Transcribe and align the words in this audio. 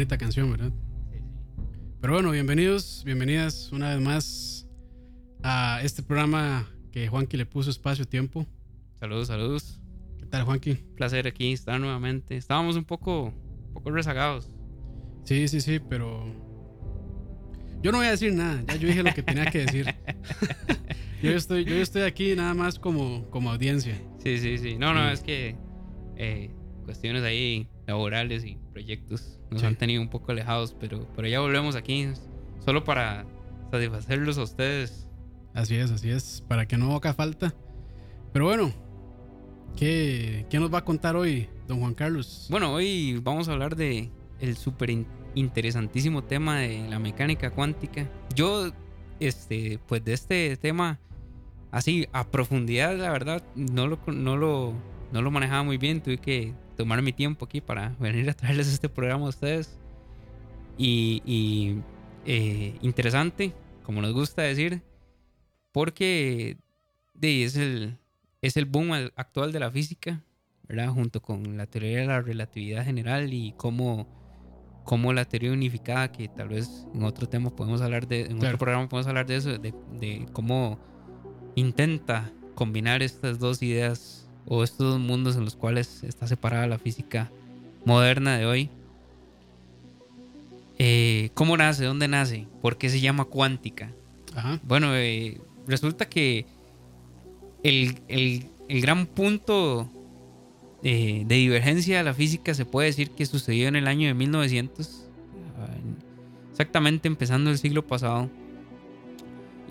Bonita 0.00 0.16
canción, 0.16 0.50
¿verdad? 0.50 0.72
Pero 2.00 2.14
bueno, 2.14 2.30
bienvenidos, 2.30 3.02
bienvenidas 3.04 3.70
una 3.70 3.90
vez 3.90 4.00
más 4.00 4.66
a 5.42 5.80
este 5.82 6.02
programa 6.02 6.66
que 6.90 7.06
Juanqui 7.06 7.36
le 7.36 7.44
puso 7.44 7.68
espacio-tiempo. 7.68 8.46
Saludos, 8.98 9.28
saludos. 9.28 9.78
¿Qué 10.18 10.24
tal, 10.24 10.44
Juanqui? 10.44 10.76
Placer 10.96 11.26
aquí 11.26 11.52
estar 11.52 11.78
nuevamente. 11.78 12.34
Estábamos 12.38 12.76
un 12.76 12.84
poco, 12.86 13.24
un 13.24 13.74
poco 13.74 13.90
rezagados. 13.90 14.48
Sí, 15.24 15.48
sí, 15.48 15.60
sí, 15.60 15.80
pero 15.86 16.24
yo 17.82 17.92
no 17.92 17.98
voy 17.98 18.06
a 18.06 18.12
decir 18.12 18.32
nada. 18.32 18.64
Ya 18.68 18.76
yo 18.76 18.88
dije 18.88 19.02
lo 19.02 19.12
que 19.12 19.22
tenía 19.22 19.50
que 19.50 19.66
decir. 19.66 19.94
yo 21.22 21.32
estoy, 21.32 21.66
yo 21.66 21.74
estoy 21.74 22.02
aquí 22.04 22.34
nada 22.34 22.54
más 22.54 22.78
como, 22.78 23.28
como 23.28 23.50
audiencia. 23.50 24.00
Sí, 24.24 24.38
sí, 24.38 24.56
sí. 24.56 24.78
No, 24.78 24.94
no, 24.94 25.08
Sí. 25.08 25.12
es 25.12 25.20
que 25.20 25.56
eh, 26.16 26.50
cuestiones 26.86 27.22
ahí 27.22 27.68
laborales 27.90 28.44
y 28.44 28.56
proyectos 28.72 29.38
nos 29.50 29.60
Sí. 29.60 29.66
han 29.66 29.76
tenido 29.76 30.00
un 30.02 30.08
poco 30.08 30.32
alejados, 30.32 30.74
pero, 30.78 31.06
pero 31.14 31.28
ya 31.28 31.40
volvemos 31.40 31.74
aquí 31.76 32.08
solo 32.64 32.84
para 32.84 33.26
satisfacerlos 33.70 34.38
a 34.38 34.42
ustedes. 34.42 35.06
Así 35.54 35.74
es, 35.76 35.90
así 35.90 36.10
es, 36.10 36.42
para 36.48 36.66
que 36.66 36.76
no 36.78 36.94
haga 36.94 37.12
falta. 37.14 37.54
Pero 38.32 38.44
bueno, 38.46 38.72
¿qué, 39.76 40.46
qué 40.50 40.58
nos 40.60 40.72
va 40.72 40.78
a 40.78 40.84
contar 40.84 41.16
hoy, 41.16 41.48
don 41.66 41.80
Juan 41.80 41.94
Carlos? 41.94 42.46
Bueno, 42.50 42.72
hoy 42.72 43.18
vamos 43.22 43.48
a 43.48 43.52
hablar 43.52 43.76
de 43.76 44.10
el 44.40 44.56
súper 44.56 44.90
in- 44.90 45.06
interesantísimo 45.34 46.22
tema 46.24 46.58
de 46.60 46.88
la 46.88 46.98
mecánica 46.98 47.50
cuántica. 47.50 48.08
Yo, 48.34 48.70
este, 49.18 49.78
pues 49.86 50.04
de 50.04 50.12
este 50.12 50.56
tema, 50.56 50.98
así 51.70 52.06
a 52.12 52.30
profundidad, 52.30 52.96
la 52.96 53.10
verdad, 53.10 53.42
no 53.56 53.86
lo, 53.86 53.98
no 54.06 54.36
lo, 54.36 54.72
no 55.12 55.22
lo 55.22 55.30
manejaba 55.30 55.62
muy 55.62 55.76
bien. 55.78 56.00
Tuve 56.02 56.18
que 56.18 56.54
tomar 56.80 57.02
mi 57.02 57.12
tiempo 57.12 57.44
aquí 57.44 57.60
para 57.60 57.90
venir 58.00 58.28
a 58.30 58.34
traerles 58.34 58.68
este 58.68 58.88
programa 58.88 59.26
a 59.26 59.28
ustedes. 59.28 59.78
Y, 60.78 61.22
y, 61.26 61.82
eh, 62.24 62.78
interesante, 62.80 63.52
como 63.82 64.00
nos 64.00 64.12
gusta 64.14 64.42
decir, 64.42 64.82
porque 65.72 66.56
de, 67.14 67.44
es, 67.44 67.56
el, 67.56 67.98
es 68.42 68.56
el 68.56 68.64
boom 68.64 68.92
al- 68.92 69.12
actual 69.16 69.52
de 69.52 69.60
la 69.60 69.70
física. 69.70 70.22
¿verdad? 70.68 70.88
Junto 70.90 71.20
con 71.20 71.56
la 71.56 71.66
teoría 71.66 71.98
de 71.98 72.06
la 72.06 72.20
relatividad 72.22 72.84
general 72.84 73.34
y 73.34 73.52
cómo, 73.56 74.06
cómo 74.84 75.12
la 75.12 75.24
teoría 75.24 75.50
unificada, 75.52 76.12
que 76.12 76.28
tal 76.28 76.48
vez 76.48 76.86
en 76.94 77.02
otro 77.02 77.28
tema 77.28 77.50
podemos 77.50 77.80
hablar 77.82 78.06
de, 78.06 78.20
en 78.20 78.38
Claro. 78.38 78.54
otro 78.54 78.58
programa 78.58 78.88
podemos 78.88 79.08
hablar 79.08 79.26
de 79.26 79.34
eso, 79.36 79.58
de, 79.58 79.74
de 79.98 80.26
cómo 80.32 80.78
intenta 81.56 82.32
combinar 82.54 83.02
estas 83.02 83.40
dos 83.40 83.62
ideas 83.62 84.19
o 84.52 84.64
estos 84.64 84.78
dos 84.94 84.98
mundos 85.00 85.36
en 85.36 85.44
los 85.44 85.54
cuales 85.54 86.02
está 86.02 86.26
separada 86.26 86.66
la 86.66 86.78
física 86.78 87.30
moderna 87.84 88.36
de 88.36 88.46
hoy. 88.46 88.68
Eh, 90.78 91.30
¿Cómo 91.34 91.56
nace? 91.56 91.84
¿Dónde 91.84 92.08
nace? 92.08 92.46
¿Por 92.62 92.76
qué 92.78 92.88
se 92.88 93.00
llama 93.00 93.24
cuántica? 93.26 93.92
Ajá, 94.34 94.58
Bueno, 94.62 94.88
eh, 94.96 95.40
resulta 95.66 96.08
que 96.08 96.46
el, 97.62 97.98
el- 98.08 98.46
el 98.68 98.80
gran 98.80 99.06
punto 99.06 99.90
eh, 100.82 101.24
de 101.26 101.34
divergencia 101.34 101.98
de 101.98 102.04
la 102.04 102.14
física 102.14 102.54
se 102.54 102.64
puede 102.64 102.86
decir 102.88 103.10
que 103.10 103.26
sucedió 103.26 103.68
en 103.68 103.76
el 103.76 103.86
año 103.86 104.08
de 104.08 104.14
1900, 104.14 105.04
ah, 105.58 105.68
exactamente 106.50 107.06
empezando 107.08 107.50
el 107.50 107.58
siglo 107.58 107.86
pasado. 107.86 108.30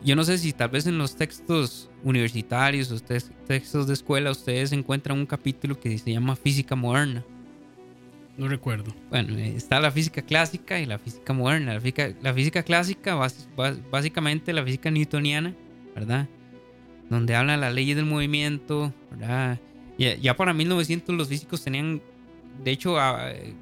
Yo 0.04 0.16
no 0.16 0.24
sé 0.24 0.38
si 0.38 0.54
tal 0.54 0.70
vez 0.70 0.88
en 0.88 0.98
los 0.98 1.16
textos 1.16 1.90
universitarios 2.04 2.90
o 2.92 3.00
textos 3.00 3.88
de 3.88 3.94
escuela 3.94 4.32
ustedes 4.32 4.72
encuentran 4.72 5.18
un 5.18 5.26
capítulo 5.26 5.78
que 5.80 5.98
se 5.98 6.12
llama 6.14 6.36
Física 6.36 6.76
Moderna. 6.76 7.24
no 8.38 8.48
recuerdo. 8.48 8.94
Bueno, 9.10 9.38
está 9.38 9.82
la 9.82 9.92
física 9.92 10.22
clásica 10.22 10.80
y 10.80 10.86
la 10.86 10.98
física 10.98 11.34
moderna. 11.34 11.74
La 11.74 11.82
física, 11.82 12.14
la 12.22 12.34
física 12.34 12.64
clásica, 12.64 13.16
bas- 13.18 13.48
bas- 13.58 13.82
básicamente 13.92 14.54
la 14.54 14.64
física 14.64 14.90
newtoniana, 14.90 15.54
¿verdad? 15.94 16.26
Donde 17.10 17.36
habla 17.36 17.54
de 17.54 17.58
las 17.60 17.74
leyes 17.74 17.98
del 17.98 18.06
movimiento, 18.06 18.94
¿verdad? 19.12 19.60
Ya, 19.98 20.16
ya 20.16 20.38
para 20.38 20.54
1900 20.54 21.14
los 21.18 21.28
físicos 21.28 21.62
tenían, 21.62 22.02
de 22.64 22.72
hecho, 22.72 22.98
a- 22.98 23.32
eh, 23.34 23.54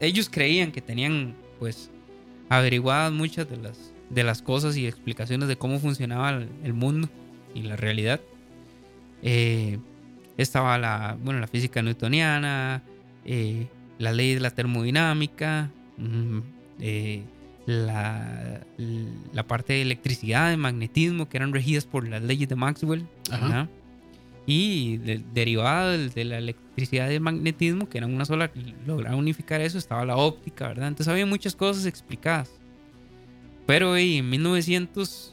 ellos 0.00 0.30
creían 0.30 0.72
que 0.72 0.80
tenían, 0.80 1.34
pues, 1.58 1.90
averiguadas 2.48 3.12
muchas 3.12 3.50
de 3.50 3.58
las, 3.58 3.92
de 4.10 4.24
las 4.24 4.42
cosas 4.42 4.76
y 4.76 4.86
explicaciones 4.86 5.48
de 5.48 5.56
cómo 5.56 5.78
funcionaba 5.78 6.30
el, 6.62 6.74
mundo 6.74 7.08
y 7.54 7.62
la 7.62 7.76
realidad. 7.76 8.20
Eh, 9.22 9.78
estaba 10.36 10.78
la, 10.78 11.16
bueno, 11.22 11.40
la 11.40 11.46
física 11.46 11.82
newtoniana, 11.82 12.82
eh, 13.24 13.66
la 13.98 14.12
ley 14.12 14.34
de 14.34 14.40
la 14.40 14.50
termodinámica, 14.50 15.70
mm, 15.96 16.38
eh, 16.80 17.22
la, 17.66 18.60
la 19.32 19.46
parte 19.46 19.72
de 19.74 19.82
electricidad, 19.82 20.50
de 20.50 20.56
magnetismo, 20.56 21.28
que 21.28 21.36
eran 21.38 21.52
regidas 21.52 21.86
por 21.86 22.06
las 22.06 22.22
leyes 22.22 22.48
de 22.48 22.56
Maxwell. 22.56 23.06
Y 24.46 24.98
de- 24.98 25.22
derivada 25.32 25.96
de, 25.96 26.24
la 26.24 26.36
electricidad 26.36 27.08
y 27.10 27.14
el 27.14 27.20
magnetismo, 27.22 27.88
que 27.88 27.96
eran 27.98 28.12
una 28.14 28.26
sola, 28.26 28.50
lograron 28.86 29.18
unificar 29.20 29.62
eso, 29.62 29.78
estaba 29.78 30.04
la 30.04 30.16
óptica, 30.16 30.68
¿verdad? 30.68 30.88
Entonces 30.88 31.10
había 31.10 31.24
muchas 31.24 31.56
cosas 31.56 31.86
explicadas. 31.86 32.50
Pero 33.66 33.96
eh, 33.96 34.18
en 34.18 34.30
1900 34.30 35.32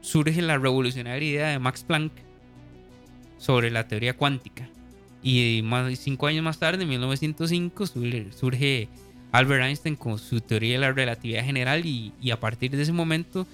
surge 0.00 0.42
la 0.42 0.58
revolucionaria 0.58 1.28
idea 1.28 1.48
de 1.48 1.58
Max 1.58 1.84
Planck 1.84 2.12
sobre 3.38 3.70
la 3.70 3.86
teoría 3.86 4.16
cuántica. 4.16 4.68
Y 5.22 5.60
más, 5.64 5.98
cinco 5.98 6.26
años 6.26 6.44
más 6.44 6.58
tarde, 6.58 6.84
en 6.84 6.88
1905, 6.88 7.86
surge, 7.86 8.88
Albert 9.32 9.64
Einstein 9.64 9.96
con 9.96 10.18
su 10.18 10.40
teoría 10.40 10.74
de 10.74 10.78
la 10.78 10.92
relatividad 10.92 11.44
general 11.44 11.84
y, 11.84 12.12
y 12.20 12.30
a 12.30 12.40
partir 12.40 12.70
de 12.70 12.82
ese 12.82 12.92
momento 12.92 13.46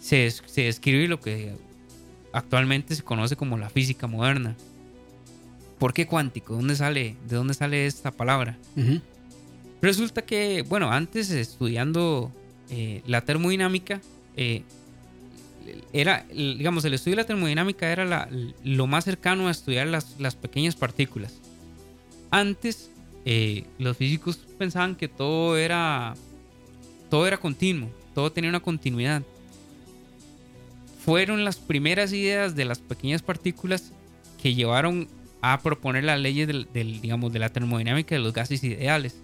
se, 0.00 0.30
se 0.30 0.62
describe 0.62 1.06
lo 1.06 1.20
que 1.20 1.54
actualmente 2.32 2.96
se 2.96 3.02
conoce 3.02 3.36
como 3.36 3.56
la 3.56 3.70
física 3.70 4.06
moderna. 4.06 4.56
¿Por 5.78 5.92
qué 5.92 6.06
cuántico? 6.06 6.54
¿Dónde 6.54 6.74
sale, 6.76 7.16
¿De 7.28 7.36
dónde 7.36 7.54
sale 7.54 7.86
esta 7.86 8.10
palabra? 8.10 8.58
Resulta 9.80 10.22
que, 10.22 10.62
bueno, 10.62 10.90
antes 10.90 11.30
estudiando 11.30 12.32
eh, 12.70 13.02
la 13.06 13.22
termodinámica, 13.22 14.00
eh, 14.36 14.62
era, 15.92 16.26
digamos, 16.30 16.84
el 16.84 16.94
estudio 16.94 17.16
de 17.16 17.22
la 17.22 17.26
termodinámica 17.26 17.90
era 17.90 18.28
lo 18.62 18.86
más 18.86 19.04
cercano 19.04 19.48
a 19.48 19.50
estudiar 19.50 19.86
las, 19.86 20.18
las 20.18 20.36
pequeñas 20.36 20.76
partículas. 20.76 21.40
Antes 22.30 22.90
eh, 23.24 23.64
los 23.78 23.96
físicos 23.96 24.38
pensaban 24.58 24.96
que 24.96 25.08
todo 25.08 25.56
era, 25.56 26.14
todo 27.10 27.26
era 27.26 27.38
continuo, 27.38 27.88
todo 28.14 28.30
tenía 28.32 28.50
una 28.50 28.60
continuidad. 28.60 29.22
Fueron 31.04 31.44
las 31.44 31.56
primeras 31.56 32.12
ideas 32.12 32.54
de 32.56 32.64
las 32.64 32.78
pequeñas 32.78 33.22
partículas 33.22 33.92
que 34.42 34.54
llevaron 34.54 35.08
a 35.40 35.60
proponer 35.60 36.04
las 36.04 36.18
leyes 36.18 36.46
del, 36.46 36.66
del, 36.72 37.00
digamos, 37.00 37.32
de 37.32 37.38
la 37.38 37.50
termodinámica 37.50 38.14
de 38.14 38.20
los 38.20 38.32
gases 38.32 38.64
ideales. 38.64 39.16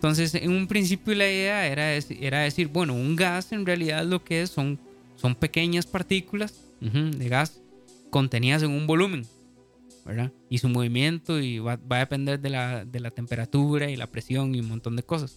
Entonces, 0.00 0.34
en 0.34 0.50
un 0.50 0.66
principio 0.66 1.14
la 1.14 1.26
idea 1.26 1.66
era, 1.66 1.92
era 1.94 2.40
decir, 2.40 2.68
bueno, 2.68 2.94
un 2.94 3.16
gas 3.16 3.52
en 3.52 3.66
realidad 3.66 4.02
lo 4.06 4.24
que 4.24 4.40
es 4.40 4.48
son, 4.48 4.78
son 5.16 5.34
pequeñas 5.34 5.84
partículas 5.84 6.54
de 6.80 7.28
gas 7.28 7.60
contenidas 8.08 8.62
en 8.62 8.70
un 8.70 8.86
volumen, 8.86 9.26
¿verdad? 10.06 10.32
Y 10.48 10.56
su 10.56 10.70
movimiento 10.70 11.38
y 11.38 11.58
va, 11.58 11.76
va 11.76 11.96
a 11.96 11.98
depender 11.98 12.40
de 12.40 12.48
la, 12.48 12.86
de 12.86 12.98
la, 12.98 13.10
temperatura 13.10 13.90
y 13.90 13.96
la 13.96 14.06
presión 14.06 14.54
y 14.54 14.60
un 14.60 14.68
montón 14.68 14.96
de 14.96 15.02
cosas. 15.02 15.36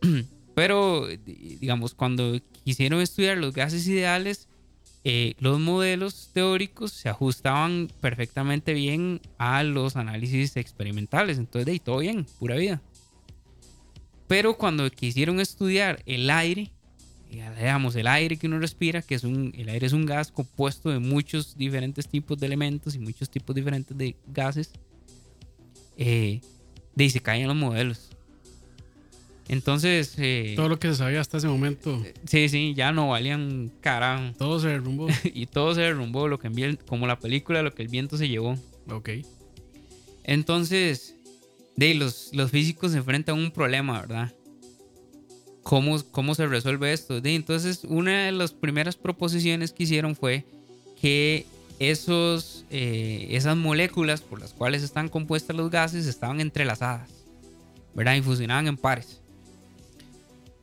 Pero, 0.54 1.08
digamos, 1.08 1.94
cuando 1.94 2.38
quisieron 2.64 3.00
estudiar 3.00 3.36
los 3.38 3.52
gases 3.52 3.84
ideales, 3.88 4.46
eh, 5.02 5.34
los 5.40 5.58
modelos 5.58 6.30
teóricos 6.32 6.92
se 6.92 7.08
ajustaban 7.08 7.90
perfectamente 8.00 8.74
bien 8.74 9.20
a 9.38 9.64
los 9.64 9.96
análisis 9.96 10.56
experimentales. 10.56 11.36
Entonces, 11.38 11.66
de 11.66 11.72
ahí 11.72 11.80
todo 11.80 11.98
bien, 11.98 12.26
pura 12.38 12.54
vida. 12.54 12.80
Pero 14.30 14.56
cuando 14.56 14.88
quisieron 14.88 15.40
estudiar 15.40 16.04
el 16.06 16.30
aire, 16.30 16.70
digamos, 17.28 17.96
el 17.96 18.06
aire 18.06 18.36
que 18.36 18.46
uno 18.46 18.60
respira, 18.60 19.02
que 19.02 19.16
es 19.16 19.24
un, 19.24 19.52
el 19.58 19.68
aire 19.68 19.88
es 19.88 19.92
un 19.92 20.06
gas 20.06 20.30
compuesto 20.30 20.88
de 20.88 21.00
muchos 21.00 21.56
diferentes 21.56 22.06
tipos 22.06 22.38
de 22.38 22.46
elementos 22.46 22.94
y 22.94 23.00
muchos 23.00 23.28
tipos 23.28 23.56
diferentes 23.56 23.98
de 23.98 24.14
gases, 24.28 24.70
eh, 25.96 26.40
de 26.94 27.04
ahí 27.04 27.10
se 27.10 27.18
caen 27.18 27.48
los 27.48 27.56
modelos. 27.56 28.10
Entonces. 29.48 30.14
Eh, 30.16 30.52
todo 30.54 30.68
lo 30.68 30.78
que 30.78 30.86
se 30.86 30.94
sabía 30.94 31.20
hasta 31.20 31.38
ese 31.38 31.48
momento. 31.48 32.00
Sí, 32.24 32.48
sí, 32.48 32.72
ya 32.76 32.92
no 32.92 33.08
valían 33.08 33.72
carajo. 33.80 34.32
Todo 34.38 34.60
se 34.60 34.68
derrumbó. 34.68 35.08
y 35.24 35.46
todo 35.46 35.74
se 35.74 35.80
derrumbó, 35.80 36.28
lo 36.28 36.38
que 36.38 36.78
como 36.86 37.08
la 37.08 37.18
película, 37.18 37.62
lo 37.62 37.74
que 37.74 37.82
el 37.82 37.88
viento 37.88 38.16
se 38.16 38.28
llevó. 38.28 38.56
Ok. 38.92 39.10
Entonces, 40.22 41.16
de 41.80 41.94
los, 41.94 42.28
los 42.34 42.50
físicos 42.50 42.92
se 42.92 42.98
enfrentan 42.98 43.38
a 43.38 43.42
un 43.42 43.50
problema, 43.50 44.02
¿verdad? 44.02 44.34
¿Cómo, 45.62 45.98
cómo 46.10 46.34
se 46.34 46.46
resuelve 46.46 46.92
esto? 46.92 47.22
De, 47.22 47.34
entonces, 47.34 47.84
una 47.84 48.26
de 48.26 48.32
las 48.32 48.52
primeras 48.52 48.96
proposiciones 48.96 49.72
que 49.72 49.84
hicieron 49.84 50.14
fue 50.14 50.44
que 51.00 51.46
esos, 51.78 52.66
eh, 52.68 53.28
esas 53.30 53.56
moléculas 53.56 54.20
por 54.20 54.40
las 54.40 54.52
cuales 54.52 54.82
están 54.82 55.08
compuestas 55.08 55.56
los 55.56 55.70
gases 55.70 56.06
estaban 56.06 56.42
entrelazadas, 56.42 57.08
¿verdad? 57.94 58.16
Y 58.16 58.20
fusionaban 58.20 58.66
en 58.66 58.76
pares. 58.76 59.22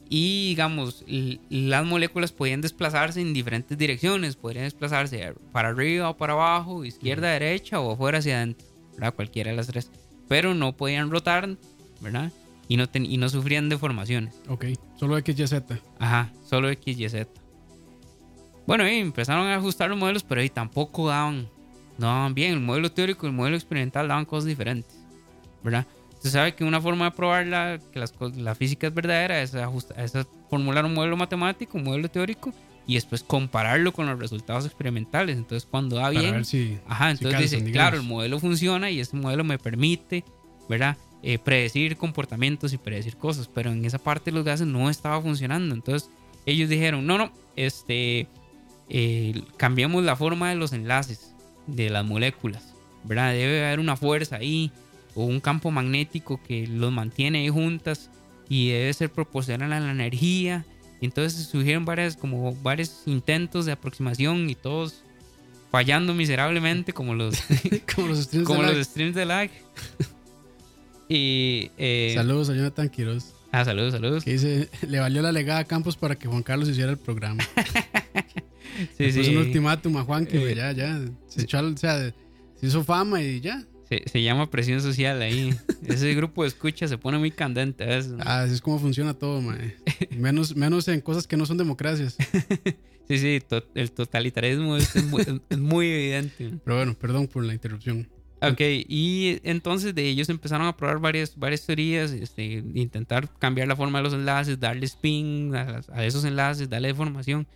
Y 0.10 0.50
digamos, 0.50 1.04
las 1.50 1.84
moléculas 1.84 2.31
podían 2.31 2.62
desplazarse 2.62 3.22
en 3.22 3.34
diferentes 3.34 3.75
direcciones, 3.75 4.36
podrían 4.36 4.66
desplazarse 4.66 5.34
para 5.52 5.69
arriba 5.69 6.12
o 6.12 6.18
para 6.18 6.34
abajo, 6.34 6.86
izquierda, 6.86 7.31
derecha 7.31 7.80
o 7.80 7.94
afuera 7.94 8.19
hacia 8.19 8.38
adentro, 8.38 8.68
¿verdad? 8.94 9.16
Cualquiera 9.16 9.50
de 9.50 9.58
las 9.58 9.66
tres 9.66 9.90
pero 10.27 10.53
no 10.53 10.75
podían 10.75 11.09
rotar, 11.12 11.57
¿verdad? 12.01 12.31
Y 12.68 12.77
no, 12.77 12.85
y 12.94 13.18
no 13.18 13.29
sufrían 13.29 13.69
deformaciones. 13.69 14.35
Ok, 14.50 14.65
solo 14.97 15.18
XYZ. 15.18 15.53
Ajá, 16.00 16.31
solo 16.45 16.69
XYZ. 16.71 17.27
Bueno, 18.65 18.88
y 18.88 18.95
empezaron 18.95 19.47
a 19.47 19.56
ajustar 19.56 19.89
los 19.89 19.97
modelos, 19.97 20.24
pero 20.24 20.41
ahí 20.41 20.50
tampoco 20.50 21.07
daban, 21.07 21.47
no 21.97 22.07
daban 22.07 22.33
bien. 22.33 22.53
El 22.53 22.59
modelo 22.59 22.91
teórico 22.91 23.25
y 23.25 23.29
el 23.29 23.35
modelo 23.35 23.56
experimental 23.56 24.09
daban 24.09 24.25
cosas 24.25 24.45
diferentes, 24.45 25.00
¿verdad? 25.63 25.85
Se 26.19 26.30
sabe 26.30 26.53
que 26.56 26.65
una 26.65 26.81
forma 26.81 27.06
de 27.06 27.12
probar 27.12 27.47
la, 27.47 27.80
que 27.94 28.00
las, 28.00 28.13
la 28.35 28.56
física 28.56 28.88
es 28.88 28.94
verdadera 28.94 29.41
es, 29.41 29.56
ajustar, 29.56 30.00
es 30.01 30.12
formular 30.50 30.83
un 30.83 30.94
modelo 30.94 31.15
matemático, 31.15 31.77
un 31.77 31.85
modelo 31.85 32.09
teórico, 32.09 32.51
y 32.88 32.95
después 32.95 33.22
compararlo 33.22 33.92
con 33.92 34.07
los 34.07 34.18
resultados 34.18 34.66
experimentales. 34.66 35.36
Entonces, 35.36 35.68
cuando 35.69 35.98
da 35.98 36.10
bien, 36.10 36.44
ajá, 36.88 37.12
entonces 37.12 37.51
dice, 37.51 37.72
claro, 37.72 37.98
el 37.98 38.04
modelo 38.04 38.39
funciona 38.39 38.89
y 38.89 39.01
este 39.01 39.18
modelo 39.18 39.44
me 39.44 39.60
permite, 39.60 40.24
¿verdad? 40.69 40.95
Eh, 41.22 41.38
predecir 41.38 41.98
comportamientos 41.98 42.72
y 42.72 42.78
predecir 42.78 43.18
cosas, 43.18 43.50
pero 43.54 43.72
en 43.72 43.84
esa 43.84 43.98
parte 44.00 44.31
de 44.31 44.38
los 44.38 44.45
gases 44.45 44.68
no 44.68 44.89
estaba 44.89 45.22
funcionando. 45.22 45.75
Entonces, 45.75 46.10
ellos 46.45 46.69
dijeron, 46.69 47.06
no, 47.06 47.18
no, 47.18 47.31
este, 47.57 48.28
eh, 48.88 49.42
cambiamos 49.57 50.06
la 50.06 50.16
forma 50.16 50.50
de 50.50 50.56
los 50.56 50.72
enlaces 50.72 51.33
de 51.68 51.90
las 51.90 52.06
moléculas, 52.06 52.74
¿verdad? 53.04 53.33
Debe 53.33 53.66
haber 53.66 53.81
una 53.81 53.98
fuerza 53.98 54.38
ahí 54.38 54.72
o 55.13 55.25
un 55.25 55.42
campo 55.42 55.72
magnético 55.72 56.40
que 56.42 56.68
los 56.68 56.94
mantiene 56.94 57.40
ahí 57.40 57.50
juntas 57.50 58.10
y 58.48 58.69
debe 58.69 58.94
ser 58.94 59.12
proporcional 59.12 59.74
a 59.74 59.81
la 59.81 59.92
energía 59.92 60.63
y 60.99 61.05
entonces 61.05 61.47
surgieron 61.47 61.85
varias, 61.85 62.15
como 62.17 62.55
varios 62.55 63.03
intentos 63.05 63.65
de 63.65 63.71
aproximación 63.71 64.49
y 64.49 64.55
todos 64.55 65.03
fallando 65.71 66.13
miserablemente 66.13 66.94
como 66.94 67.13
los, 67.13 67.35
como 67.95 68.07
los 68.07 68.23
streams 68.23 68.47
como 68.47 68.63
de 68.63 68.75
los 68.75 68.88
streams 68.88 69.15
de 69.15 69.25
lag. 69.25 69.49
y, 71.09 71.71
eh, 71.77 72.13
saludos 72.15 72.49
a 72.49 72.55
Jonathan 72.55 72.89
Quiroz. 72.89 73.33
Ah, 73.51 73.63
saludos, 73.63 73.94
saludos. 73.94 74.23
Que 74.23 74.33
dice, 74.33 74.69
le 74.88 74.99
valió 74.99 75.21
la 75.21 75.31
legada 75.31 75.59
a 75.59 75.65
Campos 75.65 75.95
para 75.95 76.15
que 76.15 76.27
Juan 76.27 76.44
Carlos 76.44 76.67
hiciera 76.67 76.91
el 76.91 76.97
programa. 76.97 77.44
sí, 78.97 79.11
sí. 79.11 79.19
Puso 79.19 79.31
un 79.31 79.38
ultimátum 79.38 79.97
a 79.97 80.03
Juan 80.03 80.25
que 80.25 80.51
eh, 80.51 80.55
ya, 80.55 80.71
ya, 80.71 80.99
se 81.27 81.44
echó, 81.44 81.59
o 81.59 81.77
sea, 81.77 82.13
se 82.59 82.65
hizo 82.65 82.83
fama 82.83 83.21
y 83.21 83.39
ya. 83.39 83.63
Se, 83.89 84.22
llama 84.22 84.50
presión 84.51 84.81
social 84.81 85.22
ahí. 85.22 85.56
Ese 85.88 86.13
grupo 86.13 86.44
de 86.44 86.50
escucha 86.50 86.88
se 86.88 86.98
pone 86.98 87.18
muy 87.18 87.31
candente. 87.31 87.86
Ah, 88.19 88.42
así 88.42 88.54
es 88.54 88.62
como 88.62 88.80
funciona 88.80 89.13
todo, 89.13 89.42
mae. 89.42 89.78
Menos, 90.12 90.56
menos 90.56 90.88
en 90.89 91.00
cosas 91.00 91.25
que 91.25 91.38
no 91.38 91.45
son 91.45 91.57
democracias. 91.57 92.18
sí, 93.07 93.18
sí, 93.18 93.39
el 93.75 93.92
totalitarismo 93.92 94.75
es, 94.75 94.94
muy, 95.57 95.88
evidente. 95.88 96.60
Pero 96.66 96.78
bueno, 96.78 96.94
perdón 96.95 97.28
por 97.28 97.45
la 97.45 97.54
interrupción. 97.54 98.10
Ok, 98.42 98.60
y 98.60 99.39
entonces 99.44 99.95
de 99.95 100.07
ellos 100.07 100.30
empezaron 100.30 100.68
a 100.68 100.78
probar 100.78 101.00
varias, 101.00 101.36
varias 101.38 101.66
teorías, 101.66 102.12
este, 102.12 102.44
intentar 102.75 103.30
cambiar 103.40 103.68
la 103.68 103.75
forma 103.75 104.00
de 104.00 104.04
los 104.04 104.13
enlaces, 104.13 104.60
darle 104.60 104.86
spin 104.86 105.56
a, 105.56 105.81
a 105.92 106.06
esos 106.06 106.24
enlaces, 106.25 106.69
darle 106.69 106.90
deformación. 106.90 107.48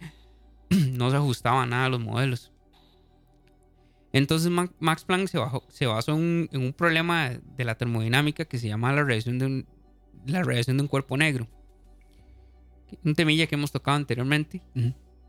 no 0.69 1.12
se 1.12 1.18
ajustaba 1.18 1.66
nada 1.66 1.86
a 1.86 1.89
los 1.89 2.00
modelos. 2.00 2.51
Entonces 4.13 4.52
Max 4.80 5.06
Planck 5.06 5.28
se, 5.28 5.86
basó 5.86 6.13
en 6.13 6.50
un, 6.52 6.74
problema 6.74 7.30
de 7.30 7.65
la 7.65 7.75
termodinámica 7.75 8.46
que 8.46 8.58
se 8.58 8.68
llama 8.68 8.91
la 8.91 9.03
radiación 9.03 9.39
de 9.39 9.46
un, 9.46 9.68
la 10.25 10.44
radiación 10.44 10.77
de 10.77 10.84
un 10.84 10.89
cuerpo 10.89 11.15
negro. 11.15 11.48
Un 13.06 13.15
temilla 13.15 13.48
que 13.48 13.56
hemos 13.56 13.72
tocado 13.72 13.96
anteriormente. 13.96 14.62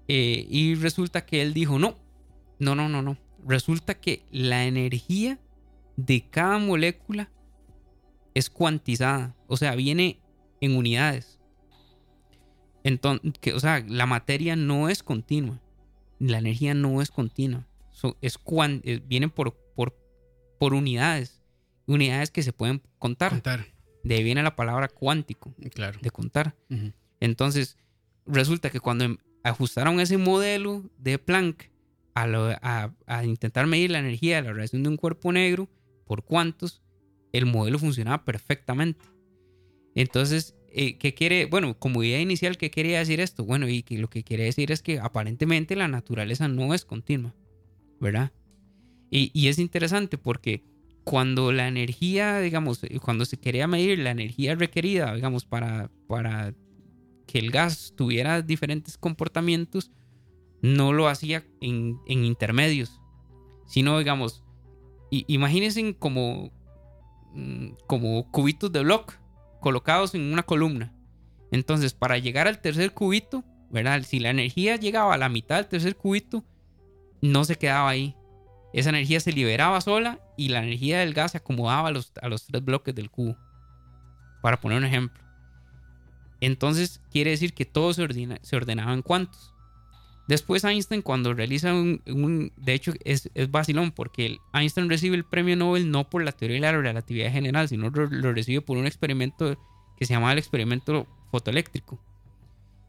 Eh, 0.09 0.47
y 0.49 0.75
resulta 0.75 1.25
que 1.25 1.43
él 1.43 1.55
dijo, 1.55 1.79
no, 1.79 1.97
no, 2.59 2.75
no, 2.75 2.89
no, 2.89 3.03
no. 3.03 3.17
Resulta 3.47 3.95
que 3.95 4.25
la 4.33 4.67
energía 4.67 5.39
de 5.97 6.29
cada 6.29 6.59
molécula 6.59 7.31
es 8.35 8.51
cuantizada. 8.51 9.37
O 9.47 9.57
sea, 9.57 9.77
viene 9.77 10.19
en 10.61 10.77
unidades. 10.77 11.39
Entonces, 12.83 13.31
que, 13.41 13.53
o 13.53 13.61
sea, 13.61 13.85
la 13.87 14.07
materia 14.07 14.57
no 14.57 14.89
es 14.89 15.05
continua. 15.05 15.61
La 16.19 16.39
energía 16.39 16.75
no 16.75 17.01
es 17.01 17.13
continua 17.13 17.69
es 18.21 18.39
eh, 18.85 19.01
vienen 19.05 19.31
por, 19.31 19.57
por, 19.75 19.97
por 20.59 20.75
unidades. 20.75 21.41
Unidades 21.87 22.31
que 22.31 22.43
se 22.43 22.53
pueden 22.53 22.83
contar. 22.99 23.31
Contar. 23.31 23.67
De 24.05 24.17
ahí 24.17 24.25
viene 24.25 24.43
la 24.43 24.57
palabra 24.57 24.89
cuántico. 24.89 25.55
Claro. 25.75 25.99
De 26.03 26.11
contar. 26.11 26.57
Entonces, 27.21 27.77
resulta 28.27 28.71
que 28.71 28.81
cuando 28.81 29.05
em, 29.05 29.19
ajustaron 29.45 30.01
ese 30.01 30.19
modelo 30.19 30.83
de 30.99 31.19
Planck 31.19 31.71
a, 32.15 32.93
a, 33.07 33.25
intentar 33.25 33.67
medir 33.67 33.91
la 33.91 34.01
energía 34.01 34.37
de 34.37 34.43
la 34.43 34.53
radiación 34.53 34.83
de 34.83 34.91
un 34.91 34.97
cuerpo 34.97 35.33
negro 35.33 35.69
por 36.07 36.25
cuántos, 36.25 36.83
el 37.33 37.47
modelo 37.47 37.79
funcionaba 37.79 38.25
perfectamente. 38.25 39.05
Entonces, 39.95 40.55
eh, 40.69 40.99
¿qué 40.99 41.15
quiere? 41.15 41.47
Bueno, 41.47 41.79
como 41.79 42.03
idea 42.03 42.21
inicial, 42.21 42.57
¿qué 42.57 42.71
quería 42.71 42.99
decir 42.99 43.21
esto? 43.21 43.45
Bueno, 43.45 43.69
y 43.69 43.83
que 43.83 43.99
lo 43.99 44.09
que 44.09 44.25
quiere 44.25 44.45
decir 44.45 44.73
es 44.73 44.83
que 44.83 44.99
aparentemente 44.99 45.77
la 45.77 45.89
naturaleza 45.89 46.49
no 46.49 46.75
es 46.75 46.85
continua. 46.85 47.35
¿Verdad? 48.03 48.33
Y, 49.11 49.49
es 49.49 49.59
interesante 49.59 50.19
porque 50.19 50.65
cuando 51.05 51.53
la 51.53 51.69
energía, 51.69 52.41
digamos, 52.41 52.83
eh, 52.85 52.99
cuando 52.99 53.25
se 53.25 53.39
quería 53.39 53.67
medir 53.67 53.99
la 53.99 54.11
energía 54.11 54.55
requerida, 54.55 55.15
digamos, 55.15 55.45
para, 55.45 55.91
para 56.09 56.55
que 57.27 57.39
el 57.39 57.51
gas 57.51 57.93
tuviera 57.97 58.43
diferentes 58.43 58.97
comportamientos, 58.97 59.91
no 60.63 60.93
lo 60.93 61.09
hacía 61.09 61.45
en, 61.61 62.01
intermedios, 62.07 63.01
sino, 63.67 63.99
digamos, 63.99 64.43
imagínense 65.11 65.95
como, 65.99 66.51
mm, 67.35 67.73
como 67.87 68.31
cubitos 68.31 68.73
de 68.73 68.83
block 68.83 69.15
colocados 69.61 70.15
en 70.15 70.33
una 70.33 70.43
columna. 70.43 70.95
Entonces, 71.51 71.93
para 71.93 72.17
llegar 72.17 72.49
al 72.49 72.61
tercer 72.61 72.93
cubito, 72.93 73.45
¿verdad? 73.71 74.03
Si 74.03 74.21
la 74.21 74.31
energía 74.31 74.77
llegaba 74.77 75.15
a 75.15 75.19
la 75.19 75.29
mitad 75.29 75.57
del 75.57 75.67
tercer 75.67 75.97
cubito, 75.97 76.45
no 77.23 77.45
se 77.45 77.57
quedaba 77.57 77.89
ahí, 77.89 78.15
esa 78.73 78.91
energía 78.91 79.21
se 79.21 79.33
liberaba 79.33 79.81
sola 79.81 80.19
y 80.37 80.49
la 80.49 80.63
energía 80.63 81.01
del 81.01 81.15
gas 81.15 81.33
se 81.33 81.39
acomodaba 81.39 81.89
a 81.89 81.93
los, 81.93 82.13
a 82.21 82.29
los 82.29 82.47
tres 82.47 82.65
bloques 82.65 82.95
del 82.95 83.11
cubo. 83.11 83.37
Para 84.43 84.61
poner 84.61 84.79
un 84.79 84.85
ejemplo. 84.85 85.23
Entonces 86.41 87.01
quiere 87.11 87.31
decir 87.31 87.55
que 87.55 87.65
todo 87.65 87.95
se, 87.95 88.03
ordena, 88.03 88.39
se 88.43 88.57
ordenaba 88.57 88.93
en 88.93 89.03
cuantos. 89.03 89.55
Después 90.27 90.65
Einstein 90.65 91.03
cuando 91.03 91.35
realiza 91.35 91.75
un... 91.75 92.53
de 92.57 92.75
hecho 92.75 92.93
es, 93.05 93.31
es 93.35 93.51
vacilón 93.51 93.93
porque 93.93 94.39
Einstein 94.53 94.89
recibe 94.89 95.17
el 95.17 95.25
premio 95.25 95.57
Nobel 95.57 95.91
no 95.91 96.09
por 96.09 96.25
la 96.25 96.33
teoría 96.33 96.57
de 96.57 96.63
la 96.63 96.73
relatividad 96.73 97.31
general, 97.31 97.69
sino 97.69 97.91
lo, 97.91 98.07
lo 98.07 98.33
recibe 98.33 98.63
por 98.63 98.79
un 98.79 98.87
experimento 98.87 99.59
que 99.97 100.07
se 100.07 100.15
llamaba 100.15 100.33
el 100.33 100.39
experimento 100.39 101.07
fotoeléctrico. 101.31 102.01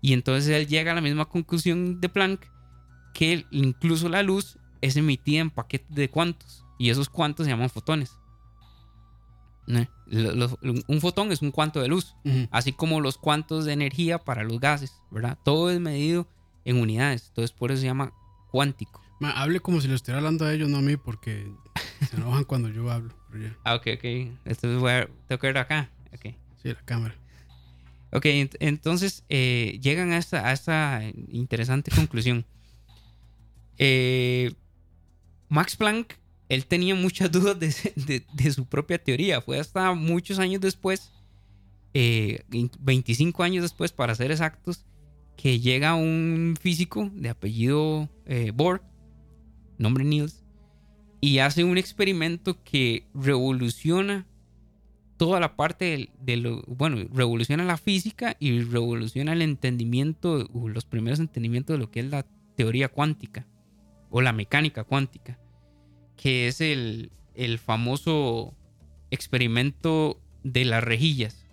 Y 0.02 0.14
entonces 0.14 0.50
él 0.50 0.68
llega 0.68 0.92
a 0.92 0.96
la 0.96 1.02
misma 1.02 1.26
conclusión 1.26 2.00
de 2.02 2.10
Planck 2.10 2.53
que 3.14 3.46
incluso 3.52 4.10
la 4.10 4.24
luz 4.24 4.58
es 4.82 4.98
emitida 4.98 5.42
en 5.42 5.50
paquetes 5.50 5.96
de 5.96 6.10
cuantos. 6.10 6.66
Y 6.78 6.90
esos 6.90 7.10
cuantos 7.10 7.46
se 7.46 7.52
llaman 7.52 7.70
fotones. 7.70 8.12
un 9.68 11.00
fotón 11.00 11.32
es 11.32 11.42
un 11.42 11.52
cuanto 11.52 11.80
de 11.80 11.88
luz, 11.88 12.16
así 12.52 12.74
como 12.74 13.00
los 13.00 13.18
cuantos 13.18 13.66
de 13.66 13.74
energía 13.74 14.18
para 14.18 14.44
los 14.44 14.60
gases, 14.60 14.92
¿verdad? 15.12 15.38
Todo 15.46 15.72
es 15.72 15.80
medido 15.80 16.28
en 16.66 16.78
unidades, 16.78 17.28
entonces 17.30 17.52
por 17.52 17.72
eso 17.72 17.82
se 17.82 17.88
llama 17.88 18.12
cuántico. 18.52 19.02
hable 19.22 19.60
como 19.62 19.80
si 19.80 19.88
lo 19.88 19.96
estuviera 19.96 20.18
hablando 20.18 20.46
a 20.46 20.54
ellos, 20.54 20.70
no 20.70 20.78
a 20.78 20.82
mí, 20.82 20.98
porque 20.98 21.50
se 22.10 22.18
enojan 22.18 22.44
cuando 22.44 22.70
yo 22.70 22.92
hablo. 22.92 23.14
Ah, 23.64 23.76
ok, 23.76 23.88
ok. 23.96 24.04
Entonces 24.04 24.80
voy 24.80 24.92
a, 24.92 25.10
tengo 25.28 25.40
que 25.40 25.48
ver 25.48 25.58
acá. 25.58 25.90
Okay. 26.14 26.38
Sí, 26.62 26.70
la 26.70 26.82
cámara. 26.86 27.16
Ok, 28.12 28.26
entonces 28.60 29.24
eh, 29.28 29.80
llegan 29.82 30.12
a 30.12 30.18
esta, 30.18 30.48
a 30.48 30.54
esta 30.54 31.02
interesante 31.30 31.90
conclusión. 31.90 32.46
Eh, 33.78 34.54
Max 35.50 35.76
Planck, 35.76 36.16
él 36.50 36.66
tenía 36.66 36.96
muchas 36.96 37.32
dudas 37.32 37.58
de, 37.60 38.52
su 38.52 38.66
propia 38.66 38.98
teoría. 38.98 39.42
Fue 39.42 39.60
hasta 39.60 39.94
muchos 39.94 40.40
años 40.40 40.62
después, 40.62 41.12
25 41.94 41.94
eh, 41.94 43.46
años 43.46 43.62
después 43.64 43.92
para 43.92 44.16
ser 44.16 44.32
exactos, 44.32 44.86
que 45.38 45.60
llega 45.60 45.96
un 45.96 46.56
físico 46.60 47.10
de 47.14 47.30
apellido 47.30 48.10
eh, 48.26 48.52
Bohr, 48.54 48.84
nombre 49.78 50.04
Niels, 50.04 50.44
y 51.22 51.40
hace 51.40 51.64
un 51.64 51.78
experimento 51.78 52.64
que 52.64 53.08
revoluciona 53.14 54.28
toda 55.18 55.40
la 55.40 55.56
parte 55.56 56.10
de, 56.20 56.38
lo, 56.38 56.64
bueno, 56.64 57.08
revoluciona 57.14 57.64
la 57.64 57.78
física 57.78 58.36
y 58.40 58.62
revoluciona 58.62 59.34
el 59.34 59.42
entendimiento, 59.42 60.50
los 60.54 60.86
primeros 60.86 61.20
entendimientos 61.20 61.76
de 61.76 61.78
lo 61.78 61.92
que 61.92 62.02
es 62.02 62.08
la 62.08 62.26
teoría 62.56 62.90
cuántica 62.90 63.48
o 64.14 64.22
la 64.22 64.32
mecánica 64.32 64.84
cuántica 64.84 65.40
que 66.16 66.48
es 66.48 66.62
el, 66.62 67.12
famoso 67.66 68.56
experimento 69.10 70.22
de 70.44 70.66
las 70.66 70.84
rejillas. 70.84 71.46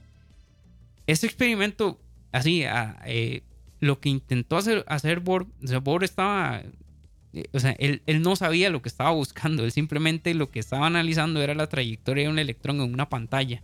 Este 1.06 1.26
experimento, 1.26 1.98
así, 2.32 2.62
eh, 3.06 3.42
lo 3.80 3.98
que 3.98 4.10
intentó 4.10 4.58
hacer, 4.58 4.84
hacer 4.86 5.20
Bohr, 5.20 5.46
Bohr 5.82 6.04
estaba, 6.04 6.62
eh, 7.32 7.44
o 7.52 7.58
sea, 7.58 7.72
él, 7.78 8.02
no 8.20 8.36
sabía 8.36 8.70
lo 8.70 8.82
que 8.82 8.90
estaba 8.90 9.10
buscando, 9.10 9.64
él 9.64 9.72
simplemente 9.72 10.34
lo 10.34 10.50
que 10.50 10.60
estaba 10.60 10.86
analizando 10.86 11.42
era 11.42 11.54
la 11.54 11.68
trayectoria 11.68 12.24
de 12.24 12.30
un 12.30 12.38
electrón 12.38 12.80
en 12.80 12.92
una 12.92 13.08
pantalla 13.08 13.62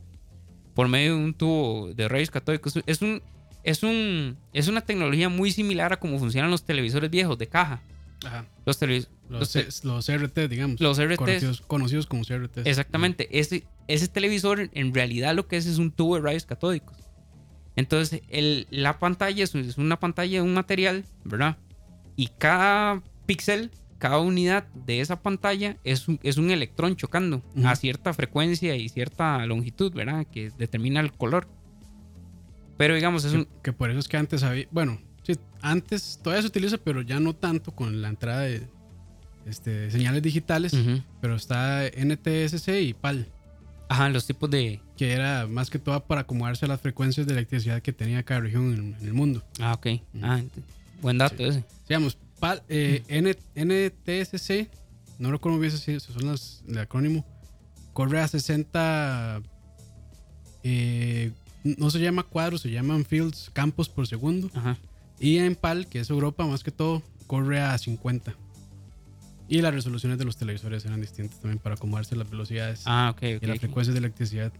por 0.74 0.88
medio 0.88 1.16
de 1.16 1.24
un 1.24 1.34
tubo 1.34 1.92
de 1.94 2.08
rayos 2.08 2.30
catódicos. 2.30 2.80
Es, 2.86 3.02
un, 3.02 3.22
es, 3.62 3.82
un, 3.82 4.38
es 4.52 4.68
una 4.68 4.80
tecnología 4.80 5.28
muy 5.28 5.52
similar 5.52 5.92
a 5.92 6.00
cómo 6.00 6.18
funcionan 6.18 6.50
los 6.50 6.64
televisores 6.64 7.10
viejos 7.10 7.38
de 7.38 7.46
caja. 7.46 7.82
Los, 8.64 9.84
los, 9.84 10.08
RT, 10.08 10.48
digamos. 10.48 10.80
Los 10.80 10.98
RT. 10.98 11.66
Conocidos, 11.66 12.06
como 12.06 12.24
CRT. 12.24 12.58
Exactamente. 12.66 13.28
Ese, 13.38 13.66
ese 13.88 14.08
televisor 14.08 14.70
en 14.72 14.94
realidad 14.94 15.34
lo 15.34 15.46
que 15.46 15.56
es 15.56 15.66
es 15.66 15.78
un 15.78 15.90
tubo 15.90 16.16
de 16.16 16.22
rayos 16.22 16.46
catódicos. 16.46 16.96
Entonces, 17.76 18.22
el, 18.28 18.66
la 18.70 18.98
pantalla 18.98 19.44
es 19.44 19.54
una 19.76 20.00
pantalla 20.00 20.38
de 20.38 20.42
un 20.42 20.54
material, 20.54 21.04
¿verdad? 21.24 21.58
Y 22.16 22.28
cada 22.38 23.02
píxel, 23.26 23.70
cada 23.98 24.18
unidad 24.18 24.66
de 24.72 25.00
esa 25.00 25.20
pantalla 25.22 25.76
es 25.84 26.08
un, 26.08 26.18
es 26.22 26.38
un 26.38 26.50
electrón 26.50 26.96
chocando 26.96 27.42
a 27.64 27.76
cierta 27.76 28.14
frecuencia 28.14 28.76
y 28.76 28.88
cierta 28.88 29.44
longitud, 29.44 29.92
¿verdad? 29.92 30.26
Que 30.26 30.50
determina 30.56 31.00
el 31.00 31.12
color. 31.12 31.48
Pero 32.78 32.94
digamos, 32.94 33.24
es 33.24 33.32
un... 33.34 33.46
Que 33.62 33.72
por 33.72 33.90
eso 33.90 33.98
es 33.98 34.08
que 34.08 34.16
antes 34.16 34.42
había... 34.42 34.66
Bueno, 34.70 34.98
antes 35.60 36.20
todavía 36.22 36.42
se 36.42 36.48
utiliza, 36.48 36.78
pero 36.78 37.02
ya 37.02 37.20
no 37.20 37.34
tanto 37.34 37.72
con 37.72 38.02
la 38.02 38.08
entrada 38.08 38.42
de 38.42 38.66
este, 39.46 39.90
señales 39.90 40.22
digitales. 40.22 40.72
Pero 41.20 41.36
está 41.36 41.84
NTSC 41.88 42.68
y 42.82 42.94
PAL. 42.94 43.28
Ajá, 43.88 44.08
los 44.08 44.26
tipos 44.26 44.50
de. 44.50 44.80
Que 44.96 45.12
era 45.12 45.46
más 45.46 45.70
que 45.70 45.78
todo 45.78 46.00
para 46.04 46.22
acomodarse 46.22 46.64
a 46.64 46.68
las 46.68 46.80
frecuencias 46.80 47.26
de 47.26 47.32
electricidad 47.34 47.80
que 47.82 47.92
tenía 47.92 48.22
cada 48.22 48.40
región 48.40 48.96
en, 49.00 49.06
el 49.06 49.12
mundo. 49.12 49.42
Ah, 49.60 49.74
ok. 49.74 50.00
Ah, 50.22 50.42
buen 51.00 51.18
dato 51.18 51.44
ese. 51.44 51.64
Digamos, 51.88 52.18
PAL, 52.40 52.62
eh, 52.68 53.02
NTSC, 53.54 54.68
no 55.18 55.30
recuerdo 55.30 55.58
bien 55.58 55.72
si 55.72 56.00
son 56.00 56.26
las, 56.26 56.62
el 56.66 56.78
acrónimo, 56.78 57.24
corre 57.92 58.20
a 58.20 58.28
60. 58.28 59.42
Eh, 60.64 61.32
no 61.62 61.90
se 61.90 62.00
llama 62.00 62.24
cuadros, 62.24 62.62
se 62.62 62.70
llaman 62.70 63.04
fields, 63.04 63.50
campos 63.52 63.88
por 63.88 64.06
segundo. 64.06 64.50
Ajá. 64.54 64.76
Y 65.18 65.38
en 65.38 65.56
PAL, 65.56 65.86
que 65.86 66.00
es 66.00 66.10
Europa 66.10 66.46
más 66.46 66.62
que 66.62 66.70
todo, 66.70 67.02
corre 67.26 67.60
a 67.60 67.76
50. 67.76 68.34
Y 69.48 69.60
las 69.60 69.72
resoluciones 69.72 70.18
de 70.18 70.24
los 70.24 70.36
televisores 70.36 70.84
eran 70.84 71.00
distintas 71.00 71.40
también 71.40 71.58
para 71.58 71.76
acomodarse 71.76 72.16
las 72.16 72.28
velocidades 72.28 72.82
ah, 72.86 73.12
okay, 73.14 73.38
y 73.40 73.46
las 73.46 73.58
frecuencias 73.60 73.94
de 73.94 73.98
electricidad. 73.98 74.52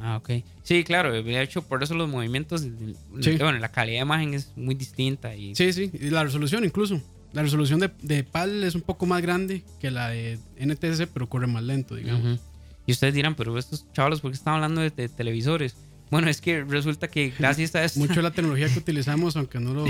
Ah, 0.00 0.16
ok. 0.16 0.30
Sí, 0.62 0.84
claro, 0.84 1.12
de 1.12 1.42
hecho, 1.42 1.62
por 1.62 1.82
eso 1.82 1.94
los 1.94 2.08
movimientos, 2.08 2.66
bueno, 3.10 3.58
la 3.58 3.70
calidad 3.70 3.98
de 3.98 4.02
imagen 4.02 4.34
es 4.34 4.52
muy 4.56 4.74
distinta. 4.74 5.34
Y... 5.36 5.54
Sí, 5.54 5.72
sí, 5.72 5.90
y 5.92 6.10
la 6.10 6.24
resolución 6.24 6.64
incluso. 6.64 7.00
La 7.32 7.42
resolución 7.42 7.80
de, 7.80 8.24
PAL 8.24 8.62
es 8.64 8.74
un 8.74 8.82
poco 8.82 9.06
más 9.06 9.22
grande 9.22 9.64
que 9.80 9.90
la 9.90 10.08
de 10.10 10.38
NTSC, 10.60 11.08
pero 11.12 11.28
corre 11.28 11.46
más 11.46 11.62
lento, 11.62 11.94
digamos. 11.94 12.40
Y 12.84 12.92
ustedes 12.92 13.14
dirán, 13.14 13.36
pero 13.36 13.56
estos 13.56 13.86
chavalos, 13.92 14.20
¿por 14.20 14.32
qué 14.32 14.36
están 14.36 14.54
hablando 14.54 14.80
de, 14.80 14.90
de 14.90 15.08
televisores? 15.08 15.76
Bueno, 16.12 16.28
es 16.28 16.42
que 16.42 16.62
resulta 16.62 17.08
que 17.08 17.32
gracias 17.38 17.74
a 17.74 17.82
esto. 17.82 17.98
Mucho 17.98 18.16
de 18.16 18.22
la 18.22 18.30
tecnología 18.34 18.68
que 18.68 18.78
utilizamos, 18.78 19.34
aunque 19.34 19.58
no 19.58 19.72
lo 19.72 19.86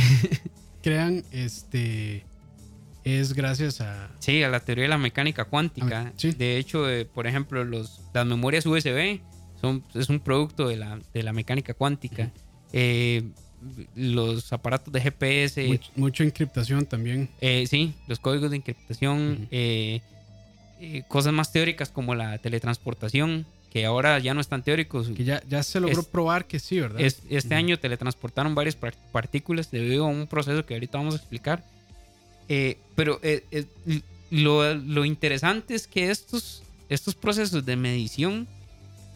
crean, 0.80 1.24
este 1.32 2.24
es 3.02 3.32
gracias 3.32 3.80
a. 3.80 4.08
Sí, 4.20 4.40
a 4.44 4.48
la 4.48 4.60
teoría 4.60 4.84
de 4.84 4.88
la 4.88 4.98
mecánica 4.98 5.46
cuántica. 5.46 6.12
De 6.22 6.58
hecho, 6.58 6.88
eh, 6.88 7.06
por 7.06 7.26
ejemplo, 7.26 7.64
los, 7.64 8.02
las 8.14 8.24
memorias 8.24 8.64
USB 8.66 9.18
son, 9.60 9.82
es 9.94 10.08
un 10.10 10.20
producto 10.20 10.68
de 10.68 10.76
la, 10.76 11.00
de 11.12 11.24
la 11.24 11.32
mecánica 11.32 11.74
cuántica. 11.74 12.30
Eh, 12.72 13.24
los 13.96 14.52
aparatos 14.52 14.92
de 14.92 15.00
GPS. 15.00 15.80
mucha 15.96 16.22
encriptación 16.22 16.86
también. 16.86 17.30
Eh, 17.40 17.66
sí, 17.68 17.94
los 18.06 18.20
códigos 18.20 18.50
de 18.52 18.58
encriptación. 18.58 19.48
cosas 21.08 21.32
más 21.32 21.50
teóricas 21.50 21.88
como 21.88 22.14
la 22.14 22.38
teletransportación 22.38 23.44
que 23.72 23.86
ahora 23.86 24.18
ya 24.18 24.34
no 24.34 24.42
están 24.42 24.62
teóricos. 24.62 25.08
Que 25.08 25.24
ya, 25.24 25.42
ya 25.48 25.62
se 25.62 25.80
logró 25.80 26.02
probar 26.02 26.44
que 26.44 26.58
sí, 26.58 26.78
¿verdad? 26.78 27.00
este 27.00 27.54
año 27.54 27.78
teletransportaron 27.78 28.54
varias 28.54 28.76
partículas 28.76 29.70
debido 29.70 30.04
a 30.04 30.08
un 30.08 30.26
proceso 30.26 30.66
que 30.66 30.74
ahorita 30.74 30.98
vamos 30.98 31.14
a 31.14 31.16
explicar. 31.16 31.64
Eh, 32.50 32.76
pero 32.94 33.18
eh, 33.22 33.46
eh, 33.50 33.64
lo, 34.30 34.74
lo, 34.74 35.06
interesante 35.06 35.74
es 35.74 35.86
que 35.86 36.10
estos, 36.10 36.62
estos 36.90 37.14
procesos 37.14 37.64
de 37.64 37.76
medición, 37.76 38.46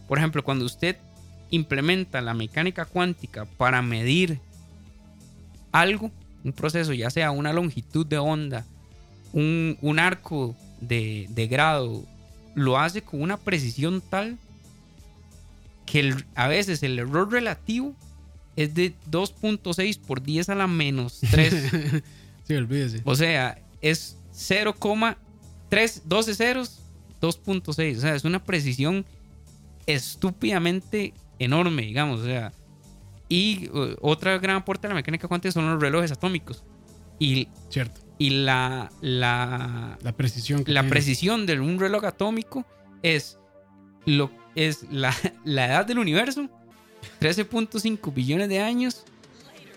por 0.09 0.17
ejemplo, 0.17 0.43
cuando 0.43 0.65
usted 0.65 0.97
implementa 1.51 2.23
la 2.23 2.33
mecánica 2.33 2.87
cuántica 2.87 3.45
para 3.45 3.83
medir 3.83 4.41
algo, 5.71 6.11
un 6.45 6.55
proceso, 6.55 6.95
ya 6.95 7.11
sea 7.11 7.31
una 7.31 7.53
longitud 7.53 8.07
de 8.07 8.17
onda, 8.17 8.65
un, 9.35 9.77
un 9.83 9.99
arco 9.99 10.57
de, 10.81 11.27
de 11.29 11.47
grado, 11.47 12.07
lo 12.55 12.79
hace 12.79 13.03
con 13.03 13.21
una 13.21 13.37
precisión 13.37 14.01
tal 14.01 14.39
que 15.87 16.15
a 16.35 16.49
veces 16.49 16.83
el 16.83 16.99
error 16.99 17.31
relativo 17.33 17.95
es 18.57 18.75
de 18.75 18.95
2.6 19.11 20.01
por 20.01 20.23
10 20.23 20.49
a 20.51 20.55
la 20.55 20.67
menos 20.67 21.21
3. 21.31 21.55
sí, 22.45 22.55
olvídese. 22.55 23.03
O 23.05 23.15
sea, 23.15 23.63
es 23.81 24.19
0,3, 24.35 26.03
12 26.05 26.35
ceros, 26.35 26.81
2.6. 27.21 27.97
O 27.97 28.01
sea, 28.01 28.15
es 28.15 28.25
una 28.25 28.43
precisión 28.43 29.07
estúpidamente 29.87 31.15
enorme, 31.39 31.83
digamos. 31.83 32.21
O 32.21 32.25
sea, 32.25 32.53
y 33.29 33.69
uh, 33.71 33.97
otra 34.01 34.39
gran 34.39 34.57
aporte 34.57 34.87
de 34.87 34.89
la 34.89 34.97
mecánica 34.97 35.29
cuántica 35.29 35.53
son 35.53 35.71
los 35.71 35.81
relojes 35.81 36.13
atómicos. 36.13 36.65
Y, 37.19 37.49
Cierto. 37.71 38.01
Y 38.19 38.31
la, 38.31 38.91
la, 39.03 39.99
la 40.03 40.13
precisión. 40.13 40.65
la 40.67 40.89
precisión 40.89 41.45
de 41.45 41.61
un 41.61 41.79
reloj 41.79 42.05
atómico 42.05 42.65
es 43.03 43.39
lo 44.07 44.31
es 44.57 44.87
la, 44.91 45.15
edad 45.45 45.87
del 45.87 45.99
universo, 45.99 46.49
13.5 47.21 48.13
billones 48.13 48.49
de 48.49 48.61
años, 48.61 49.05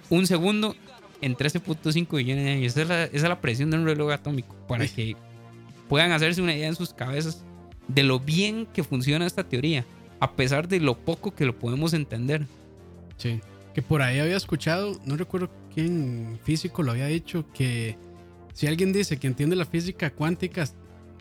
un 0.10 0.26
segundo 0.26 0.76
en 1.22 1.36
13.5 1.36 2.18
billones 2.18 2.46
de 2.46 2.52
años. 2.52 2.78
Esa 2.78 3.04
es, 3.04 3.22
la, 3.22 3.42
presión 3.42 3.70
de 3.70 3.78
un 3.78 3.86
reloj 3.86 4.12
atómico 4.12 4.56
para 4.68 4.88
que 4.88 5.16
puedan 5.88 6.12
hacerse 6.12 6.42
una 6.42 6.56
idea 6.56 6.68
en 6.68 6.76
sus 6.76 6.94
cabezas 6.94 7.44
de 7.88 8.04
lo 8.04 8.20
bien 8.20 8.68
que 8.68 8.84
funciona 8.84 9.26
esta 9.26 9.44
teoría, 9.44 9.86
a 10.20 10.32
pesar 10.32 10.68
de 10.68 10.80
lo 10.80 10.98
poco 10.98 11.36
que 11.36 11.46
lo 11.46 11.60
podemos 11.60 11.94
entender. 11.94 12.48
Sí. 13.18 13.42
Que 13.74 13.82
por 13.82 14.02
ahí 14.02 14.20
había 14.20 14.38
escuchado, 14.38 15.00
no 15.06 15.18
recuerdo 15.18 15.52
quién 15.74 16.40
físico 16.44 16.84
lo 16.84 16.92
había 16.92 17.08
dicho, 17.08 17.46
que 17.54 17.98
si 18.54 18.68
alguien 18.68 18.94
dice 18.94 19.18
que 19.18 19.28
entiende 19.28 19.56
la 19.56 19.66
física 19.66 20.10
cuántica, 20.10 20.68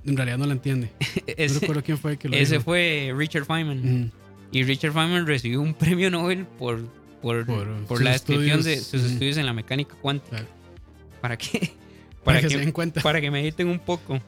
en 0.04 0.16
realidad 0.16 0.38
no 0.38 0.46
la 0.46 0.52
entiende. 0.52 0.90
no 1.00 1.34
ese 1.36 1.60
recuerdo 1.60 1.82
quién 1.82 1.98
fue 1.98 2.16
que 2.16 2.28
lo 2.28 2.36
ese 2.36 2.54
dijo. 2.54 2.64
fue 2.64 3.12
Richard 3.16 3.44
Feynman. 3.44 4.12
Y 4.50 4.62
Richard 4.64 4.92
Feynman 4.92 5.26
recibió 5.26 5.60
un 5.60 5.74
premio 5.74 6.10
Nobel 6.10 6.46
por, 6.46 6.82
por, 7.20 7.44
Por, 7.44 7.66
por 7.84 7.98
sus 7.98 8.04
la 8.04 8.12
descripción 8.12 8.62
de 8.62 8.78
sus 8.78 9.02
estudios 9.02 9.36
en 9.36 9.46
la 9.46 9.52
mecánica 9.52 9.94
cuántica. 10.00 10.38
Claro. 10.38 10.48
¿Para 11.20 11.36
qué? 11.36 11.72
Para, 12.24 12.40
Para, 12.40 12.40
que, 12.40 12.46
que, 12.48 12.54
se 12.54 12.58
den 12.60 12.72
cuenta. 12.72 13.00
para 13.00 13.20
que 13.20 13.30
mediten 13.30 13.68
un 13.68 13.78
poco. 13.78 14.20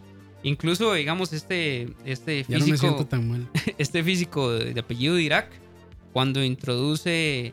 Incluso, 0.42 0.94
digamos, 0.94 1.32
este, 1.34 1.88
este 2.06 2.46
ya 2.48 2.58
no 2.58 2.66
me 2.66 2.78
siento 2.78 2.98
físico, 2.98 3.06
tan 3.06 3.28
mal. 3.28 3.48
este 3.78 4.02
físico 4.02 4.52
de, 4.52 4.72
de 4.72 4.80
apellido 4.80 5.16
Dirac, 5.16 5.50
cuando 6.12 6.42
introduce 6.42 7.52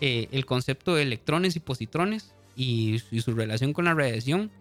eh, 0.00 0.28
el 0.30 0.46
concepto 0.46 0.94
de 0.94 1.02
electrones 1.02 1.56
y 1.56 1.60
positrones 1.60 2.32
y, 2.54 3.02
y 3.10 3.20
su 3.22 3.32
relación 3.32 3.72
con 3.72 3.86
la 3.86 3.94
radiación, 3.94 4.52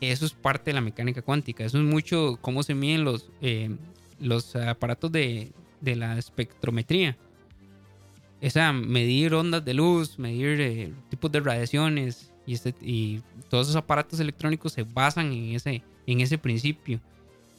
eso 0.00 0.26
es 0.26 0.32
parte 0.32 0.70
de 0.70 0.74
la 0.74 0.80
mecánica 0.80 1.22
cuántica. 1.22 1.64
Eso 1.64 1.78
es 1.78 1.84
mucho 1.84 2.38
cómo 2.40 2.62
se 2.62 2.74
miden 2.74 3.04
los, 3.04 3.30
eh, 3.40 3.74
los 4.20 4.54
aparatos 4.56 5.10
de, 5.12 5.52
de 5.80 5.96
la 5.96 6.18
espectrometría. 6.18 7.16
O 8.42 8.50
sea, 8.50 8.72
medir 8.72 9.34
ondas 9.34 9.64
de 9.64 9.74
luz, 9.74 10.18
medir 10.18 10.60
eh, 10.60 10.92
tipos 11.08 11.32
de 11.32 11.40
radiaciones 11.40 12.30
y, 12.46 12.54
este, 12.54 12.74
y 12.82 13.22
todos 13.48 13.66
esos 13.66 13.76
aparatos 13.76 14.20
electrónicos 14.20 14.72
se 14.72 14.82
basan 14.82 15.32
en 15.32 15.54
ese, 15.54 15.82
en 16.06 16.20
ese 16.20 16.36
principio. 16.36 17.00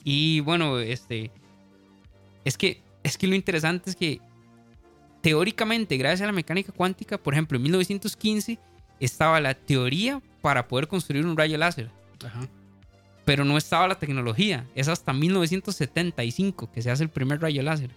Y 0.03 0.39
bueno, 0.41 0.79
este 0.79 1.31
es 2.45 2.57
que 2.57 2.81
es 3.03 3.17
que 3.17 3.27
lo 3.27 3.35
interesante 3.35 3.89
es 3.89 3.95
que 3.95 4.19
teóricamente, 5.21 5.97
gracias 5.97 6.21
a 6.21 6.27
la 6.27 6.33
mecánica 6.33 6.71
cuántica, 6.71 7.17
por 7.17 7.33
ejemplo, 7.33 7.57
en 7.57 7.63
1915 7.63 8.59
estaba 8.99 9.39
la 9.39 9.53
teoría 9.53 10.21
para 10.41 10.67
poder 10.67 10.87
construir 10.87 11.25
un 11.25 11.37
rayo 11.37 11.57
láser, 11.57 11.89
Ajá. 12.25 12.47
pero 13.25 13.43
no 13.43 13.57
estaba 13.57 13.87
la 13.87 13.99
tecnología. 13.99 14.65
Es 14.75 14.87
hasta 14.87 15.11
1975 15.13 16.71
que 16.71 16.81
se 16.81 16.89
hace 16.91 17.03
el 17.03 17.09
primer 17.09 17.41
rayo 17.41 17.61
láser. 17.61 17.89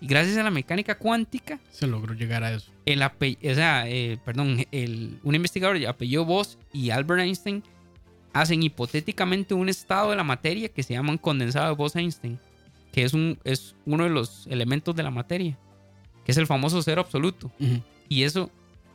Y 0.00 0.06
gracias 0.06 0.36
a 0.36 0.44
la 0.44 0.50
mecánica 0.52 0.96
cuántica, 0.96 1.58
Se 1.72 1.86
logró 1.88 2.14
llegar 2.14 2.44
a 2.44 2.52
eso. 2.52 2.70
el 2.86 3.02
o 3.02 3.54
sea, 3.54 3.88
eh, 3.88 4.16
perdón, 4.24 4.64
el, 4.70 5.18
un 5.24 5.34
investigador 5.34 5.84
apellido 5.86 6.24
Boss 6.24 6.56
y 6.72 6.90
Albert 6.90 7.22
Einstein 7.22 7.64
hacen 8.32 8.62
hipotéticamente 8.62 9.54
un 9.54 9.68
estado 9.68 10.10
de 10.10 10.16
la 10.16 10.22
materia 10.22 10.68
que 10.68 10.84
se 10.84 10.94
llama 10.94 11.10
un 11.10 11.18
condensado 11.18 11.66
de 11.68 11.74
Bose-Einstein, 11.74 12.38
que 12.92 13.02
es, 13.02 13.12
un, 13.12 13.38
es 13.42 13.74
uno 13.86 14.04
de 14.04 14.10
los 14.10 14.46
elementos 14.46 14.94
de 14.94 15.02
la 15.02 15.10
materia, 15.10 15.58
que 16.24 16.30
es 16.30 16.38
el 16.38 16.46
famoso 16.46 16.80
cero 16.82 17.00
absoluto. 17.00 17.50
Y 18.08 18.22
eso, 18.22 18.50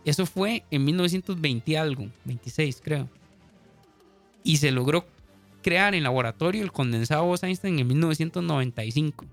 eso 0.05 0.25
fue 0.25 0.63
en 0.71 0.85
1920 0.85 1.69
y 1.71 1.75
algo, 1.75 2.07
26 2.23 2.81
creo. 2.81 3.09
Y 4.43 4.57
se 4.57 4.71
logró 4.71 5.05
crear 5.61 5.95
en 5.95 6.03
laboratorio 6.03 6.63
el 6.63 6.71
condensado 6.71 7.25
Bose-Einstein 7.25 7.79
en 7.79 7.87
1995. 7.87 9.25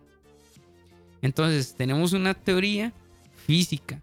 Entonces 1.22 1.74
tenemos 1.74 2.12
una 2.12 2.34
teoría 2.34 2.92
física, 3.46 4.00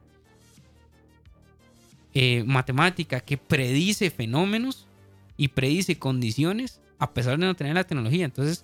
eh, 2.13 2.43
matemática, 2.45 3.19
que 3.19 3.37
predice 3.37 4.09
fenómenos 4.11 4.87
y 5.37 5.47
predice 5.47 5.97
condiciones 5.97 6.79
a 6.99 7.11
pesar 7.13 7.39
de 7.39 7.45
no 7.45 7.55
tener 7.55 7.75
la 7.75 7.83
tecnología. 7.83 8.25
Entonces 8.25 8.63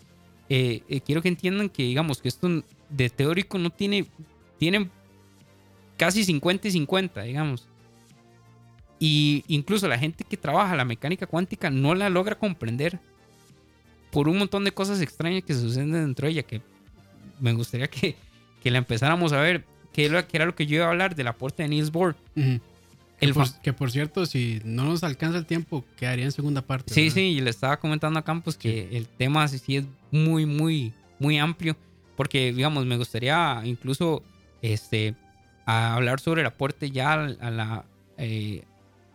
eh, 0.50 0.84
eh, 0.88 1.02
quiero 1.02 1.22
que 1.22 1.30
entiendan 1.30 1.70
que 1.70 1.84
digamos 1.84 2.22
que 2.22 2.28
esto 2.28 2.64
de 2.90 3.10
teórico 3.10 3.58
no 3.58 3.70
tiene, 3.70 4.06
tiene 4.60 4.90
casi 5.98 6.24
50 6.24 6.68
y 6.68 6.72
50, 6.72 7.22
digamos. 7.24 7.68
Y 9.06 9.44
incluso 9.50 9.90
la 9.90 10.00
gente 10.00 10.24
que 10.24 10.38
trabaja 10.38 10.78
la 10.78 10.86
mecánica 10.86 11.28
cuántica 11.28 11.70
no 11.70 11.94
la 11.94 12.10
logra 12.10 12.36
comprender 12.38 13.00
por 14.12 14.30
un 14.30 14.38
montón 14.38 14.64
de 14.64 14.72
cosas 14.72 15.02
extrañas 15.02 15.44
que 15.44 15.54
suceden 15.54 15.92
dentro 15.92 16.26
de 16.26 16.32
ella, 16.32 16.44
que 16.44 16.62
me 17.42 17.52
gustaría 17.52 17.90
que, 17.90 18.16
que 18.62 18.72
la 18.72 18.78
empezáramos 18.78 19.34
a 19.34 19.42
ver, 19.42 19.66
que 19.92 20.06
era, 20.06 20.26
que 20.26 20.38
era 20.38 20.46
lo 20.46 20.56
que 20.56 20.66
yo 20.68 20.76
iba 20.78 20.86
a 20.86 20.90
hablar 20.90 21.16
del 21.16 21.28
aporte 21.28 21.64
de 21.64 21.70
Niels 21.70 21.92
Bohr. 21.92 22.16
Que, 22.34 22.62
El 23.20 23.34
por, 23.34 23.48
fa- 23.48 23.62
que 23.62 23.74
por 23.74 23.92
cierto, 23.92 24.26
si 24.26 24.62
no 24.64 24.86
nos 24.86 25.04
alcanza 25.04 25.38
el 25.38 25.46
tiempo, 25.46 25.84
quedaría 25.98 26.24
en 26.26 26.32
segunda 26.32 26.62
parte. 26.62 26.94
Sí, 26.94 27.02
¿verdad? 27.02 27.16
sí, 27.16 27.22
y 27.22 27.42
le 27.42 27.50
estaba 27.50 27.78
comentando 27.80 28.20
a 28.20 28.24
Campos 28.24 28.56
que 28.56 28.88
el 28.96 29.08
tema 29.08 29.46
sí, 29.50 29.76
es 29.78 29.86
muy, 30.12 30.46
muy, 30.46 30.94
muy 31.20 31.38
amplio, 31.40 31.76
porque, 32.16 32.54
digamos, 32.54 32.86
me 32.86 32.96
gustaría 32.96 33.62
incluso 33.66 34.24
este, 34.62 35.16
a 35.66 35.96
hablar 35.96 36.20
sobre 36.22 36.40
el 36.42 36.48
aporte 36.48 36.90
ya 36.92 37.14
a, 37.14 37.52
la, 37.52 37.86
eh, 38.18 38.64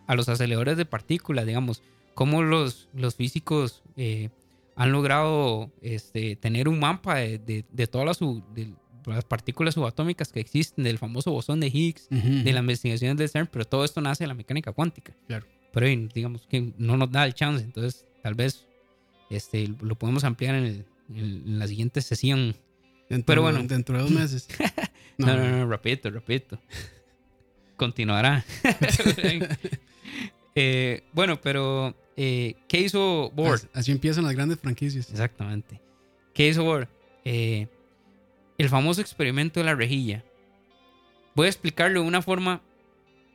a 0.09 0.15
los 0.15 0.27
aceleradores 0.27 0.75
de 0.75 0.85
partículas, 0.85 1.45
digamos, 1.45 1.83
cómo 2.15 2.41
los, 2.41 2.89
los 2.95 3.13
físicos 3.15 3.83
eh, 3.95 4.29
han 4.75 4.91
logrado 4.91 5.71
este, 5.81 6.35
tener 6.35 6.67
un 6.67 6.79
mapa 6.79 7.15
de, 7.17 7.37
de- 7.37 7.65
de 7.71 7.87
todas 7.87 8.07
las, 8.07 8.17
sub- 8.17 8.43
de 8.53 8.73
las 9.05 9.23
partículas 9.23 9.75
subatómicas 9.75 10.31
que 10.31 10.39
existen, 10.39 10.83
del 10.83 10.97
famoso 10.97 11.31
bosón 11.31 11.59
de 11.59 11.67
Higgs, 11.67 12.07
Ujú, 12.11 12.43
de 12.43 12.51
las 12.53 12.61
investigaciones 12.61 13.17
de 13.17 13.27
CERN, 13.27 13.47
pero 13.51 13.65
todo 13.65 13.85
esto 13.85 14.01
nace 14.01 14.23
de 14.23 14.29
la 14.29 14.33
mecánica 14.33 14.71
cuántica. 14.71 15.13
Claro. 15.27 15.45
Pero 15.71 15.85
digamos 16.13 16.47
que 16.47 16.73
no 16.79 16.97
nos 16.97 17.11
da 17.11 17.23
el 17.25 17.35
chance, 17.35 17.63
entonces 17.63 18.05
tal 18.23 18.33
vez 18.33 18.65
este, 19.29 19.67
lo 19.81 19.93
podemos 19.95 20.23
ampliar 20.23 20.55
en, 20.55 20.63
el- 20.65 20.85
en- 21.15 21.59
la 21.59 21.67
siguiente 21.67 22.01
sesión. 22.01 22.55
Dentro, 23.09 23.25
pero 23.27 23.41
bueno. 23.43 23.61
Dentro 23.63 23.95
de 23.97 24.01
dos 24.03 24.11
meses. 24.11 24.47
No, 25.19 25.35
no, 25.35 25.49
no, 25.49 25.67
repito, 25.67 26.09
repito. 26.09 26.57
Continuará. 27.75 28.45
Eh, 30.61 31.03
bueno, 31.13 31.39
pero 31.39 31.95
eh, 32.17 32.55
¿qué 32.67 32.81
hizo 32.81 33.31
Bohr? 33.33 33.55
Así, 33.55 33.67
así 33.73 33.91
empiezan 33.93 34.25
las 34.25 34.33
grandes 34.33 34.59
franquicias. 34.59 35.09
Exactamente. 35.09 35.79
¿Qué 36.33 36.49
hizo 36.49 36.65
Bohr? 36.65 36.89
Eh, 37.23 37.69
el 38.57 38.67
famoso 38.67 38.99
experimento 38.99 39.61
de 39.61 39.65
la 39.65 39.73
rejilla. 39.73 40.25
Voy 41.33 41.45
a 41.45 41.49
explicarlo 41.49 42.01
de 42.01 42.07
una 42.07 42.21
forma 42.21 42.61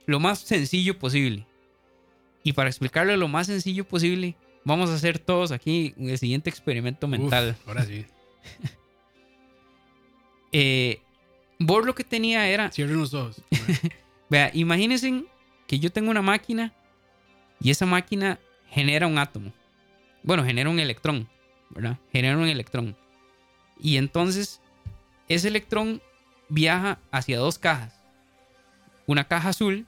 lo 0.05 0.21
más 0.21 0.41
sencillo 0.41 0.99
posible. 0.99 1.47
Y 2.43 2.53
para 2.53 2.69
explicarlo 2.69 3.17
lo 3.17 3.27
más 3.27 3.47
sencillo 3.47 3.89
posible, 3.89 4.37
vamos 4.63 4.91
a 4.91 4.97
hacer 4.97 5.19
todos 5.19 5.51
aquí 5.51 5.95
el 5.99 6.19
siguiente 6.19 6.51
experimento 6.51 7.09
mental. 7.09 7.57
Uf, 7.59 7.69
ahora 7.69 7.85
sí. 7.85 8.05
Eh, 10.57 11.01
Bohr 11.59 11.85
lo 11.85 11.97
que 11.97 12.05
tenía 12.05 12.49
era, 12.49 12.71
Cierren 12.71 13.01
los 13.01 13.13
ojos. 13.13 13.43
vea, 14.31 14.53
imagínense 14.55 15.25
que 15.67 15.81
yo 15.81 15.91
tengo 15.91 16.13
una 16.13 16.23
máquina 16.23 16.73
y 17.65 17.71
esa 17.71 17.87
máquina 17.87 18.39
genera 18.69 19.07
un 19.07 19.17
átomo. 19.17 19.51
Bueno, 20.23 20.45
genera 20.45 20.69
un 20.69 20.79
electrón, 20.79 21.27
¿verdad? 21.71 21.97
Genera 22.13 22.37
un 22.37 22.47
electrón. 22.47 22.95
Y 23.81 23.97
entonces 23.97 24.61
ese 25.29 25.49
electrón 25.49 26.03
viaja 26.51 26.99
hacia 27.11 27.39
dos 27.39 27.59
cajas. 27.59 27.99
Una 29.07 29.25
caja 29.25 29.49
azul, 29.49 29.87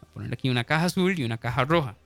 voy 0.00 0.10
a 0.10 0.12
poner 0.12 0.32
aquí 0.34 0.50
una 0.50 0.64
caja 0.64 0.84
azul 0.84 1.18
y 1.18 1.24
una 1.24 1.38
caja 1.38 1.64
roja. 1.64 1.96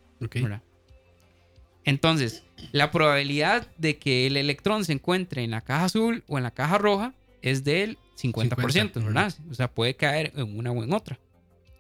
Entonces, 1.85 2.45
la 2.71 2.93
probabilidad 2.93 3.67
de 3.79 3.99
que 3.99 4.29
el 4.29 4.37
electrón 4.37 4.85
se 4.85 4.93
encuentre 4.93 5.43
en 5.43 5.51
la 5.51 5.61
caja 5.61 5.87
azul 5.87 6.23
o 6.29 6.39
en 6.39 6.45
la 6.45 6.53
caja 6.53 6.79
roja 6.79 7.15
es 7.43 7.65
del 7.65 7.99
50%, 8.17 8.61
50, 8.61 9.01
¿verdad? 9.01 9.35
O 9.51 9.55
sea, 9.55 9.69
puede 9.69 9.97
caer 9.97 10.33
en 10.37 10.57
una 10.57 10.71
o 10.71 10.85
en 10.85 10.93
otra. 10.93 11.19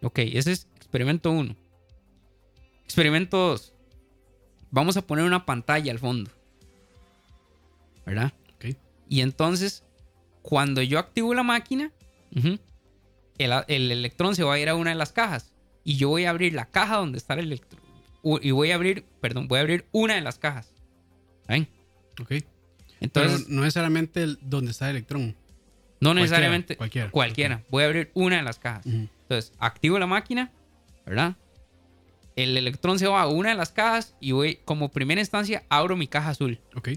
Ok, 0.02 0.18
ese 0.18 0.50
es 0.50 0.66
experimento 0.74 1.30
1. 1.30 1.54
Experimento 2.90 3.36
2. 3.50 3.72
Vamos 4.72 4.96
a 4.96 5.06
poner 5.06 5.24
una 5.24 5.46
pantalla 5.46 5.92
al 5.92 6.00
fondo. 6.00 6.28
¿Verdad? 8.04 8.32
Y 9.08 9.20
entonces, 9.20 9.84
cuando 10.42 10.82
yo 10.82 10.98
activo 10.98 11.32
la 11.32 11.44
máquina, 11.44 11.92
el, 13.38 13.52
el 13.68 13.92
electrón 13.92 14.34
se 14.34 14.42
va 14.42 14.54
a 14.54 14.58
ir 14.58 14.68
a 14.68 14.74
una 14.74 14.90
de 14.90 14.96
las 14.96 15.12
cajas. 15.12 15.52
Y 15.84 15.98
yo 15.98 16.08
voy 16.08 16.24
a 16.24 16.30
abrir 16.30 16.52
la 16.52 16.64
caja 16.64 16.96
donde 16.96 17.18
está 17.18 17.34
el 17.34 17.40
electrón. 17.40 17.80
Y 18.42 18.50
voy 18.50 18.72
a 18.72 18.74
abrir, 18.74 19.04
perdón, 19.20 19.46
voy 19.46 19.58
a 19.58 19.60
abrir 19.62 19.86
una 19.92 20.16
de 20.16 20.22
las 20.22 20.40
cajas. 20.40 20.72
¿Saben? 21.46 21.68
Ok. 22.20 22.32
Entonces, 23.00 23.42
Pero 23.44 23.54
no 23.54 23.60
necesariamente 23.62 24.22
el, 24.24 24.38
donde 24.42 24.72
está 24.72 24.90
el 24.90 24.96
electrón. 24.96 25.36
no 26.00 26.12
necesariamente 26.12 26.76
cualquiera, 26.76 27.10
cualquiera. 27.12 27.62
Voy 27.70 27.84
a 27.84 27.86
abrir 27.86 28.10
una 28.14 28.38
de 28.38 28.42
las 28.42 28.58
cajas. 28.58 28.84
Entonces, 28.84 29.52
activo 29.60 29.96
la 30.00 30.08
máquina, 30.08 30.50
¿verdad? 31.06 31.36
El 32.36 32.56
electrón 32.56 32.98
se 32.98 33.06
va 33.08 33.22
a 33.22 33.26
una 33.28 33.50
de 33.50 33.54
las 33.54 33.70
cajas 33.72 34.14
y 34.20 34.32
voy, 34.32 34.60
como 34.64 34.90
primera 34.90 35.20
instancia, 35.20 35.64
abro 35.68 35.96
mi 35.96 36.06
caja 36.06 36.30
azul. 36.30 36.58
Ok. 36.76 36.90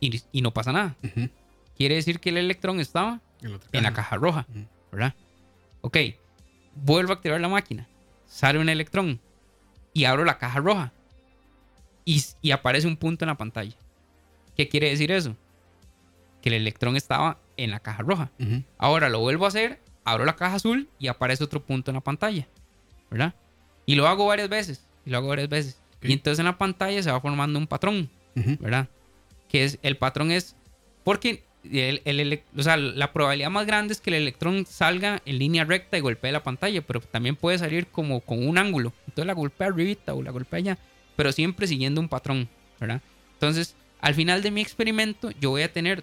Y, 0.00 0.22
y 0.32 0.42
no 0.42 0.52
pasa 0.52 0.72
nada. 0.72 0.96
Quiere 1.76 1.94
decir 1.96 2.18
que 2.20 2.30
el 2.30 2.38
electrón 2.38 2.80
estaba 2.80 3.20
En, 3.42 3.82
la 3.82 3.92
caja. 3.92 4.16
roja. 4.16 4.46
¿verdad? 4.90 5.14
Ok, 5.80 5.96
vuelvo 6.74 7.12
a 7.12 7.14
activar 7.16 7.40
la 7.40 7.48
máquina, 7.48 7.88
sale 8.26 8.58
un 8.58 8.68
electrón 8.68 9.20
y 9.92 10.04
abro 10.04 10.24
la 10.24 10.38
caja 10.38 10.60
roja 10.60 10.92
y, 12.04 12.22
y 12.40 12.50
aparece 12.50 12.86
un 12.86 12.96
punto 12.96 13.24
en 13.24 13.28
la 13.28 13.36
pantalla. 13.36 13.74
¿Qué 14.56 14.68
quiere 14.68 14.90
decir 14.90 15.10
eso? 15.12 15.36
Que 16.42 16.50
el 16.50 16.54
electrón 16.56 16.96
estaba 16.96 17.38
en 17.56 17.70
la 17.70 17.80
caja 17.80 18.02
roja. 18.02 18.30
Ahora 18.78 19.08
lo 19.08 19.20
vuelvo 19.20 19.44
a 19.44 19.48
hacer, 19.48 19.80
abro 20.04 20.24
la 20.24 20.36
caja 20.36 20.56
azul 20.56 20.88
y 20.98 21.06
aparece 21.08 21.42
otro 21.44 21.62
punto 21.64 21.90
en 21.90 21.94
la 21.96 22.00
pantalla. 22.00 22.46
¿Verdad? 23.10 23.34
Y 23.86 23.94
lo 23.94 24.06
hago 24.08 24.26
varias 24.26 24.48
veces. 24.48 24.84
Y 25.04 25.10
lo 25.10 25.18
hago 25.18 25.28
varias 25.28 25.48
veces. 25.48 25.78
Ok. 25.98 26.04
Y 26.08 26.12
entonces 26.12 26.38
en 26.38 26.46
la 26.46 26.58
pantalla 26.58 27.02
se 27.02 27.10
va 27.10 27.20
formando 27.20 27.58
un 27.58 27.66
patrón. 27.66 28.08
Ujú. 28.36 28.56
¿verdad? 28.60 28.88
Que 29.48 29.64
es, 29.64 29.78
el 29.82 29.96
patrón 29.98 30.30
es, 30.30 30.56
porque 31.04 31.42
el, 31.70 32.00
el 32.06 32.18
elec- 32.20 32.42
o 32.56 32.62
sea, 32.62 32.76
la 32.76 33.12
probabilidad 33.12 33.50
más 33.50 33.66
grande 33.66 33.92
es 33.92 34.00
que 34.00 34.10
el 34.10 34.16
electrón 34.16 34.64
salga 34.66 35.20
en 35.26 35.38
línea 35.38 35.64
recta 35.64 35.98
y 35.98 36.00
golpee 36.00 36.32
la 36.32 36.42
pantalla, 36.42 36.80
pero 36.82 37.00
también 37.00 37.36
puede 37.36 37.58
salir 37.58 37.86
como 37.88 38.20
con 38.20 38.46
un 38.46 38.56
ángulo. 38.58 38.92
Entonces 39.06 39.26
la 39.26 39.34
golpea 39.34 39.66
arribita 39.68 40.14
o 40.14 40.22
la 40.22 40.30
golpea 40.30 40.58
allá, 40.58 40.78
pero 41.14 41.30
siempre 41.32 41.66
siguiendo 41.66 42.00
un 42.00 42.08
patrón, 42.08 42.48
¿verdad? 42.80 43.00
Entonces, 43.34 43.76
al 44.00 44.14
final 44.14 44.42
de 44.42 44.50
mi 44.50 44.60
experimento, 44.62 45.30
yo 45.40 45.50
voy 45.50 45.62
a 45.62 45.72
tener 45.72 46.02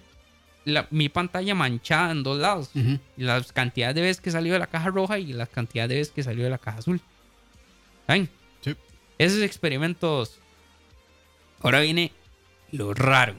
la- 0.66 0.88
mi 0.92 1.10
pantalla 1.10 1.56
manchada 1.56 2.12
en 2.12 2.22
dos 2.22 2.38
lados. 2.40 2.70
Ujú. 2.76 3.00
Las 3.18 3.52
cantidades 3.52 3.96
de 3.96 4.02
veces 4.02 4.22
que 4.22 4.30
salió 4.30 4.54
de 4.54 4.60
la 4.60 4.68
caja 4.68 4.90
roja 4.90 5.18
y 5.18 5.34
las 5.34 5.50
cantidades 5.50 5.90
de 5.90 5.96
veces 5.96 6.14
que 6.14 6.22
salió 6.22 6.44
de 6.44 6.52
la 6.52 6.58
caja 6.60 6.78
azul. 6.78 7.02
¿Saben? 8.10 8.28
Sí. 8.62 8.76
Ese 9.20 9.38
es 9.38 9.44
experimento 9.44 10.08
2. 10.08 10.40
Ahora 11.62 11.80
viene 11.82 12.12
lo 12.72 12.96
raro. 12.96 13.36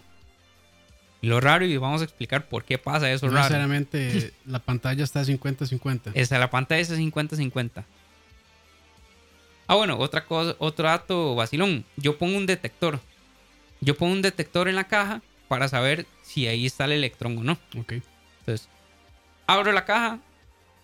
Lo 1.22 1.40
raro 1.40 1.64
y 1.64 1.76
vamos 1.76 2.02
a 2.02 2.04
explicar 2.04 2.48
por 2.48 2.62
qué 2.64 2.78
pasa 2.78 3.11
eso 3.11 3.26
No 3.26 3.33
raro. 3.33 3.42
necesariamente 3.42 4.33
la 4.46 4.61
pantalla 4.61 5.02
está 5.02 5.22
50-50. 5.24 6.12
Esta, 6.14 6.38
la 6.38 6.50
pantalla 6.50 6.80
es 6.80 6.96
50-50. 6.96 7.83
Ah, 9.66 9.74
bueno, 9.74 9.98
otra 9.98 10.24
cosa, 10.24 10.54
otro 10.61 10.87
dato 10.87 11.35
vacilón. 11.35 11.85
Yo 11.96 12.16
pongo 12.16 12.37
un 12.37 12.46
detector. 12.46 13.00
Yo 13.80 13.96
pongo 13.96 14.12
un 14.12 14.22
detector 14.22 14.68
en 14.68 14.76
la 14.76 14.85
caja 14.87 15.20
para 15.48 15.66
saber 15.66 16.06
si 16.22 16.46
ahí 16.46 16.64
está 16.64 16.85
el 16.85 16.92
electrón 16.92 17.37
o 17.38 17.42
no. 17.42 17.59
Ok. 17.76 17.94
Entonces, 18.38 18.68
abro 19.48 19.72
la 19.72 19.85
caja, 19.85 20.20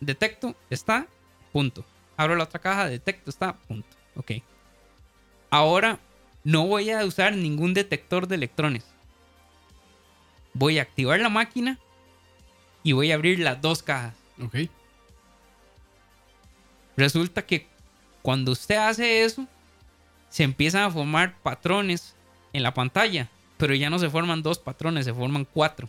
detecto, 0.00 0.56
está, 0.70 1.06
punto. 1.52 1.84
Abro 2.16 2.36
la 2.36 2.44
otra 2.44 2.60
caja, 2.60 2.88
detecto, 2.88 3.30
está, 3.30 3.54
punto. 3.54 3.88
Ok. 4.16 4.32
Ahora 5.50 5.98
no 6.44 6.66
voy 6.66 6.90
a 6.90 7.04
usar 7.04 7.34
ningún 7.34 7.74
detector 7.74 8.26
de 8.26 8.36
electrones. 8.36 8.84
Voy 10.54 10.78
a 10.78 10.82
activar 10.82 11.20
la 11.20 11.28
máquina 11.28 11.78
y 12.82 12.92
voy 12.92 13.12
a 13.12 13.16
abrir 13.16 13.40
las 13.40 13.60
dos 13.60 13.82
cajas. 13.82 14.14
Ok. 14.42 14.70
Resulta 16.96 17.44
que 17.44 17.66
cuando 18.22 18.52
usted 18.52 18.76
hace 18.76 19.22
eso, 19.22 19.46
se 20.30 20.42
empiezan 20.42 20.82
a 20.82 20.90
formar 20.90 21.36
patrones 21.38 22.14
en 22.52 22.62
la 22.62 22.72
pantalla, 22.74 23.28
pero 23.56 23.74
ya 23.74 23.90
no 23.90 23.98
se 23.98 24.10
forman 24.10 24.42
dos 24.42 24.58
patrones, 24.58 25.04
se 25.04 25.14
forman 25.14 25.44
cuatro. 25.44 25.88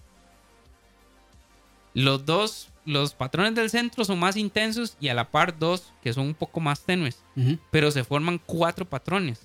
Los 1.94 2.26
dos, 2.26 2.70
los 2.88 3.14
patrones 3.14 3.54
del 3.54 3.70
centro 3.70 4.06
son 4.06 4.18
más 4.18 4.38
intensos 4.38 4.96
y 5.00 5.10
a 5.10 5.14
la 5.14 5.30
par 5.30 5.60
dos 5.60 5.92
que 6.02 6.14
son 6.14 6.28
un 6.28 6.34
poco 6.34 6.60
más 6.62 6.82
tenues, 6.82 7.20
Ujú. 7.36 7.60
pero 7.70 7.92
se 7.92 8.04
forman 8.04 8.40
cuatro 8.46 8.86
patrones. 8.86 9.42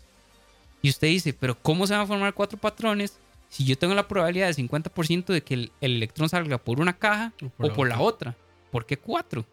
Y 0.81 0.89
usted 0.89 1.09
dice, 1.09 1.33
pero 1.35 1.59
¿cómo 1.61 1.87
se 1.87 1.93
van 1.93 2.03
a 2.03 2.07
formar 2.07 2.35
cuatro 2.35 2.57
patrones 2.59 3.19
si 3.49 3.65
yo 3.65 3.77
tengo 3.77 3.95
la 3.95 4.07
probabilidad 4.09 4.47
de 4.47 4.55
50% 4.55 5.27
de 5.27 5.43
que 5.43 5.55
el, 5.55 5.73
el 5.81 5.97
electrón 5.97 6.29
salga 6.29 6.57
por 6.59 6.81
una 6.81 6.93
caja 6.93 7.33
O 7.59 7.67
o 7.67 7.73
por, 7.73 7.89
la 7.89 8.01
otra? 8.01 8.37
¿Por 8.71 8.87
qué 8.87 8.97
cuatro? 8.97 9.45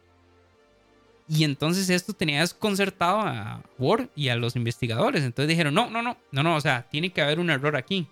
Y 1.27 1.43
entonces 1.43 1.89
esto 1.89 2.13
tenía 2.13 2.41
desconcertado 2.41 3.19
a 3.19 3.61
Ward 3.77 4.07
y 4.15 4.29
a 4.29 4.35
los 4.35 4.55
investigadores. 4.55 5.23
Entonces 5.23 5.49
dijeron, 5.49 5.73
no, 5.73 5.89
no, 5.89 6.01
no, 6.01 6.17
no, 6.31 6.43
no, 6.43 6.55
o 6.55 6.61
sea, 6.61 6.87
tiene 6.89 7.11
que 7.11 7.21
haber 7.21 7.39
un 7.39 7.49
error 7.49 7.75
aquí. 7.75 8.07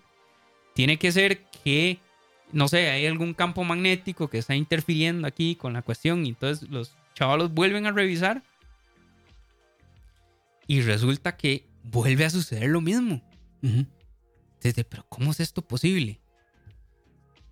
Tiene 0.74 0.98
que 0.98 1.10
ser 1.10 1.40
que, 1.64 1.98
no 2.52 2.68
sé, 2.68 2.90
hay 2.90 3.06
algún 3.06 3.34
campo 3.34 3.64
magnético 3.64 4.28
que 4.28 4.38
está 4.38 4.54
interfiriendo 4.54 5.26
aquí 5.26 5.56
con 5.56 5.72
la 5.72 5.82
cuestión. 5.82 6.24
Y 6.24 6.30
entonces 6.30 6.68
los 6.68 6.94
chavalos 7.14 7.52
vuelven 7.52 7.86
a 7.86 7.92
revisar. 7.92 8.42
Y 10.66 10.82
resulta 10.82 11.36
que 11.36 11.66
vuelve 11.82 12.24
a 12.24 12.30
suceder 12.30 12.68
lo 12.68 12.80
mismo. 12.80 13.22
Ujú. 13.62 13.86
Desde, 14.60 14.84
pero 14.84 15.04
¿cómo 15.08 15.30
es 15.30 15.40
esto 15.40 15.62
posible? 15.62 16.20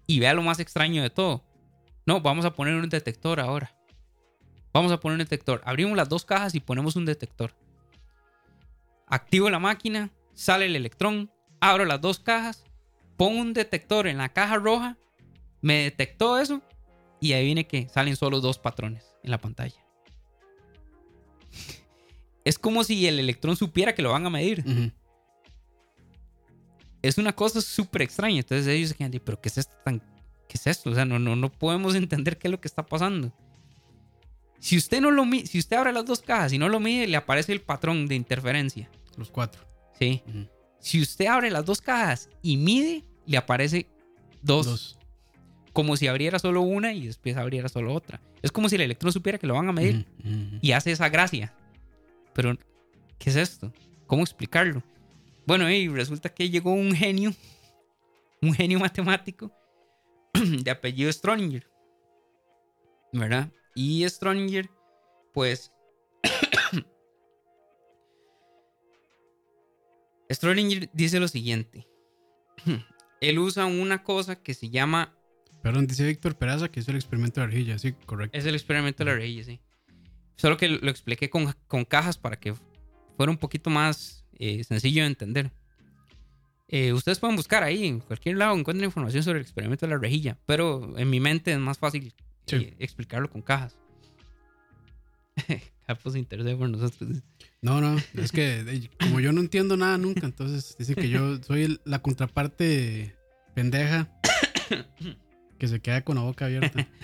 Y 0.07 0.21
vea 0.21 0.35
lo 0.35 0.43
más 0.43 0.61
extraño 0.61 1.03
de 1.03 1.11
todo. 1.11 1.45
No, 2.05 2.21
vamos 2.21 2.45
a 2.45 2.53
poner 2.53 2.75
un 2.75 2.89
detector 2.89 3.41
ahora. 3.41 3.75
Vamos 4.73 4.93
a 4.93 5.01
poner 5.01 5.15
un 5.15 5.25
detector. 5.25 5.63
Abrimos 5.65 5.97
las 5.97 6.09
dos 6.09 6.25
cajas 6.25 6.55
y 6.55 6.61
ponemos 6.61 6.97
un 6.97 7.07
detector. 7.07 7.55
Activo 9.07 9.51
la 9.51 9.59
máquina, 9.59 10.11
sale 10.35 10.67
el 10.67 10.77
electrón, 10.77 11.31
abro 11.61 11.85
las 11.85 12.01
dos 12.01 12.19
cajas, 12.19 12.65
pongo 13.17 13.41
un 13.41 13.53
detector 13.53 14.07
en 14.07 14.19
la 14.19 14.29
caja 14.31 14.57
roja, 14.57 14.97
me 15.61 15.83
detectó 15.83 16.39
eso 16.39 16.63
y 17.21 17.33
ahí 17.33 17.45
viene 17.47 17.67
que 17.67 17.89
salen 17.89 18.17
solo 18.17 18.41
dos 18.41 18.59
patrones 18.59 19.17
en 19.23 19.31
la 19.31 19.39
pantalla. 19.39 19.85
Es 22.45 22.61
como 22.61 22.85
si 22.85 23.09
el 23.09 23.19
electrón 23.19 23.57
supiera 23.57 23.93
que 23.93 24.03
lo 24.03 24.13
van 24.13 24.25
a 24.25 24.31
medir 24.31 24.63
es 27.09 27.19
una 27.19 27.35
cosa 27.35 27.61
súper 27.61 28.03
extraña. 28.03 28.39
Entonces 28.39 28.67
ellos 28.67 28.91
se 28.91 28.95
quedan, 28.97 29.13
pero 29.25 29.41
¿qué 29.41 29.49
es 29.49 29.59
esto 29.59 29.77
tan, 29.85 30.01
qué 30.49 30.55
es 30.55 30.67
esto? 30.67 30.91
O 30.91 30.95
sea, 30.95 31.05
no, 31.05 31.19
no, 31.19 31.37
no 31.37 31.51
podemos 31.51 31.95
entender 31.95 32.39
qué 32.39 32.49
es 32.49 32.53
lo 32.53 32.61
que 32.61 32.69
está 32.69 32.85
pasando. 32.85 33.33
Si 34.59 34.77
usted 34.77 35.01
no 35.01 35.11
lo 35.11 35.25
mide, 35.25 35.47
si 35.47 35.59
usted 35.59 35.77
abre 35.77 35.93
las 35.93 36.07
dos 36.07 36.23
cajas 36.23 36.53
y 36.53 36.59
no 36.59 36.69
lo 36.69 36.81
mide, 36.81 37.07
le 37.07 37.17
aparece 37.17 37.53
el 37.53 37.61
patrón 37.61 38.07
de 38.07 38.15
interferencia. 38.15 38.91
Los 39.17 39.31
cuatro. 39.31 39.63
Sí. 39.99 40.23
Ujú. 40.27 40.49
Si 40.87 41.03
usted 41.03 41.27
abre 41.27 41.51
las 41.51 41.65
dos 41.65 41.81
cajas 41.81 42.31
y 42.43 42.57
mide, 42.57 43.03
le 43.27 43.37
aparece 43.37 43.89
dos, 44.41 44.67
Dos. 44.67 44.99
como 45.73 45.97
si 45.97 46.07
abriera 46.07 46.39
solo 46.39 46.61
una 46.61 46.93
y 46.93 47.09
después 47.09 47.37
abriera 47.37 47.69
solo 47.69 47.93
otra. 47.93 48.21
Es 48.41 48.53
como 48.53 48.69
si 48.69 48.77
el 48.77 48.83
electrón 48.83 49.13
supiera 49.13 49.37
que 49.37 49.49
lo 49.49 49.55
van 49.55 49.69
a 49.69 49.73
medir 49.73 50.07
y 50.63 50.71
hace 50.71 50.93
esa 50.93 51.09
gracia. 51.09 51.53
Pero, 52.35 52.57
¿qué 53.19 53.31
es 53.31 53.35
esto? 53.35 53.73
¿Cómo 54.07 54.23
explicarlo? 54.23 54.81
Bueno, 55.45 55.69
y 55.69 55.89
resulta 55.89 56.29
que 56.29 56.51
llegó 56.51 56.73
un 56.73 56.93
genio, 56.93 57.35
un 58.41 58.55
genio 58.55 58.79
matemático 58.79 59.51
de 60.35 60.71
apellido 60.71 61.11
Stroninger, 61.13 61.67
¿verdad? 63.13 63.51
Y 63.75 64.09
Stroninger, 64.09 64.71
pues, 65.35 65.73
Stroninger 70.31 70.91
dice 70.93 71.21
lo 71.21 71.29
siguiente. 71.29 71.87
Él 73.21 73.39
usa 73.39 73.67
una 73.67 74.03
cosa 74.03 74.37
que 74.43 74.55
se 74.55 74.69
llama 74.71 75.13
Perdón, 75.63 75.87
dice 75.87 76.07
Víctor 76.07 76.37
Peraza 76.37 76.69
que 76.71 76.81
hizo 76.81 76.91
el 76.91 76.97
experimento 76.97 77.41
de 77.41 77.47
arjilla. 77.47 77.79
Sí, 77.79 77.93
correcto. 78.05 78.37
Es 78.39 78.47
el 78.47 78.55
experimento 78.55 79.05
de 79.05 79.11
la 79.11 79.17
reyes, 79.17 79.47
sí. 79.47 79.61
Solo 80.37 80.57
que 80.57 80.69
lo 80.69 80.91
expliqué 80.91 81.29
con, 81.31 81.53
con 81.67 81.85
cajas 81.85 82.19
para 82.19 82.39
que 82.39 82.55
fuera 83.17 83.33
un 83.33 83.39
poquito 83.39 83.71
más 83.71 84.25
eh, 84.39 84.63
sencillo 84.65 85.03
de 85.03 85.09
entender. 85.09 85.51
Eh, 86.69 86.93
ustedes 86.93 87.19
pueden 87.19 87.37
buscar 87.37 87.63
ahí, 87.63 87.87
en 87.87 88.01
cualquier 88.01 88.37
lado 88.37 88.55
encuentran 88.57 88.85
información 88.85 89.23
sobre 89.23 89.39
el 89.39 89.43
experimento 89.45 89.87
de 89.87 89.91
la 89.91 89.99
rejilla, 89.99 90.39
pero 90.47 90.97
en 90.99 91.09
mi 91.11 91.21
mente 91.21 91.53
es 91.53 91.59
más 91.59 91.79
fácil 91.79 92.13
Sí. 92.47 92.57
eh, 92.57 92.77
explicarlo 92.79 93.31
con 93.31 93.43
cajas. 93.43 93.77
Capos 95.87 96.13
se 96.15 96.19
por 96.57 96.69
nosotros. 96.69 97.23
No, 97.63 97.81
no, 97.81 97.97
es 98.15 98.33
que 98.33 98.89
como 99.01 99.21
yo 99.21 99.33
no 99.33 99.41
entiendo 99.41 99.77
nada 99.77 99.97
nunca, 99.99 100.27
entonces 100.27 100.77
dicen 100.79 100.97
que 100.97 101.09
yo 101.09 101.41
soy 101.43 101.63
el- 101.63 101.81
la 101.85 102.01
contraparte 102.01 103.15
pendeja 103.55 104.09
que 105.59 105.69
se 105.69 105.81
queda 105.81 106.03
con 106.03 106.17
la 106.17 106.23
boca 106.23 106.47
abierta. 106.47 106.87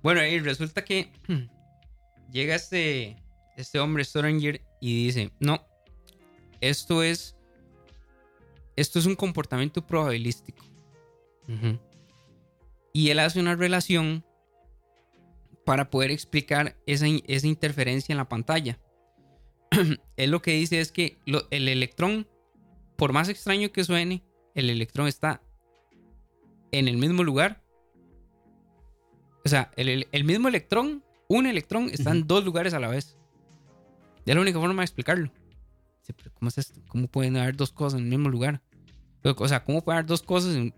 Bueno, 0.00 0.24
y 0.24 0.38
resulta 0.38 0.84
que 0.84 1.10
llega 2.32 2.54
este, 2.54 3.16
este 3.56 3.80
hombre, 3.80 4.04
Storinger, 4.04 4.62
y 4.80 5.06
dice, 5.06 5.32
no, 5.40 5.60
esto 6.60 7.02
es, 7.02 7.34
esto 8.76 9.00
es 9.00 9.06
un 9.06 9.16
comportamiento 9.16 9.84
probabilístico. 9.84 10.64
Y 12.92 13.10
él 13.10 13.18
hace 13.18 13.40
una 13.40 13.56
relación 13.56 14.24
para 15.68 15.90
poder 15.90 16.10
explicar 16.10 16.76
esa, 16.86 17.04
esa 17.26 17.46
interferencia 17.46 18.12
en 18.14 18.16
la 18.16 18.26
pantalla. 18.28 18.78
él 20.16 20.30
lo 20.30 20.40
que 20.40 20.52
dice 20.52 20.80
es 20.80 20.90
que 20.92 21.18
lo- 21.26 21.46
el 21.50 21.68
electrón, 21.68 22.26
por 22.96 23.12
más 23.12 23.28
extraño 23.28 23.70
que 23.70 23.84
suene, 23.84 24.24
el 24.54 24.70
electrón 24.70 25.08
está 25.08 25.42
en 26.72 26.88
el 26.88 26.96
mismo 26.96 27.22
lugar. 27.22 27.62
O 29.44 29.48
sea, 29.50 29.70
el, 29.76 30.06
el- 30.10 30.24
mismo 30.24 30.48
electrón, 30.48 31.04
un 31.28 31.44
electrón, 31.46 31.90
está 31.92 32.12
en 32.12 32.26
dos 32.26 32.46
lugares 32.46 32.72
a 32.72 32.80
la 32.80 32.88
vez. 32.88 33.18
Es 34.24 34.34
la 34.34 34.40
única 34.40 34.58
forma 34.58 34.80
de 34.80 34.84
explicarlo. 34.86 35.30
¿Cómo 36.32 36.48
es 36.48 36.56
esto? 36.56 36.80
¿Cómo 36.88 37.08
pueden 37.08 37.36
haber 37.36 37.56
dos 37.56 37.72
cosas 37.72 37.98
en 37.98 38.04
el 38.06 38.10
mismo 38.10 38.30
lugar? 38.30 38.62
O 39.22 39.48
sea, 39.48 39.64
¿cómo 39.64 39.84
puede 39.84 39.98
haber 39.98 40.06
dos 40.06 40.22
cosas 40.22 40.54
en 40.56 40.74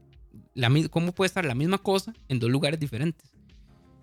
la, 0.55 0.69
¿Cómo 0.91 1.13
puede 1.13 1.27
estar 1.29 1.45
la 1.45 1.55
misma 1.55 1.79
cosa 1.79 2.13
en 2.27 2.41
dos 2.41 2.51
lugares 2.51 2.81
diferentes? 2.81 3.31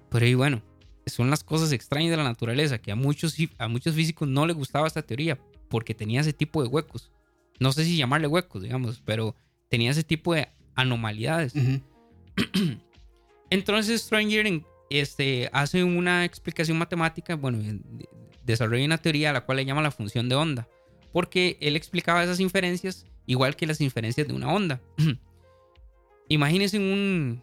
Pero 0.10 0.26
ahí, 0.26 0.34
bueno, 0.34 0.62
son 1.10 1.30
las 1.30 1.43
cosas 1.43 1.72
extrañas 1.72 2.12
de 2.12 2.17
la 2.17 2.24
naturaleza 2.24 2.78
que 2.78 2.91
a 2.91 2.96
muchos, 2.96 3.36
a 3.58 3.67
muchos 3.67 3.96
físicos 3.96 4.28
no 4.28 4.46
les 4.46 4.56
gustaba 4.56 4.88
esta 4.88 5.02
teoría 5.02 5.38
porque 5.70 5.93
tenía 5.93 6.22
ese 6.22 6.34
tipo 6.34 6.62
de 6.62 6.70
huecos. 6.70 7.12
No 7.60 7.72
sé 7.72 7.84
si 7.86 7.98
llamarle 7.98 8.28
huecos, 8.28 8.63
digamos, 8.63 9.02
pero 9.04 9.36
tenía 9.70 9.91
ese 9.91 10.04
tipo 10.04 10.34
de 10.34 10.48
anomalidades. 10.76 11.54
Entonces 13.50 14.02
Stranger 14.02 14.62
este, 14.89 15.50
hace 15.54 15.84
una 15.84 16.26
explicación 16.26 16.78
matemática, 16.78 17.36
bueno, 17.36 17.58
de- 17.60 18.08
desarrolla 18.46 18.86
una 18.86 18.98
teoría 18.98 19.32
a 19.32 19.34
la 19.34 19.46
cual 19.46 19.58
le 19.58 19.65
llama 19.65 19.82
la 19.82 19.91
función 19.91 20.30
de 20.30 20.36
onda, 20.36 20.67
porque 21.12 21.58
él 21.62 21.76
explicaba 21.76 22.24
esas 22.24 22.39
inferencias 22.39 23.06
igual 23.26 23.56
que 23.56 23.67
las 23.67 23.82
inferencias 23.82 24.28
de 24.28 24.34
una 24.34 24.52
onda. 24.54 24.82
Imagínense 26.30 26.78
un, 26.78 27.41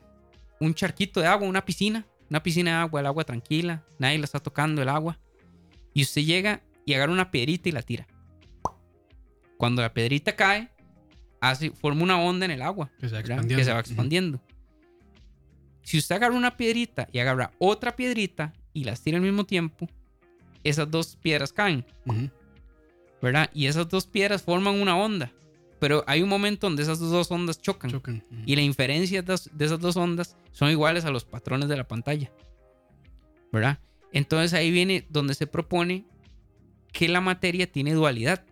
un 0.61 0.75
charquito 0.75 1.21
de 1.21 1.27
agua, 1.27 1.49
una 1.49 1.65
piscina, 1.65 2.07
una 2.35 2.43
piscina 2.43 2.71
de 2.73 2.77
agua, 2.79 2.99
el 2.99 3.07
agua 3.07 3.23
tranquila, 3.23 3.85
nadie 4.01 4.19
la 4.19 4.25
está 4.25 4.41
tocando 4.41 4.83
el 4.83 4.89
agua, 4.89 5.21
y 5.93 6.03
usted 6.03 6.23
llega 6.23 6.63
y 6.85 6.95
agarra 6.95 7.13
una 7.13 7.31
piedrita 7.31 7.69
y 7.69 7.73
la 7.73 7.83
tira. 7.83 8.09
Cuando 9.57 9.83
la 9.83 9.95
piedrita 9.95 10.35
cae, 10.35 10.69
hace, 11.41 11.71
forma 11.71 12.03
una 12.03 12.21
onda 12.21 12.45
en 12.45 12.51
el 12.51 12.63
agua 12.63 12.91
Que 12.99 13.09
se 13.09 13.15
va 13.15 13.21
expandiendo. 13.21 13.57
que 13.57 13.65
se 13.65 13.73
va. 13.73 13.79
Si 15.83 15.97
usted 15.97 16.17
agarra 16.17 16.35
una 16.35 16.57
piedrita 16.57 17.07
y 17.13 17.21
agarra 17.21 17.53
otra 17.61 17.95
piedrita 17.95 18.53
y 18.73 18.83
las 18.83 19.01
tira 19.01 19.19
al 19.19 19.23
mismo 19.23 19.45
tiempo, 19.45 19.89
esas 20.65 20.91
dos 20.91 21.15
piedras 21.15 21.53
caen. 21.53 21.87
¿verdad? 23.23 23.49
Y 23.55 23.67
esas 23.67 23.89
dos 23.89 24.07
piedras 24.09 24.43
forman 24.43 24.81
una 24.81 24.97
onda. 24.97 25.31
Pero 25.81 26.05
hay 26.07 26.23
un 26.23 26.29
momento 26.29 26.67
donde 26.67 26.83
esas 26.83 26.99
dos 26.99 27.31
ondas 27.31 27.61
chocan. 27.61 27.91
Y 28.47 28.57
la 28.57 28.63
inferencia 28.63 29.23
de 29.23 29.35
esas- 29.35 29.81
dos 29.81 29.97
ondas 29.97 30.37
son 30.53 30.71
iguales 30.71 31.05
a 31.05 31.11
los 31.11 31.25
patrones 31.25 31.69
de 31.69 31.77
la 31.77 31.87
pantalla. 31.87 32.31
¿Verdad? 33.53 33.79
Entonces 34.13 34.55
ahí 34.55 34.71
viene 34.71 35.07
donde 35.11 35.35
se 35.35 35.47
propone 35.47 36.05
que 36.93 37.09
la 37.09 37.21
materia 37.21 37.71
tiene 37.71 37.93
dualidad. 37.93 38.45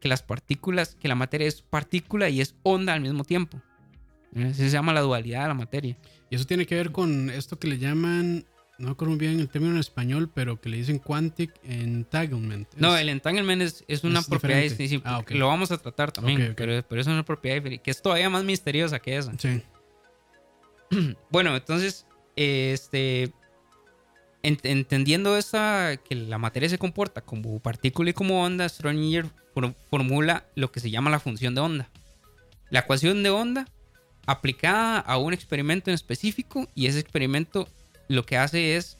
Que 0.00 0.08
las 0.08 0.22
partículas, 0.22 0.94
que 0.94 1.08
la 1.08 1.14
materia 1.14 1.46
es 1.48 1.60
partícula 1.62 2.28
y 2.28 2.40
es 2.40 2.54
onda 2.62 2.94
al 2.94 3.00
mismo 3.00 3.24
tiempo. 3.24 3.60
se 4.52 4.68
llama 4.68 4.92
la 4.92 5.00
dualidad 5.00 5.42
de 5.42 5.48
la 5.48 5.54
materia. 5.54 5.96
Y 6.30 6.36
eso 6.36 6.44
tiene 6.44 6.66
que 6.66 6.74
ver 6.74 6.92
con 6.92 7.30
esto 7.30 7.58
que 7.58 7.66
le 7.66 7.78
llaman, 7.78 8.44
no 8.78 8.90
recuerdo 8.90 9.10
muy 9.16 9.18
bien 9.18 9.40
el 9.40 9.48
término 9.48 9.74
en 9.74 9.80
español, 9.80 10.30
pero 10.32 10.60
que 10.60 10.68
le 10.68 10.76
dicen 10.76 10.98
quantic 10.98 11.52
entanglement. 11.64 12.68
No, 12.76 12.96
el 12.96 13.08
entanglement 13.08 13.60
es, 13.62 13.84
es 13.88 14.04
una 14.04 14.20
es 14.20 14.26
propiedad 14.28 14.60
distinta. 14.62 15.16
Ah. 15.16 15.24
Lo 15.28 15.48
vamos 15.48 15.70
a 15.72 15.78
tratar 15.78 16.12
también. 16.12 16.54
Pero, 16.56 16.82
pero 16.88 17.00
es 17.00 17.06
una 17.06 17.24
propiedad 17.24 17.56
diferente, 17.56 17.82
que 17.82 17.90
es 17.90 18.00
todavía 18.00 18.30
más 18.30 18.44
misteriosa 18.44 18.98
que 19.00 19.16
esa. 19.16 19.32
Sí. 19.38 19.62
Bueno, 21.30 21.54
entonces, 21.54 22.06
este, 22.36 23.32
ent- 24.42 24.60
entendiendo 24.62 25.36
esta, 25.36 25.96
que 25.98 26.14
la 26.14 26.38
materia 26.38 26.68
se 26.68 26.78
comporta 26.78 27.20
como 27.20 27.58
partícula 27.60 28.10
y 28.10 28.14
como 28.14 28.42
onda, 28.42 28.66
Schrödinger 28.66 29.30
for- 29.52 29.74
formula 29.90 30.46
lo 30.54 30.72
que 30.72 30.80
se 30.80 30.90
llama 30.90 31.10
la 31.10 31.20
función 31.20 31.54
de 31.54 31.60
onda. 31.60 31.90
La 32.70 32.80
ecuación 32.80 33.22
de 33.22 33.30
onda 33.30 33.66
aplicada 34.26 34.98
a 35.00 35.16
un 35.18 35.32
experimento 35.32 35.90
en 35.90 35.94
específico 35.94 36.68
y 36.74 36.86
ese 36.86 37.00
experimento 37.00 37.68
lo 38.08 38.24
que 38.24 38.36
hace 38.36 38.76
es 38.76 38.98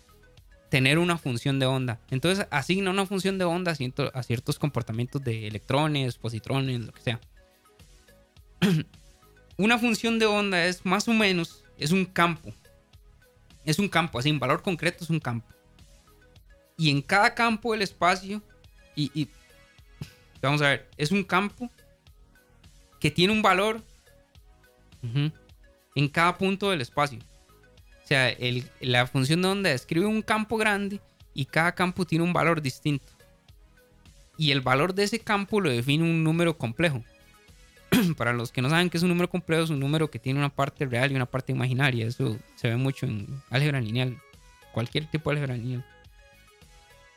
tener 0.70 0.98
una 0.98 1.16
función 1.16 1.58
de 1.58 1.66
onda. 1.66 1.98
Entonces 2.10 2.46
asigna 2.50 2.90
una 2.90 3.06
función 3.06 3.38
de 3.38 3.44
onda 3.44 3.72
a 4.12 4.22
ciertos 4.22 4.58
comportamientos 4.58 5.24
de 5.24 5.46
electrones, 5.48 6.16
positrones, 6.18 6.80
lo 6.80 6.92
que 6.92 7.02
sea. 7.02 7.20
una 9.56 9.78
función 9.78 10.18
de 10.18 10.26
onda 10.26 10.64
es 10.66 10.84
más 10.84 11.08
o 11.08 11.12
menos, 11.12 11.64
es 11.78 11.90
un 11.90 12.04
campo. 12.04 12.52
Es 13.64 13.78
un 13.78 13.88
campo, 13.88 14.18
así 14.18 14.28
en 14.28 14.38
valor 14.38 14.62
concreto 14.62 15.04
es 15.04 15.10
un 15.10 15.20
campo. 15.20 15.46
Y 16.76 16.90
en 16.90 17.02
cada 17.02 17.34
campo 17.34 17.72
del 17.72 17.82
espacio, 17.82 18.42
y, 18.94 19.10
y- 19.20 19.28
vamos 20.40 20.62
a 20.62 20.68
ver, 20.68 20.88
es 20.96 21.10
un 21.10 21.24
campo 21.24 21.70
que 23.00 23.10
tiene 23.10 23.32
un 23.32 23.42
valor 23.42 23.82
en 25.94 26.08
cada 26.08 26.36
punto 26.38 26.70
del 26.70 26.80
espacio. 26.80 27.18
O 28.08 28.14
sea, 28.16 28.34
la 28.80 29.06
función 29.06 29.42
de 29.42 29.48
onda 29.48 29.68
describe 29.68 30.06
un 30.06 30.22
campo 30.22 30.56
grande 30.56 30.98
y 31.34 31.44
cada 31.44 31.72
campo 31.74 32.06
tiene 32.06 32.24
un 32.24 32.32
valor 32.32 32.62
distinto. 32.62 33.04
Y 34.38 34.50
el 34.50 34.62
valor 34.62 34.94
de 34.94 35.02
ese 35.02 35.18
campo 35.18 35.60
lo 35.60 35.68
define 35.68 36.04
un 36.04 36.24
número 36.24 36.56
complejo. 36.56 37.04
Para 38.16 38.32
los 38.32 38.50
que 38.50 38.62
no 38.62 38.70
saben 38.70 38.88
qué 38.88 38.96
es 38.96 39.02
un 39.02 39.10
número 39.10 39.28
complejo, 39.28 39.62
es 39.62 39.68
un 39.68 39.78
número 39.78 40.10
que 40.10 40.18
tiene 40.18 40.38
una 40.38 40.48
parte 40.48 40.86
real 40.86 41.12
y 41.12 41.16
una 41.16 41.26
parte 41.26 41.52
imaginaria. 41.52 42.06
Eso 42.06 42.38
se 42.56 42.70
ve 42.70 42.76
mucho 42.76 43.04
en 43.04 43.26
álgebra 43.50 43.78
lineal, 43.78 44.16
cualquier 44.72 45.04
tipo 45.10 45.28
de 45.28 45.36
álgebra 45.36 45.58
lineal. 45.58 45.84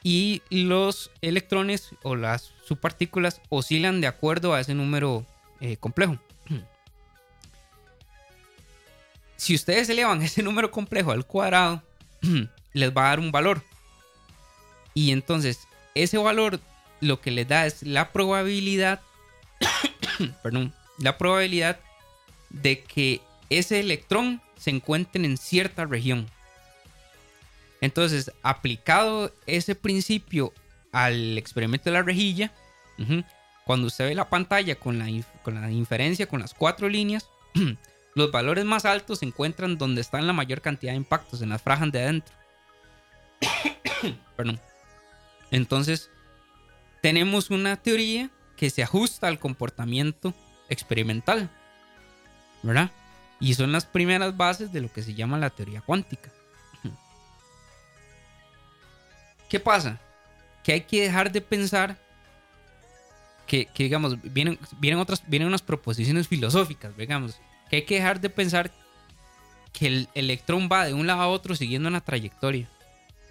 Y 0.04 0.42
los 0.50 1.10
electrones 1.22 1.92
o 2.04 2.18
las 2.18 2.54
subpartículas 2.66 3.40
oscilan 3.48 4.02
de 4.02 4.08
acuerdo 4.08 4.54
a 4.54 4.60
ese 4.60 4.74
número 4.74 5.26
eh, 5.62 5.78
complejo. 5.78 6.20
Si 9.42 9.56
ustedes 9.56 9.90
elevan 9.90 10.22
ese 10.22 10.44
número 10.44 10.70
complejo 10.70 11.12
al 11.12 11.26
cuadrado, 11.26 11.82
les 12.74 12.96
va 12.96 13.06
a 13.06 13.10
dar 13.10 13.20
un 13.20 13.32
valor. 13.32 13.64
Y 14.94 15.12
entonces, 15.12 15.68
ese 15.96 16.20
valor 16.20 16.60
lo 17.00 17.22
que 17.22 17.32
les 17.32 17.48
da 17.48 17.66
es 17.66 17.82
la 17.82 18.12
probabilidad, 18.12 19.02
perdón, 20.44 20.76
la 21.00 21.18
probabilidad 21.18 21.80
de 22.52 22.84
que 22.84 23.20
ese 23.50 23.80
electrón 23.80 24.44
se 24.60 24.70
encuentre 24.70 25.26
en 25.26 25.38
cierta 25.38 25.86
región. 25.86 26.30
Entonces, 27.80 28.32
aplicado 28.44 29.34
ese 29.48 29.74
principio 29.74 30.54
al 30.92 31.36
experimento 31.40 31.86
de 31.86 31.94
la 31.94 32.04
rejilla, 32.04 32.54
cuando 33.66 33.88
usted 33.88 34.06
ve 34.06 34.14
la 34.14 34.30
pantalla 34.30 34.76
con 34.76 35.00
la, 35.00 35.08
con 35.42 35.60
la 35.60 35.72
inferencia, 35.72 36.28
con 36.28 36.42
las 36.42 36.54
cuatro 36.54 36.88
líneas, 36.88 37.28
los 38.14 38.32
valores 38.32 38.66
más 38.66 38.86
altos 38.86 39.20
se 39.20 39.26
encuentran 39.26 39.78
donde 39.78 40.02
están 40.02 40.28
la 40.28 40.34
mayor 40.34 40.62
cantidad 40.62 40.92
de 40.92 40.98
impactos, 40.98 41.42
en 41.42 41.50
las 41.50 41.62
franjas 41.62 41.92
de 41.92 42.02
adentro. 42.02 42.34
Perdón. 44.36 44.60
Entonces, 45.50 46.10
tenemos 47.02 47.50
una 47.50 47.78
teoría 47.78 48.30
que 48.56 48.70
se 48.70 48.84
ajusta 48.84 49.28
al 49.28 49.40
comportamiento 49.40 50.34
experimental, 50.70 51.50
¿verdad? 52.64 52.92
Y 53.40 53.54
son 53.56 53.72
las 53.72 53.86
primeras 53.86 54.38
bases 54.38 54.72
de 54.72 54.82
lo 54.82 54.92
que 54.92 55.02
se 55.02 55.14
llama 55.14 55.38
la 55.38 55.50
teoría 55.50 55.82
cuántica. 55.82 56.32
¿Qué 59.50 59.60
pasa? 59.60 60.00
Que 60.64 60.74
hay 60.74 60.82
que 60.82 61.02
dejar 61.02 61.32
de 61.32 61.42
pensar 61.42 61.98
que, 63.48 63.66
que, 63.66 63.84
digamos, 63.84 64.22
vienen, 64.22 64.60
vienen, 64.80 65.00
otras, 65.00 65.24
vienen 65.28 65.48
unas 65.48 65.62
proposiciones 65.62 66.28
filosóficas, 66.28 66.96
digamos, 66.96 67.42
que 67.72 67.78
hay 67.78 67.82
que 67.84 67.96
dejar 67.96 68.20
de 68.20 68.30
pensar 68.30 68.70
que 69.72 69.88
el 69.88 70.10
electrón 70.14 70.68
va 70.70 70.86
de 70.86 70.94
un 70.94 71.08
lado 71.08 71.22
a 71.22 71.30
otro 71.30 71.56
siguiendo 71.56 71.88
una 71.88 72.02
trayectoria. 72.02 72.70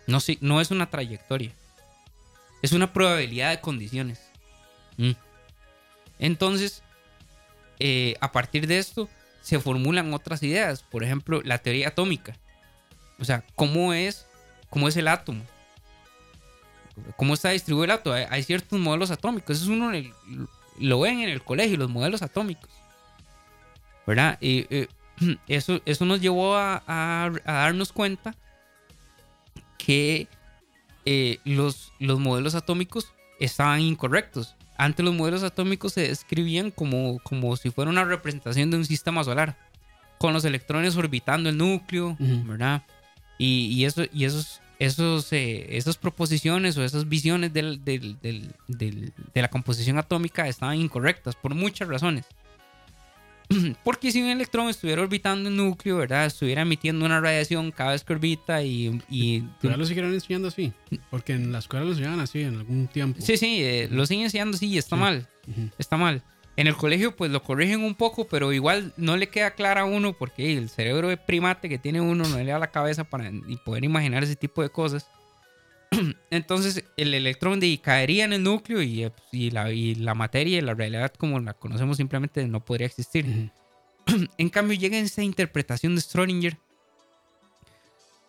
No, 0.06 0.60
es 0.62 0.70
una 0.70 0.88
trayectoria. 0.88 1.52
Es 2.62 2.72
una 2.72 2.90
probabilidad 2.90 3.50
de 3.50 3.60
condiciones. 3.60 4.18
Mm. 4.96 5.10
Entonces, 6.18 6.82
eh, 7.80 8.16
a 8.22 8.32
partir 8.32 8.66
de 8.66 8.78
esto, 8.78 9.10
se 9.42 9.60
formulan 9.60 10.14
otras 10.14 10.42
ideas. 10.42 10.84
Por 10.84 11.04
ejemplo, 11.04 11.42
la 11.44 11.58
teoría 11.58 11.88
atómica. 11.88 12.34
O 13.18 13.26
sea, 13.26 13.44
¿cómo 13.54 13.92
es, 13.92 14.26
cómo 14.70 14.88
es 14.88 14.96
el 14.96 15.08
átomo? 15.08 15.44
¿Cómo 17.18 17.34
está 17.34 17.50
distribuido 17.50 17.84
el 17.84 17.90
átomo? 17.90 18.16
Hay, 18.30 18.42
ciertos 18.42 18.80
modelos 18.80 19.10
atómicos. 19.10 19.58
Eso 19.58 19.66
es 19.66 19.70
uno 19.70 19.92
lo 20.78 21.00
ven 21.00 21.20
en 21.20 21.28
el 21.28 21.42
colegio, 21.44 21.76
los 21.76 21.90
modelos 21.90 22.22
atómicos. 22.22 22.79
¿Verdad? 24.10 24.38
Y, 24.40 24.66
eh, 24.70 24.88
eso, 25.46 25.80
eso 25.86 26.04
nos 26.04 26.20
llevó 26.20 26.56
a, 26.56 26.82
a- 26.84 27.30
a 27.44 27.52
darnos 27.52 27.92
cuenta 27.92 28.34
que 29.78 30.26
eh, 31.06 31.38
los, 31.44 31.92
los 32.00 32.18
modelos 32.18 32.56
atómicos 32.56 33.12
estaban 33.38 33.80
incorrectos. 33.80 34.56
Antes 34.76 35.04
los 35.04 35.14
modelos 35.14 35.42
atómicos 35.44 35.92
se 35.92 36.08
describían 36.08 36.70
como, 36.72 37.20
como 37.22 37.56
si 37.56 37.70
fuera 37.70 37.88
una 37.90 38.04
representación 38.04 38.70
de 38.72 38.78
un 38.78 38.84
sistema 38.84 39.22
solar, 39.22 39.56
con 40.18 40.32
los 40.32 40.44
electrones 40.44 40.96
orbitando 40.96 41.48
el 41.48 41.56
núcleo. 41.56 42.16
¿verdad? 42.18 42.82
Y, 43.38 43.66
y 43.72 43.84
eso, 43.84 44.02
y 44.12 44.24
esos, 44.24 44.60
esos, 44.80 45.32
eh, 45.32 45.76
esas 45.76 45.96
proposiciones 45.98 46.76
o 46.76 46.82
esas 46.84 47.08
visiones 47.08 47.52
del- 47.52 47.84
del- 47.84 48.18
del- 48.20 48.52
del- 48.66 49.12
de 49.34 49.42
la 49.42 49.48
composición 49.48 49.98
atómica 49.98 50.48
estaban 50.48 50.76
incorrectas 50.78 51.36
por 51.36 51.54
muchas 51.54 51.86
razones. 51.88 52.26
Porque 53.84 54.12
si 54.12 54.22
un 54.22 54.28
electrón 54.28 54.68
estuviera 54.68 55.02
orbitando 55.02 55.48
el 55.48 55.56
núcleo, 55.56 55.96
¿verdad? 55.98 56.26
Estuviera 56.26 56.62
emitiendo 56.62 57.04
una 57.04 57.20
radiación 57.20 57.70
cada 57.72 57.92
vez 57.92 58.04
que 58.04 58.12
orbita 58.12 58.62
y... 58.62 59.00
y 59.10 59.40
Pero 59.60 59.72
ya 59.74 59.76
lo 59.76 59.84
siguieron 59.84 60.12
enseñando 60.14 60.48
así. 60.48 60.72
Porque 61.10 61.32
en 61.32 61.50
la 61.52 61.58
escuela 61.58 61.84
lo 61.84 61.90
enseñaban 61.92 62.20
así 62.20 62.42
en 62.42 62.56
algún 62.58 62.86
tiempo. 62.86 63.20
Sí, 63.20 63.36
sí, 63.36 63.58
eh, 63.62 63.88
lo 63.90 64.06
siguen 64.06 64.24
enseñando, 64.24 64.56
sí, 64.56 64.68
y 64.68 64.78
está 64.78 64.96
Sí. 64.96 65.00
mal, 65.00 65.28
está 65.78 65.96
mal. 65.96 66.22
En 66.56 66.66
el 66.66 66.76
colegio 66.76 67.16
pues 67.16 67.30
lo 67.30 67.42
corrigen 67.42 67.82
un 67.82 67.94
poco, 67.94 68.26
pero 68.28 68.52
igual 68.52 68.92
no 68.96 69.16
le 69.16 69.28
queda 69.28 69.52
clara 69.52 69.82
a 69.82 69.84
uno 69.84 70.12
porque 70.12 70.56
el 70.58 70.68
cerebro 70.68 71.08
de 71.08 71.16
primate 71.16 71.68
que 71.68 71.78
tiene 71.78 72.00
uno 72.00 72.24
no 72.28 72.36
le 72.38 72.44
da 72.44 72.58
la 72.58 72.70
cabeza 72.70 73.04
para 73.04 73.30
poder 73.64 73.84
imaginar 73.84 74.22
ese 74.24 74.36
tipo 74.36 74.60
de 74.62 74.68
cosas. 74.68 75.06
Entonces 76.30 76.84
el 76.96 77.14
electrón 77.14 77.60
de, 77.60 77.78
caería 77.78 78.24
en 78.24 78.32
el 78.32 78.42
núcleo 78.42 78.82
y, 78.82 79.04
eh, 79.04 79.12
y 79.32 79.50
la, 79.50 79.72
y 79.72 79.94
la 79.94 80.14
materia 80.14 80.58
y 80.58 80.60
la 80.60 80.74
realidad 80.74 81.12
como 81.16 81.38
la 81.40 81.54
conocemos 81.54 81.96
simplemente 81.96 82.46
no 82.46 82.64
podría 82.64 82.86
existir. 82.86 83.50
En 84.38 84.48
cambio, 84.48 84.76
llega 84.76 84.98
esta 84.98 85.22
interpretación 85.22 85.94
de 85.94 86.00
Schrödinger 86.00 86.58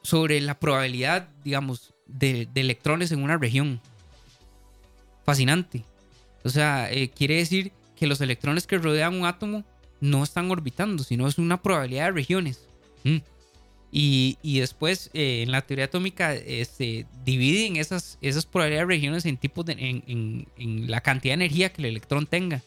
sobre 0.03 0.39
la 0.41 0.59
probabilidad, 0.59 1.29
digamos, 1.43 1.93
de, 2.05 2.47
de 2.53 2.61
electrones 2.61 3.11
en 3.11 3.23
una 3.23 3.37
región. 3.37 3.81
Fascinante. 5.25 5.83
O 6.43 6.49
sea, 6.49 6.91
eh, 6.91 7.09
quiere 7.09 7.37
decir 7.37 7.71
que 7.95 8.07
los 8.07 8.21
electrones 8.21 8.67
que 8.67 8.77
rodean 8.77 9.15
un 9.15 9.25
átomo 9.25 9.63
no 9.99 10.23
están 10.23 10.49
orbitando, 10.51 11.03
sino 11.03 11.27
es 11.27 11.37
una 11.37 11.61
probabilidad 11.61 12.05
de 12.05 12.11
regiones. 12.11 12.67
Mm. 13.03 13.17
Y, 13.91 14.37
y, 14.41 14.59
después 14.59 15.09
eh, 15.13 15.41
en 15.43 15.51
la 15.51 15.61
teoría 15.63 15.85
atómica 15.85 16.33
este, 16.33 17.05
dividen 17.25 17.75
esas, 17.75 18.17
esas 18.21 18.45
probabilidades 18.45 18.87
de 18.87 18.93
regiones 18.93 19.25
en 19.25 19.35
tipos 19.35 19.65
de, 19.65 19.73
en, 19.73 20.03
en, 20.07 20.47
en, 20.57 20.89
la 20.89 21.01
cantidad 21.01 21.31
de 21.31 21.43
energía 21.43 21.73
que 21.73 21.81
el 21.81 21.87
electrón 21.87 22.25
tenga. 22.25 22.61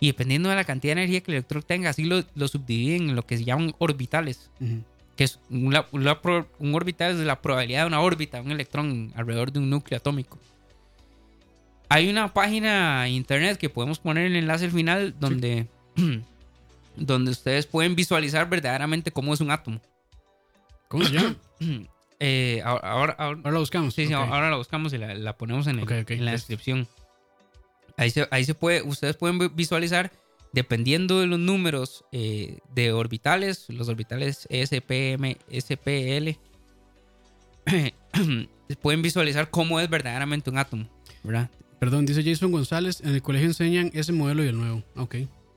Y 0.00 0.06
dependiendo 0.06 0.48
de 0.48 0.54
la 0.54 0.64
cantidad 0.64 0.94
de 0.94 1.02
energía 1.02 1.20
que 1.20 1.32
el 1.32 1.36
electrón 1.36 1.62
tenga, 1.62 1.90
así 1.90 2.04
lo, 2.04 2.24
lo 2.34 2.48
subdividen 2.48 3.10
en 3.10 3.16
lo 3.16 3.26
que 3.26 3.36
se 3.36 3.44
llaman 3.44 3.74
orbitales. 3.78 4.50
Uh 4.60 4.64
-huh. 4.64 4.82
Que 5.16 5.24
es 5.24 5.38
una, 5.50 5.84
una, 5.92 6.18
un 6.58 6.74
orbital 6.74 7.12
es 7.12 7.18
la 7.26 7.42
probabilidad 7.42 7.82
de 7.82 7.88
una 7.88 8.00
órbita, 8.00 8.40
un 8.40 8.50
electrón 8.50 9.12
alrededor 9.14 9.52
de 9.52 9.58
un 9.58 9.68
núcleo 9.68 9.98
atómico. 9.98 10.38
Hay 11.90 12.08
una 12.08 12.32
página 12.32 13.06
internet 13.10 13.58
que 13.58 13.68
podemos 13.68 13.98
poner 13.98 14.26
el 14.26 14.36
enlace 14.36 14.64
al 14.64 14.70
final 14.70 15.14
donde, 15.20 15.66
sí. 15.94 16.22
donde 16.96 17.32
ustedes 17.32 17.66
pueden 17.66 17.94
visualizar 17.94 18.48
verdaderamente 18.48 19.10
cómo 19.10 19.34
es 19.34 19.42
un 19.42 19.50
átomo. 19.50 19.78
¿Cómo 20.90 21.04
se 21.04 21.12
llama? 21.12 21.36
eh, 22.18 22.60
ahora, 22.64 22.88
ahora, 22.88 23.16
ahora, 23.16 23.50
la 23.52 23.58
buscamos. 23.60 23.94
Sí, 23.94 24.12
ahora 24.12 24.50
la 24.50 24.56
buscamos 24.56 24.92
y 24.92 24.98
la, 24.98 25.14
la 25.14 25.36
ponemos 25.36 25.68
en, 25.68 25.78
el, 25.78 25.84
okay, 25.84 26.00
okay. 26.00 26.18
en 26.18 26.24
la 26.24 26.32
descripción. 26.32 26.88
Ahí 27.96 28.10
se, 28.10 28.26
ahí 28.32 28.44
se 28.44 28.54
puede, 28.54 28.82
ustedes 28.82 29.16
pueden 29.16 29.54
visualizar, 29.54 30.10
dependiendo 30.52 31.20
de 31.20 31.28
los 31.28 31.38
números 31.38 32.04
eh, 32.10 32.58
de 32.74 32.92
orbitales, 32.92 33.66
los 33.68 33.88
orbitales 33.88 34.48
SPM, 34.50 35.36
SPL, 35.48 36.30
pueden 38.82 39.02
visualizar 39.02 39.48
cómo 39.48 39.78
es 39.78 39.88
verdaderamente 39.88 40.50
un 40.50 40.58
átomo, 40.58 40.88
¿verdad? 41.22 41.48
Perdón, 41.78 42.04
dice 42.04 42.24
Jason 42.24 42.50
González, 42.50 43.00
en 43.02 43.14
el 43.14 43.22
colegio 43.22 43.46
enseñan 43.46 43.92
ese 43.94 44.12
modelo 44.12 44.42
y 44.42 44.48
el 44.48 44.56
nuevo. 44.56 44.82
Ok, 44.96 45.16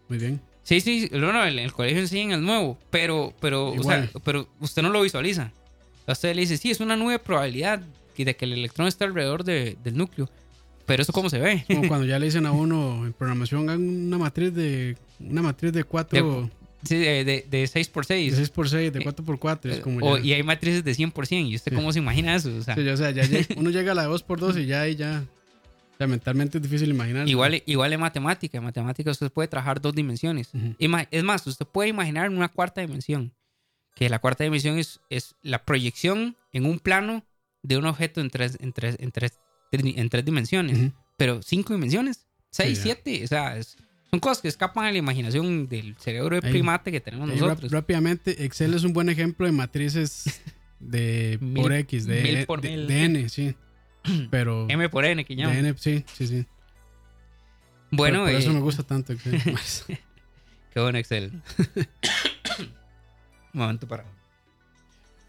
muy 0.10 0.20
bien. 0.20 0.53
Sí, 0.64 0.80
sí, 0.80 1.10
no, 1.12 1.34
no, 1.34 1.46
en 1.46 1.60
el 1.60 1.74
colegio 1.74 2.00
enseñan 2.00 2.40
el 2.40 2.46
nuevo, 2.46 2.78
pero, 2.90 3.34
pero, 3.42 3.72
o 3.72 3.84
sea, 3.84 4.10
pero 4.24 4.48
usted 4.62 4.82
no 4.82 4.90
lo 4.90 5.02
visualiza. 5.02 5.52
Usted 6.08 6.34
le 6.36 6.42
dice, 6.42 6.58
sí, 6.58 6.72
es 6.72 6.80
una 6.80 6.96
nube 6.96 7.20
probabilidad 7.20 7.82
de 8.18 8.36
que 8.36 8.46
el 8.46 8.54
electrón 8.54 8.88
esté 8.88 9.04
alrededor 9.06 9.44
de, 9.44 9.78
del 9.84 9.98
núcleo. 9.98 10.30
Pero 10.86 11.02
eso 11.02 11.14
cómo 11.14 11.30
se 11.30 11.40
ve. 11.40 11.64
Como 11.68 11.88
cuando 11.88 12.06
ya 12.06 12.20
le 12.20 12.26
dicen 12.26 12.46
a 12.46 12.52
uno 12.52 13.06
en 13.06 13.14
programación 13.14 13.70
hagan 13.70 14.08
una 14.08 14.18
matriz 14.18 14.54
de 14.54 14.98
una 15.20 15.42
matriz 15.42 15.72
de 15.72 15.84
4 15.84 16.42
de, 16.42 16.50
sí, 16.84 16.98
de, 16.98 17.24
de, 17.24 17.46
de 17.50 17.64
6x6. 17.64 18.08
De 18.08 18.44
6x6, 18.44 18.92
de 18.92 19.00
4x4. 19.00 19.70
Es 19.70 19.80
como 19.80 20.06
o, 20.06 20.18
ya, 20.18 20.24
y 20.24 20.34
hay 20.34 20.44
matrices 20.44 20.84
de 20.84 20.92
100%. 20.92 21.50
¿Y 21.50 21.56
usted 21.56 21.72
sí. 21.72 21.76
cómo 21.76 21.94
se 21.94 22.00
imagina 22.00 22.36
eso? 22.36 22.54
O 22.56 22.62
sea, 22.62 22.76
sí, 22.76 22.88
o 22.88 22.98
sea 22.98 23.12
ya, 23.12 23.24
uno 23.56 23.70
llega 23.70 23.94
a 23.94 23.96
la 23.96 24.08
2x2 24.08 24.62
y 24.62 24.66
ya, 24.66 24.88
y 24.88 24.96
ya. 24.96 25.24
O 25.94 25.98
sea, 25.98 26.08
mentalmente 26.08 26.58
es 26.58 26.62
difícil 26.64 26.90
imaginar. 26.90 27.28
Igual, 27.28 27.62
igual 27.66 27.94
en 27.94 28.00
matemática. 28.00 28.58
En 28.58 28.64
matemática 28.64 29.12
usted 29.12 29.32
puede 29.32 29.48
trabajar 29.48 29.80
dos 29.80 29.94
dimensiones. 29.94 30.50
Uh 30.54 30.58
-huh. 30.58 31.08
Es 31.12 31.24
más, 31.24 31.46
usted 31.46 31.66
puede 31.66 31.90
imaginar 31.90 32.30
una 32.30 32.50
cuarta 32.50 32.82
dimensión. 32.82 33.34
Que 33.96 34.10
la 34.10 34.20
cuarta 34.20 34.44
dimensión 34.44 34.80
es, 34.80 35.02
es 35.10 35.36
la 35.44 35.64
proyección 35.66 36.36
en 36.52 36.66
un 36.66 36.80
plano 36.80 37.24
de 37.62 37.78
un 37.78 37.86
objeto 37.86 38.22
en 38.22 38.30
tres, 38.32 38.58
en 38.60 38.74
tres, 38.74 38.98
en 39.00 39.12
tres, 39.12 39.40
en 39.72 40.10
tres 40.10 40.26
dimensiones. 40.26 40.78
Uh 40.80 40.82
-huh. 40.82 40.94
Pero 41.18 41.42
cinco 41.44 41.74
dimensiones, 41.74 42.26
seis, 42.50 42.80
sí, 42.80 42.84
siete. 42.86 43.24
O 43.24 43.28
sea, 43.28 43.58
es, 43.58 43.78
son 44.10 44.20
cosas 44.20 44.42
que 44.42 44.48
escapan 44.48 44.86
a 44.86 44.92
la 44.92 44.98
imaginación 44.98 45.68
del 45.68 45.96
cerebro 45.96 46.36
de 46.36 46.42
primate 46.42 46.92
que 46.92 47.02
tenemos 47.02 47.30
ahí, 47.30 47.40
nosotros. 47.40 47.72
Rápidamente, 47.72 48.46
Excel 48.46 48.74
es 48.74 48.84
un 48.84 48.94
buen 48.94 49.10
ejemplo 49.10 49.46
de 49.46 49.52
matrices 49.52 50.42
de 50.80 51.38
mil, 51.42 51.64
por 51.64 51.74
X, 51.74 52.06
de, 52.06 52.22
mil 52.22 52.46
por 52.46 52.62
de, 52.62 52.70
mil. 52.70 52.88
de 52.88 53.04
N, 53.06 53.30
sí. 53.30 53.56
Pero 54.32 54.68
M 54.70 54.90
por 54.90 55.06
N, 55.06 55.24
que 55.26 55.36
llaman. 55.36 55.58
N, 55.58 55.76
sí, 55.78 56.04
sí, 56.14 56.28
sí. 56.28 56.46
Bueno, 57.92 58.20
por, 58.20 58.28
por 58.28 58.36
eh, 58.36 58.40
eso 58.40 58.52
me 58.54 58.60
gusta 58.60 58.84
tanto 58.84 59.14
Excel. 59.14 59.42
Qué 60.74 60.80
bueno 60.80 60.98
Excel. 60.98 61.32
Un 63.54 63.54
momento 63.54 63.88
para. 63.88 64.06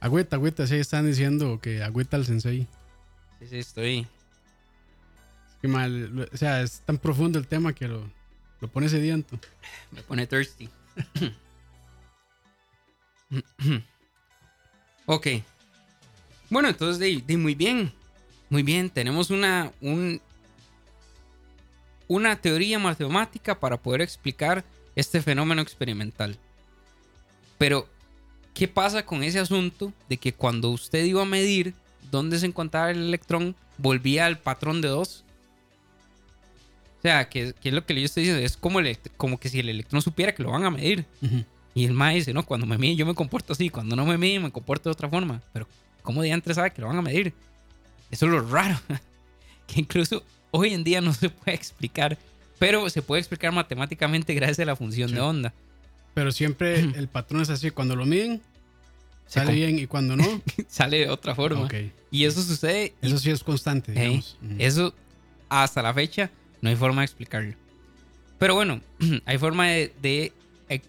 Agüita, 0.01 0.37
agüita, 0.37 0.67
sí, 0.67 0.77
están 0.77 1.07
diciendo 1.07 1.61
que 1.61 1.83
agüita 1.83 2.17
al 2.17 2.27
sensei. 2.27 2.67
Sí, 3.39 3.47
sí, 3.49 3.59
estoy. 3.59 4.07
Qué 5.61 5.69
mal, 5.69 6.29
o 6.31 6.37
sea, 6.37 6.63
es 6.63 6.81
tan 6.81 6.99
profundo 6.99 7.39
el 7.39 7.47
tema 7.47 7.73
que 7.73 7.89
lo, 7.89 8.11
lo 8.61 8.69
pone 8.69 8.89
sediento. 8.89 9.39
Me 9.93 10.03
pone 10.03 10.27
thirsty. 10.27 10.69
ok. 15.07 15.27
Bueno, 16.51 16.69
entonces, 16.69 16.99
de, 16.99 17.23
de, 17.27 17.37
muy 17.37 17.55
bien. 17.55 17.93
Muy 18.51 18.63
bien, 18.63 18.91
tenemos 18.91 19.31
una, 19.31 19.73
un, 19.81 20.21
una 22.09 22.37
teoría 22.37 22.79
matemática 22.79 23.59
para 23.59 23.77
poder 23.77 24.03
explicar 24.03 24.65
este 24.95 25.21
fenómeno 25.23 25.63
experimental. 25.63 26.37
Pero, 27.59 27.89
¿qué 28.53 28.69
pasa 28.69 29.05
con 29.05 29.23
ese 29.23 29.41
asunto 29.41 29.93
de 30.09 30.17
que 30.17 30.33
cuando 30.33 30.71
usted 30.71 31.05
iba 31.05 31.23
a 31.23 31.27
medir 31.27 31.75
dónde 32.11 32.39
se 32.39 32.47
encontraba 32.47 32.91
el 32.91 32.99
electrón, 32.99 33.57
volvía 33.79 34.27
al 34.27 34.39
patrón 34.39 34.81
de 34.81 34.89
dos? 34.89 35.25
O 36.99 37.03
sea, 37.03 37.29
que, 37.29 37.53
que 37.61 37.69
es 37.69 37.75
lo 37.75 37.85
que 37.85 37.95
yo 37.95 38.05
estoy 38.05 38.23
diciendo, 38.23 38.45
es 38.45 38.57
como, 38.57 38.81
el, 38.81 38.99
como 39.17 39.39
que 39.39 39.49
si 39.49 39.61
el 39.61 39.69
electrón 39.69 40.01
supiera 40.01 40.35
que 40.35 40.43
lo 40.43 40.53
van 40.53 40.65
a 40.65 40.71
medir. 40.71 41.05
Uh 41.21 41.27
-huh. 41.27 41.45
Y 41.75 41.85
el 41.85 41.93
MAE 41.93 42.17
dice, 42.17 42.33
no, 42.33 42.47
cuando 42.47 42.67
me 42.67 42.79
miden 42.79 42.97
yo 42.97 43.05
me 43.05 43.15
comporto 43.15 43.53
así, 43.53 43.69
cuando 43.69 43.97
no 43.97 44.07
me 44.07 44.17
miden 44.17 44.45
me 44.45 44.53
comporto 44.53 44.89
de 44.89 44.93
otra 44.93 45.09
forma. 45.09 45.43
Pero, 45.53 45.67
¿cómo 46.03 46.23
diantre 46.23 46.55
sabe 46.55 46.71
que 46.73 46.81
lo 46.81 46.89
van 46.89 46.99
a 46.99 47.03
medir? 47.03 47.35
Eso 48.15 48.27
es 48.27 48.33
lo 48.33 48.49
raro. 48.49 48.79
que 49.67 49.81
incluso 49.81 50.23
hoy 50.53 50.73
en 50.73 50.85
día 50.85 51.01
no 51.01 51.13
se 51.13 51.31
puede 51.31 51.57
explicar, 51.57 52.17
pero 52.61 52.89
se 52.89 53.03
puede 53.03 53.19
explicar 53.19 53.53
matemáticamente 53.53 54.35
gracias 54.35 54.61
a 54.61 54.65
la 54.67 54.77
función 54.77 55.09
sí. 55.09 55.17
de 55.17 55.21
onda. 55.21 55.53
Pero 56.15 56.31
siempre 56.31 56.79
el 56.97 57.09
patrón 57.09 57.43
es 57.43 57.51
así, 57.51 57.73
cuando 57.73 57.97
lo 57.97 58.07
miden, 58.07 58.41
sale 59.27 59.53
bien 59.53 59.81
y 59.81 59.89
cuando 59.89 60.17
no, 60.17 60.25
sale 60.69 60.99
de 60.99 61.09
otra 61.09 61.35
forma. 61.35 61.65
Okay. 61.65 61.93
Y 62.13 62.25
eso 62.25 62.41
sucede. 62.41 62.95
Eso 63.03 63.19
sí 63.19 63.33
es 63.33 63.43
constante, 63.43 63.91
digamos. 63.91 64.39
Eso 64.59 64.95
hasta 65.49 65.83
la 65.83 65.93
fecha 65.93 66.31
no 66.61 66.71
hay 66.71 66.77
forma 66.77 67.01
de 67.01 67.07
explicarlo. 67.07 67.57
Pero 68.39 68.55
bueno, 68.55 68.81
hay 69.27 69.39
forma 69.39 69.67
de, 69.67 69.93
de 70.01 70.33
eh, 70.69 70.83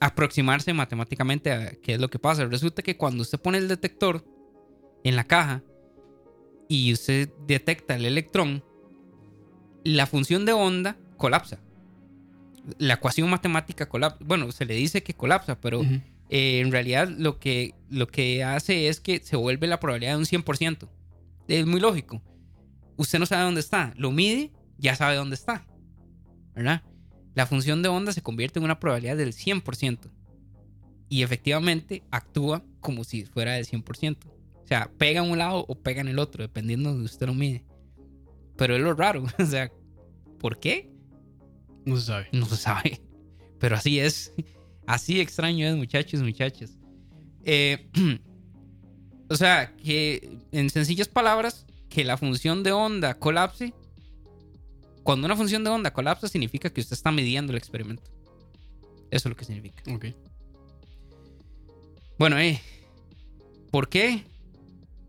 aproximarse 0.00 0.72
matemáticamente 0.74 1.52
a 1.52 1.70
qué 1.70 1.94
es 1.94 2.00
lo 2.00 2.10
que 2.10 2.18
pasa. 2.18 2.44
Resulta 2.46 2.82
que 2.82 2.96
cuando 2.96 3.22
usted 3.22 3.38
pone 3.38 3.58
el 3.58 3.68
detector 3.68 4.24
en 5.04 5.14
la 5.14 5.22
caja 5.22 5.62
y 6.72 6.90
usted 6.90 7.28
detecta 7.46 7.96
el 7.96 8.06
electrón, 8.06 8.64
la 9.84 10.06
función 10.06 10.46
de 10.46 10.54
onda 10.54 10.96
colapsa. 11.18 11.60
La 12.78 12.94
ecuación 12.94 13.28
matemática 13.28 13.90
colapsa. 13.90 14.24
Bueno, 14.24 14.50
se 14.52 14.64
le 14.64 14.72
dice 14.72 15.02
que 15.02 15.12
colapsa, 15.12 15.60
pero 15.60 15.80
uh 15.80 15.84
-huh. 15.84 16.02
eh, 16.30 16.60
en 16.60 16.72
realidad 16.72 17.10
lo 17.10 17.38
que, 17.38 17.74
lo 17.90 18.06
que 18.06 18.42
hace 18.42 18.88
es 18.88 19.00
que 19.00 19.20
se 19.20 19.36
vuelve 19.36 19.66
la 19.66 19.80
probabilidad 19.80 20.12
de 20.12 20.20
un 20.20 20.24
100%. 20.24 20.88
Es 21.46 21.66
muy 21.66 21.78
lógico. 21.78 22.22
Usted 22.96 23.18
no 23.18 23.26
sabe 23.26 23.42
dónde 23.42 23.60
está, 23.60 23.92
lo 23.98 24.10
mide, 24.10 24.50
ya 24.78 24.96
sabe 24.96 25.16
dónde 25.16 25.34
está. 25.34 25.66
¿Verdad? 26.54 26.82
La 27.34 27.46
función 27.46 27.82
de 27.82 27.90
onda 27.90 28.12
se 28.12 28.22
convierte 28.22 28.60
en 28.60 28.64
una 28.64 28.80
probabilidad 28.80 29.18
del 29.18 29.34
100%. 29.34 30.10
Y 31.10 31.22
efectivamente 31.22 32.02
actúa 32.10 32.64
como 32.80 33.04
si 33.04 33.26
fuera 33.26 33.52
del 33.52 33.66
100%. 33.66 34.16
O 34.62 34.66
sea, 34.66 34.90
pega 34.98 35.24
en 35.24 35.30
un 35.30 35.38
lado 35.38 35.64
o 35.68 35.74
pega 35.74 36.00
en 36.00 36.08
el 36.08 36.18
otro, 36.18 36.42
dependiendo 36.42 36.88
de 36.88 36.94
donde 36.94 37.10
usted 37.10 37.26
lo 37.26 37.34
mide. 37.34 37.64
Pero 38.56 38.76
es 38.76 38.82
lo 38.82 38.94
raro. 38.94 39.24
O 39.38 39.46
sea, 39.46 39.70
¿por 40.38 40.58
qué? 40.58 40.90
No 41.84 41.96
se 41.96 42.06
sabe. 42.06 42.28
No 42.32 42.46
se 42.46 42.56
sabe. 42.56 43.00
Pero 43.58 43.76
así 43.76 43.98
es. 43.98 44.32
Así 44.86 45.20
extraño 45.20 45.66
es, 45.66 45.76
muchachos, 45.76 46.22
muchachas. 46.22 46.78
Eh, 47.44 47.88
o 49.28 49.36
sea, 49.36 49.74
que 49.76 50.38
en 50.52 50.70
sencillas 50.70 51.08
palabras, 51.08 51.66
que 51.88 52.04
la 52.04 52.16
función 52.16 52.62
de 52.62 52.72
onda 52.72 53.14
colapse. 53.14 53.74
Cuando 55.02 55.26
una 55.26 55.36
función 55.36 55.64
de 55.64 55.70
onda 55.70 55.92
colapsa, 55.92 56.28
significa 56.28 56.70
que 56.70 56.80
usted 56.80 56.94
está 56.94 57.10
midiendo 57.10 57.52
el 57.52 57.58
experimento. 57.58 58.04
Eso 59.10 59.28
es 59.28 59.30
lo 59.30 59.36
que 59.36 59.44
significa. 59.44 59.82
Ok. 59.92 60.06
Bueno, 62.18 62.38
eh. 62.38 62.60
¿Por 63.70 63.88
qué? 63.88 64.24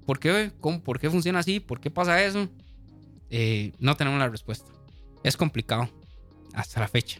¿Por 0.06 0.20
qué? 0.20 0.52
¿Cómo? 0.60 0.82
¿Por 0.82 1.00
qué 1.00 1.10
funciona 1.10 1.40
así? 1.40 1.60
¿Por 1.60 1.80
qué 1.80 1.90
pasa 1.90 2.24
eso? 2.24 2.48
Eh, 3.30 3.74
no 3.80 3.96
tenemos 3.96 4.20
la 4.20 4.30
respuesta. 4.30 4.70
Es 5.24 5.38
complicado 5.38 5.90
hasta 6.54 6.80
la 6.80 6.88
fecha. 6.88 7.20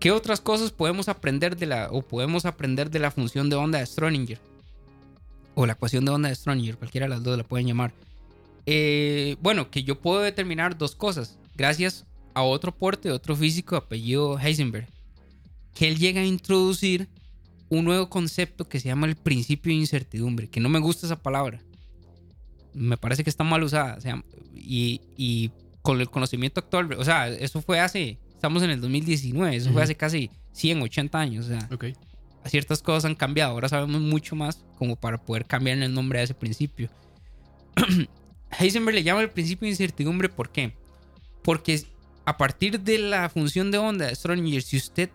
¿Qué 0.00 0.10
otras 0.10 0.40
cosas 0.40 0.70
podemos 0.70 1.08
aprender 1.08 1.56
de 1.56 1.66
la 1.66 1.88
o 1.90 2.02
podemos 2.02 2.44
aprender 2.44 2.90
de 2.90 2.98
la 2.98 3.10
función 3.10 3.48
de 3.48 3.56
onda 3.56 3.78
de 3.78 3.84
Schrödinger? 3.84 4.38
O 5.54 5.66
la 5.66 5.74
ecuación 5.74 6.04
de 6.04 6.10
onda 6.10 6.28
de 6.28 6.34
Schrödinger, 6.34 6.76
cualquiera 6.76 7.06
de 7.06 7.10
las 7.10 7.22
dos 7.22 7.38
la 7.38 7.44
pueden 7.44 7.66
llamar. 7.66 7.92
Eh, 8.66 9.36
bueno, 9.40 9.70
que 9.70 9.82
yo 9.82 10.00
puedo 10.00 10.20
determinar 10.20 10.76
dos 10.76 10.94
cosas 10.94 11.38
gracias 11.54 12.06
a 12.34 12.42
otro 12.42 12.72
porte 12.72 13.08
de 13.08 13.14
otro 13.14 13.36
físico 13.36 13.76
apellido 13.76 14.38
Heisenberg. 14.38 14.88
que 15.74 15.88
él 15.88 15.98
llega 15.98 16.20
a 16.20 16.24
introducir 16.24 17.08
un 17.74 17.84
nuevo 17.84 18.08
concepto 18.08 18.68
que 18.68 18.80
se 18.80 18.88
llama 18.88 19.06
el 19.06 19.16
principio 19.16 19.70
de 19.70 19.76
incertidumbre, 19.76 20.48
que 20.48 20.60
no 20.60 20.68
me 20.68 20.78
gusta 20.78 21.06
esa 21.06 21.22
palabra. 21.22 21.60
Me 22.72 22.96
parece 22.96 23.22
que 23.24 23.30
está 23.30 23.44
mal 23.44 23.62
usada. 23.62 23.98
y, 24.54 25.00
y, 25.16 25.50
con 25.82 26.00
el 26.00 26.08
conocimiento 26.08 26.60
actual, 26.60 26.90
o 26.94 27.04
sea, 27.04 27.28
eso 27.28 27.60
fue 27.60 27.78
hace, 27.78 28.18
estamos 28.34 28.62
en 28.62 28.70
el 28.70 28.80
2019, 28.80 29.54
eso 29.54 29.70
fue 29.70 29.82
hace 29.82 29.94
casi 29.94 30.30
100, 30.52 30.80
80 30.80 31.18
años. 31.20 31.44
O 31.44 31.48
sea, 31.48 31.68
Ok. 31.70 31.84
ciertas 32.46 32.80
cosas 32.80 33.04
han 33.04 33.14
cambiado, 33.14 33.52
ahora 33.52 33.68
sabemos 33.68 34.00
mucho 34.00 34.34
más 34.34 34.64
como 34.78 34.96
para 34.96 35.18
poder 35.18 35.44
cambiar 35.44 35.76
el 35.78 35.92
nombre 35.92 36.20
a 36.20 36.22
ese 36.22 36.32
principio. 36.32 36.88
Heisenberg 38.58 38.94
le 38.94 39.02
llama 39.02 39.20
el 39.20 39.30
principio 39.30 39.66
de 39.66 39.70
incertidumbre, 39.72 40.28
¿por 40.28 40.50
qué? 40.50 40.74
Porque 41.42 41.82
a 42.24 42.36
partir 42.38 42.80
de 42.80 42.98
la 42.98 43.28
función 43.28 43.70
de 43.70 43.78
onda 43.78 44.06
de 44.06 44.12
Schrödinger, 44.14 44.60
si 44.62 44.76
usted 44.78 45.10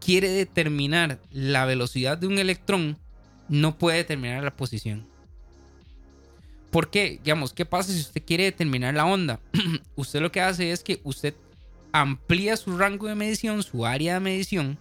quiere 0.00 0.28
determinar 0.28 1.20
la 1.30 1.64
velocidad 1.66 2.18
de 2.18 2.26
un 2.26 2.38
electrón, 2.38 2.98
no 3.48 3.78
puede 3.78 3.98
determinar 3.98 4.42
la 4.42 4.56
posición. 4.56 5.06
¿Por 6.70 6.90
qué? 6.90 7.20
Digamos, 7.22 7.52
¿qué 7.52 7.64
pasa 7.64 7.92
si 7.92 8.00
usted 8.00 8.22
quiere 8.24 8.44
determinar 8.44 8.94
la 8.94 9.06
onda? 9.06 9.40
usted 9.96 10.20
lo 10.20 10.32
que 10.32 10.40
hace 10.40 10.70
es 10.70 10.82
que 10.82 11.00
usted 11.04 11.34
amplía 11.92 12.56
su 12.56 12.76
rango 12.78 13.08
de 13.08 13.14
medición, 13.14 13.62
su 13.62 13.84
área 13.84 14.14
de 14.14 14.20
medición, 14.20 14.78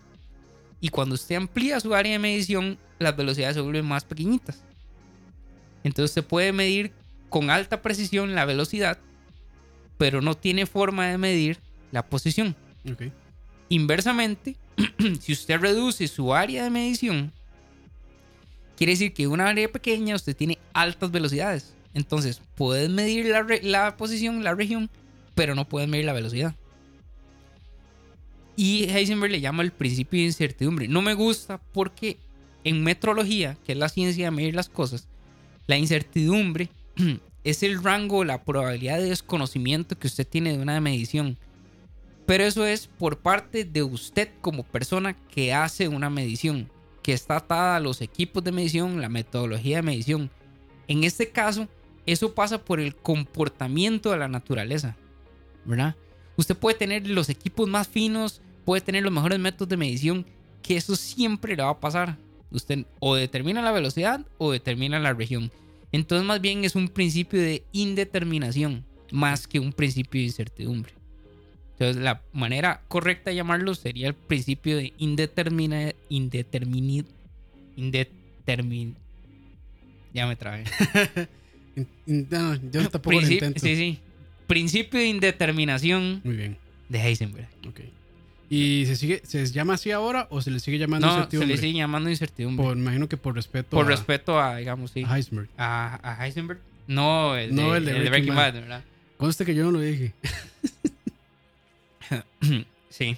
y 0.82 0.89
cuando 0.89 1.15
usted 1.15 1.36
amplía 1.36 1.80
su 1.80 1.93
área 1.93 2.13
de 2.13 2.20
medición, 2.20 2.78
las 2.99 3.15
velocidades 3.15 3.55
se 3.55 3.61
vuelven 3.61 3.86
más 3.86 4.05
pequeñitas. 4.05 4.63
Entonces 5.84 6.11
se 6.13 6.24
puede 6.24 6.51
medir 6.53 6.91
con 7.30 7.49
alta 7.49 7.82
precisión 7.82 8.36
la 8.36 8.45
velocidad, 8.45 8.99
pero 9.97 10.22
no 10.22 10.36
tiene 10.36 10.65
forma 10.65 11.07
de 11.07 11.17
medir 11.17 11.59
la 11.91 12.05
posición. 12.05 12.55
Inversamente, 13.70 14.55
si 15.19 15.34
usted 15.34 15.59
reduce 15.59 16.07
su 16.07 16.34
área 16.34 16.63
de 16.63 16.69
medición, 16.69 17.32
quiere 18.77 18.93
decir 18.93 19.13
que 19.13 19.27
una 19.27 19.47
área 19.47 19.71
pequeña 19.71 20.15
usted 20.15 20.36
tiene 20.36 20.57
altas 20.73 21.11
velocidades. 21.11 21.73
Entonces, 21.93 22.41
puedes 22.55 22.89
medir 22.89 23.34
la, 23.63 23.97
posición, 23.97 24.43
la 24.43 24.53
región, 24.53 24.89
pero 25.36 25.55
no 25.55 25.67
puedes 25.67 25.89
medir 25.89 26.05
la 26.05 26.13
velocidad. 26.13 26.55
Y 28.55 28.84
Heisenberg 28.89 29.32
le 29.32 29.41
llama 29.41 29.63
el 29.63 29.71
principio 29.71 30.19
de 30.19 30.27
incertidumbre. 30.27 30.88
No 30.88 31.01
me 31.01 31.13
gusta 31.13 31.59
porque 31.73 32.17
en 32.63 32.84
metrología, 32.84 33.57
que 33.65 33.71
es 33.71 33.77
la 33.77 33.89
ciencia 33.89 34.25
de 34.25 34.32
medir 34.32 34.55
las 34.55 34.69
cosas, 34.69 35.07
la 35.65 35.77
incertidumbre 35.77 36.69
es 37.43 37.63
el 37.63 37.82
rango, 37.82 38.23
la 38.23 38.43
probabilidad 38.43 38.97
de 38.97 39.09
desconocimiento 39.09 39.97
que 39.97 40.07
usted 40.07 40.27
tiene 40.27 40.53
de 40.53 40.61
una 40.61 40.80
medición. 40.82 41.38
Pero 42.30 42.43
eso 42.43 42.63
es 42.63 42.86
por 42.86 43.17
parte 43.17 43.65
de 43.65 43.82
usted 43.82 44.30
como 44.41 44.61
persona 44.61 45.15
que 45.15 45.51
hace 45.51 45.88
una 45.88 46.11
medición, 46.11 46.69
que 47.01 47.11
está 47.11 47.38
atada 47.38 47.75
a 47.75 47.80
los 47.80 48.01
equipos 48.01 48.43
de 48.43 48.51
medición, 48.51 49.01
la 49.01 49.09
metodología 49.09 49.77
de 49.77 49.82
medición. 49.82 50.30
En 50.88 51.03
este 51.03 51.30
caso, 51.30 51.67
eso 52.05 52.36
pasa 52.36 52.63
por 52.63 52.80
el 52.80 52.95
comportamiento 52.95 54.11
de 54.11 54.19
la 54.19 54.27
naturaleza, 54.27 54.95
¿verdad? 55.65 55.95
Usted 56.38 56.55
puede 56.55 56.77
tener 56.77 57.07
los 57.07 57.30
equipos 57.30 57.67
más 57.67 57.88
finos, 57.88 58.43
puede 58.63 58.82
tener 58.82 59.01
los 59.01 59.11
mejores 59.11 59.39
métodos 59.39 59.69
de 59.69 59.77
medición, 59.77 60.23
que 60.61 60.77
eso 60.77 60.95
siempre 60.95 61.55
le 61.55 61.63
va 61.63 61.71
a 61.71 61.80
pasar. 61.80 62.15
Usted 62.51 62.86
o 62.99 63.15
determina 63.15 63.63
la 63.63 63.71
velocidad 63.71 64.23
o 64.38 64.51
determina 64.51 64.99
la 64.99 65.15
región. 65.15 65.51
Entonces 65.91 66.27
más 66.27 66.41
bien 66.41 66.63
es 66.63 66.75
un 66.75 66.89
principio 66.89 67.41
de 67.41 67.63
indeterminación 67.71 68.86
más 69.11 69.47
que 69.47 69.59
un 69.59 69.73
principio 69.73 70.21
de 70.21 70.27
incertidumbre. 70.27 70.99
Entonces 71.80 72.03
la 72.03 72.21
manera 72.34 72.82
correcta 72.89 73.30
de 73.30 73.38
llamarlo 73.38 73.73
sería 73.73 74.09
el 74.09 74.13
principio 74.13 74.75
de 74.75 74.91
indetermina, 74.97 75.93
indetermini, 76.09 77.05
indetermin, 77.77 78.95
ya 80.13 80.27
me 80.27 80.34
in- 82.05 82.27
no, 82.30 82.55
yo 82.71 82.89
tampoco 82.89 83.13
lo 83.13 83.21
Princip- 83.21 83.34
intento. 83.36 83.59
sí, 83.61 83.75
sí. 83.77 83.99
Principio 84.47 84.99
de 84.99 85.05
indeterminación 85.07 86.19
Muy 86.25 86.36
bien. 86.36 86.57
de 86.89 86.99
Heisenberg. 86.99 87.47
Ok. 87.67 87.80
¿Y 88.49 88.86
se 88.88 88.95
sigue, 88.95 89.21
se 89.23 89.45
llama 89.45 89.75
así 89.75 89.91
ahora 89.91 90.27
o 90.32 90.41
se 90.41 90.49
le 90.51 90.59
sigue 90.59 90.80
llamando 90.80 91.05
No, 91.07 91.13
se 91.13 91.17
incertidumbre? 91.19 91.55
le 91.55 91.61
sigue 91.61 91.77
llamando 91.77 92.09
incertidumbre. 92.09 92.65
Por, 92.65 92.77
imagino 92.77 93.07
que 93.07 93.15
por 93.15 93.36
respeto 93.36 93.69
Por 93.69 93.86
a, 93.86 93.89
respeto 93.89 94.39
a, 94.39 94.57
digamos, 94.57 94.91
sí. 94.91 95.03
a 95.07 95.15
Heisenberg. 95.15 95.47
A, 95.57 95.99
a 96.19 96.25
Heisenberg. 96.25 96.59
No, 96.88 97.38
el 97.38 97.55
de, 97.55 97.61
No, 97.61 97.75
el 97.75 97.86
de 97.86 98.09
Breaking. 98.09 98.36
Bad, 98.36 98.53
¿verdad? 98.55 98.84
Conste 99.17 99.45
que 99.45 99.53
yo 99.55 99.63
no 99.65 99.71
lo 99.71 99.80
dije. 99.82 100.13
Sí. 102.89 103.18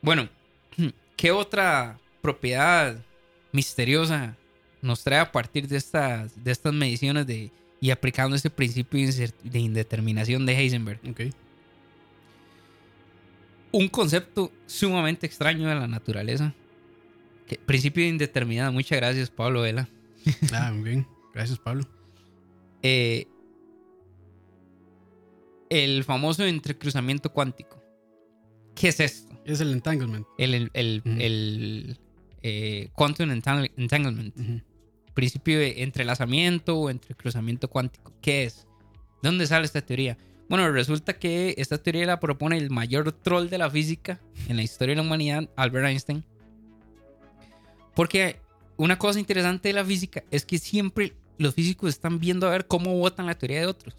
Bueno, 0.00 0.28
¿qué 1.16 1.30
otra 1.30 1.98
propiedad 2.22 2.96
misteriosa 3.52 4.34
nos 4.80 5.04
trae 5.04 5.20
a 5.20 5.30
partir 5.30 5.68
de 5.68 5.76
estas, 5.76 6.42
de 6.42 6.50
estas 6.50 6.72
mediciones 6.72 7.26
de, 7.26 7.50
y 7.80 7.90
aplicando 7.90 8.34
este 8.34 8.48
principio 8.48 9.06
de 9.42 9.58
indeterminación 9.58 10.46
de 10.46 10.54
Heisenberg? 10.54 11.00
Ok. 11.08 11.20
Un 13.72 13.88
concepto 13.88 14.50
sumamente 14.66 15.26
extraño 15.26 15.68
de 15.68 15.74
la 15.74 15.86
naturaleza. 15.86 16.54
Que, 17.46 17.56
principio 17.56 18.04
de 18.04 18.10
indeterminada. 18.10 18.70
Muchas 18.70 18.98
gracias, 18.98 19.30
Pablo 19.30 19.62
Vela. 19.62 19.88
Ah, 20.52 20.72
muy 20.74 20.90
bien. 20.90 21.06
Gracias, 21.34 21.58
Pablo. 21.58 21.84
Eh, 22.82 23.26
el 25.70 26.04
famoso 26.04 26.44
entrecruzamiento 26.44 27.32
cuántico. 27.32 27.81
¿Qué 28.74 28.88
es 28.88 29.00
esto? 29.00 29.40
Es 29.44 29.60
el 29.60 29.72
entanglement. 29.72 30.26
El, 30.38 30.54
el, 30.54 30.70
el- 30.74 31.02
Ujú. 31.04 31.16
el, 31.20 31.98
eh, 32.42 32.88
quantum 32.94 33.30
entangle- 33.30 33.72
entanglement. 33.76 34.38
Ujú. 34.38 34.60
Principio 35.14 35.58
de 35.58 35.82
entrelazamiento 35.82 36.78
o 36.78 36.90
entrecruzamiento 36.90 37.68
cuántico. 37.68 38.12
¿Qué 38.22 38.44
es? 38.44 38.66
¿De 39.22 39.28
dónde 39.28 39.46
sale 39.46 39.66
esta 39.66 39.80
teoría? 39.82 40.16
Bueno, 40.48 40.70
resulta 40.70 41.18
que 41.18 41.54
esta 41.58 41.78
teoría 41.78 42.06
la 42.06 42.20
propone 42.20 42.56
el 42.58 42.70
mayor 42.70 43.12
troll 43.12 43.48
de 43.48 43.58
la 43.58 43.70
física 43.70 44.20
en 44.48 44.56
la 44.56 44.62
historia 44.62 44.92
de 44.92 44.96
la 45.02 45.06
humanidad, 45.06 45.48
Albert 45.56 45.86
Einstein. 45.86 46.24
Porque 47.94 48.40
una 48.76 48.98
cosa 48.98 49.18
interesante 49.20 49.68
de 49.68 49.74
la 49.74 49.84
física 49.84 50.24
es 50.30 50.44
que 50.46 50.58
siempre 50.58 51.14
los 51.38 51.54
físicos 51.54 51.90
están 51.90 52.18
viendo 52.18 52.46
a 52.46 52.50
ver 52.50 52.66
cómo 52.66 52.96
votan 52.98 53.26
la 53.26 53.34
teoría 53.36 53.60
de 53.60 53.66
otros. 53.66 53.94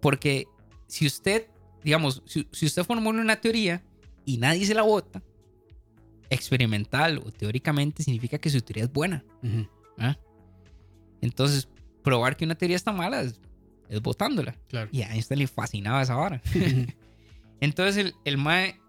Porque 0.00 0.46
si 0.88 1.06
usted, 1.06 1.46
digamos, 1.84 2.22
si, 2.26 2.46
si 2.52 2.66
usted 2.66 2.84
formula 2.84 3.20
una 3.20 3.40
teoría 3.40 3.82
y 4.24 4.38
nadie 4.38 4.66
se 4.66 4.74
la 4.74 4.82
vota, 4.82 5.22
experimental 6.30 7.18
o 7.18 7.30
teóricamente 7.30 8.02
significa 8.02 8.38
que 8.38 8.50
su 8.50 8.60
teoría 8.62 8.84
es 8.84 8.92
buena. 8.92 9.24
¿ah? 9.98 10.16
Entonces, 11.20 11.68
probar 12.02 12.36
que 12.36 12.44
una 12.44 12.54
teoría 12.54 12.76
está 12.76 12.92
mala 12.92 13.22
es, 13.22 13.38
es 13.88 14.00
votándola. 14.00 14.56
Claro. 14.68 14.88
Y 14.92 15.02
a 15.02 15.12
Einstein 15.12 15.40
le 15.40 15.46
fascinaba 15.46 16.02
esa 16.02 16.14
vara. 16.14 16.40
Entonces 17.60 17.96
el, 17.96 18.14
el 18.24 18.38
MAE 18.38 18.80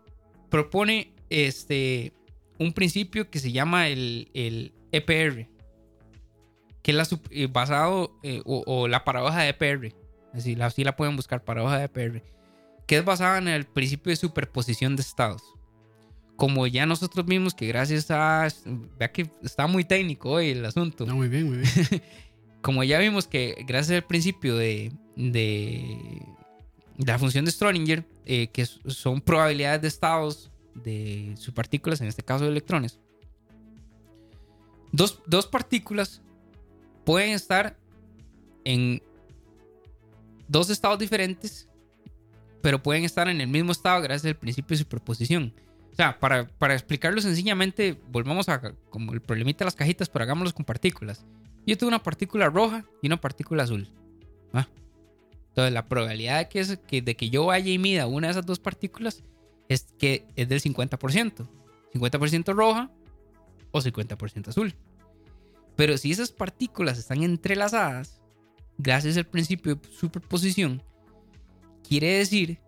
propone 0.50 1.14
este, 1.30 2.14
un 2.58 2.74
principio 2.74 3.30
que 3.30 3.40
se 3.40 3.52
llama 3.52 3.88
el, 3.88 4.30
el 4.34 4.74
EPR, 4.92 5.48
que 6.82 6.92
es 6.92 6.96
la, 6.96 7.08
eh, 7.30 7.48
basado, 7.52 8.18
eh, 8.24 8.42
o, 8.46 8.64
o 8.66 8.88
la 8.88 9.04
paradoja 9.04 9.42
de 9.42 9.50
EPR, 9.50 9.94
así 10.34 10.56
la, 10.56 10.68
así 10.68 10.84
la 10.84 10.96
pueden 10.96 11.16
buscar, 11.16 11.44
paradoja 11.44 11.78
de 11.78 11.86
EPR, 11.86 12.24
que 12.86 12.98
es 12.98 13.06
basada 13.06 13.38
en 13.38 13.48
el 13.48 13.66
principio 13.66 14.10
de 14.12 14.16
superposición 14.16 14.96
de 14.96 15.02
estados. 15.02 15.44
Como 16.36 16.68
ya 16.68 16.86
nosotros 16.86 17.26
vimos 17.26 17.54
que 17.54 17.68
gracias 17.68 18.10
a... 18.10 18.48
Vea 18.98 19.12
que 19.12 19.30
está 19.44 19.68
muy 19.68 19.84
técnico 19.86 20.32
hoy 20.32 20.50
el 20.50 20.66
asunto 20.66 21.06
No, 21.06 21.16
muy 21.16 21.28
bien, 21.28 21.48
muy 21.48 21.58
bien. 21.60 22.02
como 22.62 22.84
ya 22.84 22.98
vimos 23.00 23.28
que 23.28 23.64
gracias 23.68 23.98
al 23.98 24.08
principio 24.08 24.56
de, 24.56 24.92
de, 25.16 26.22
de 26.98 27.12
la 27.12 27.20
función 27.20 27.46
de 27.46 27.52
Schrödinger, 27.52 28.06
eh, 28.26 28.48
que 28.48 28.66
son 28.66 29.22
probabilidades 29.22 29.82
de 29.82 29.88
estados 29.88 30.52
de 30.74 31.36
subpartículas, 31.38 32.02
en 32.02 32.08
este 32.08 32.24
caso 32.24 32.46
de 32.46 32.52
electrones, 32.52 33.00
dos, 34.92 35.22
dos 35.28 35.46
partículas 35.46 36.22
pueden 37.06 37.32
estar 37.32 37.78
en 38.64 39.02
dos 40.48 40.70
estados 40.70 41.00
diferentes, 41.00 41.68
pero 42.64 42.82
pueden 42.82 43.04
estar 43.04 43.28
en 43.28 43.42
el 43.42 43.48
mismo 43.48 43.72
estado 43.74 44.02
gracias 44.02 44.32
al 44.32 44.40
principio 44.40 44.74
de 44.76 44.84
superposición. 44.84 45.54
O 45.92 45.96
sea, 45.96 46.20
para, 46.20 46.48
para 46.48 46.74
explicarlo 46.74 47.22
sencillamente, 47.22 48.00
volvamos 48.10 48.48
a 48.50 48.60
como 48.90 49.14
el 49.14 49.22
problemita 49.22 49.60
de 49.60 49.66
las 49.66 49.76
cajitas, 49.76 50.10
pero 50.10 50.24
hagámoslos 50.24 50.54
con 50.54 50.66
partículas. 50.66 51.26
Yo 51.68 51.78
tengo 51.78 51.90
una 51.90 52.02
partícula 52.02 52.50
roja 52.50 52.86
y 53.02 53.08
una 53.08 53.22
partícula 53.22 53.64
azul. 53.64 53.88
¿va? 54.56 54.68
Entonces, 55.50 55.74
la 55.74 55.86
probabilidad 55.86 56.40
de 56.40 56.50
que, 56.50 56.60
es- 56.62 56.80
que- 56.88 57.02
de 57.02 57.16
que 57.16 57.30
yo 57.30 57.46
vaya 57.48 57.70
y 57.72 57.78
mida 57.78 58.08
una 58.08 58.28
de 58.28 58.32
esas 58.32 58.46
dos 58.46 58.60
partículas 58.60 59.24
es 59.70 59.88
que 60.00 60.26
es 60.36 60.48
del 60.50 60.62
50%. 60.62 61.48
50% 61.94 62.54
roja 62.56 62.90
o 63.72 63.82
50% 63.82 64.48
azul. 64.48 64.74
Pero 65.76 65.98
si 65.98 66.12
esas 66.12 66.32
partículas 66.32 66.98
están 66.98 67.24
entrelazadas, 67.24 68.22
gracias 68.78 69.18
al 69.18 69.26
principio 69.28 69.76
de 69.76 69.90
superposición, 69.92 70.82
quiere 71.88 72.18
decir 72.18 72.60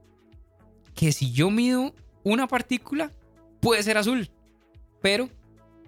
que 0.93 1.11
si 1.11 1.32
yo 1.32 1.49
mido 1.49 1.93
una 2.24 2.47
partícula, 2.47 3.11
puede 3.59 3.84
ser 3.84 3.97
azul, 3.97 4.30
pero 5.01 5.30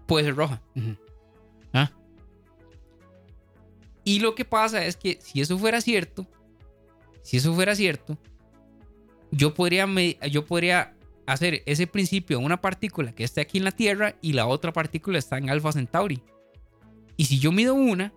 puede 0.05 0.25
ser 0.25 0.35
roja. 0.35 0.61
Ujú. 0.75 0.95
¿Ah? 1.73 1.91
Y 4.03 4.19
lo 4.19 4.35
que 4.35 4.45
pasa 4.45 4.85
es 4.85 4.95
que 4.95 5.19
si 5.21 5.41
eso 5.41 5.57
fuera 5.57 5.81
cierto, 5.81 6.27
si 7.21 7.37
eso 7.37 7.53
fuera 7.53 7.75
cierto, 7.75 8.17
yo 9.31 9.53
podría, 9.53 9.87
yo 10.29 10.45
podría 10.45 10.95
hacer 11.25 11.61
ese 11.65 11.87
principio 11.87 12.37
a 12.37 12.41
una 12.41 12.61
partícula 12.61 13.13
que 13.13 13.23
esté 13.23 13.41
aquí 13.41 13.57
en 13.57 13.65
la 13.65 13.71
Tierra 13.71 14.15
y 14.21 14.33
la 14.33 14.47
otra 14.47 14.71
partícula 14.71 15.17
está 15.17 15.37
en 15.37 15.49
Alpha 15.49 15.73
Centauri. 15.73 16.21
Y 17.17 17.25
si 17.25 17.39
yo 17.39 17.51
mido 17.51 17.73
una 17.73 18.13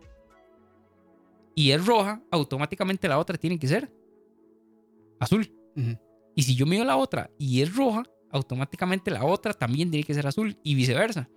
y 1.54 1.72
es 1.72 1.84
roja, 1.84 2.22
automáticamente 2.30 3.08
la 3.08 3.18
otra 3.18 3.36
tiene 3.36 3.58
que 3.58 3.66
ser 3.66 3.90
azul. 5.20 5.54
Ujú. 5.76 5.96
Y 6.34 6.42
si 6.42 6.54
yo 6.56 6.66
mido 6.66 6.84
la 6.84 6.96
otra 6.96 7.30
y 7.38 7.62
es 7.62 7.74
roja, 7.74 8.02
automáticamente 8.30 9.10
la 9.10 9.24
otra 9.24 9.52
también 9.52 9.90
tiene 9.90 10.04
que 10.04 10.14
ser 10.14 10.26
azul 10.26 10.58
y 10.64 10.74
viceversa. 10.74 11.28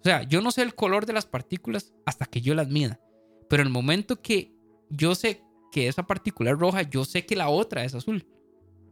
O 0.00 0.04
sea, 0.04 0.22
yo 0.22 0.40
no 0.40 0.50
sé 0.50 0.62
el 0.62 0.74
color 0.74 1.06
de 1.06 1.12
las 1.12 1.26
partículas 1.26 1.92
hasta 2.06 2.26
que 2.26 2.40
yo 2.40 2.54
las 2.54 2.68
mida. 2.68 3.00
Pero 3.48 3.62
el 3.62 3.70
momento 3.70 4.20
que 4.20 4.54
yo 4.90 5.14
sé 5.14 5.42
que 5.72 5.88
esa 5.88 6.06
partícula 6.06 6.50
es 6.50 6.58
roja, 6.58 6.82
yo 6.82 7.04
sé 7.04 7.26
que 7.26 7.36
la 7.36 7.48
otra 7.48 7.84
es 7.84 7.94
azul. 7.94 8.26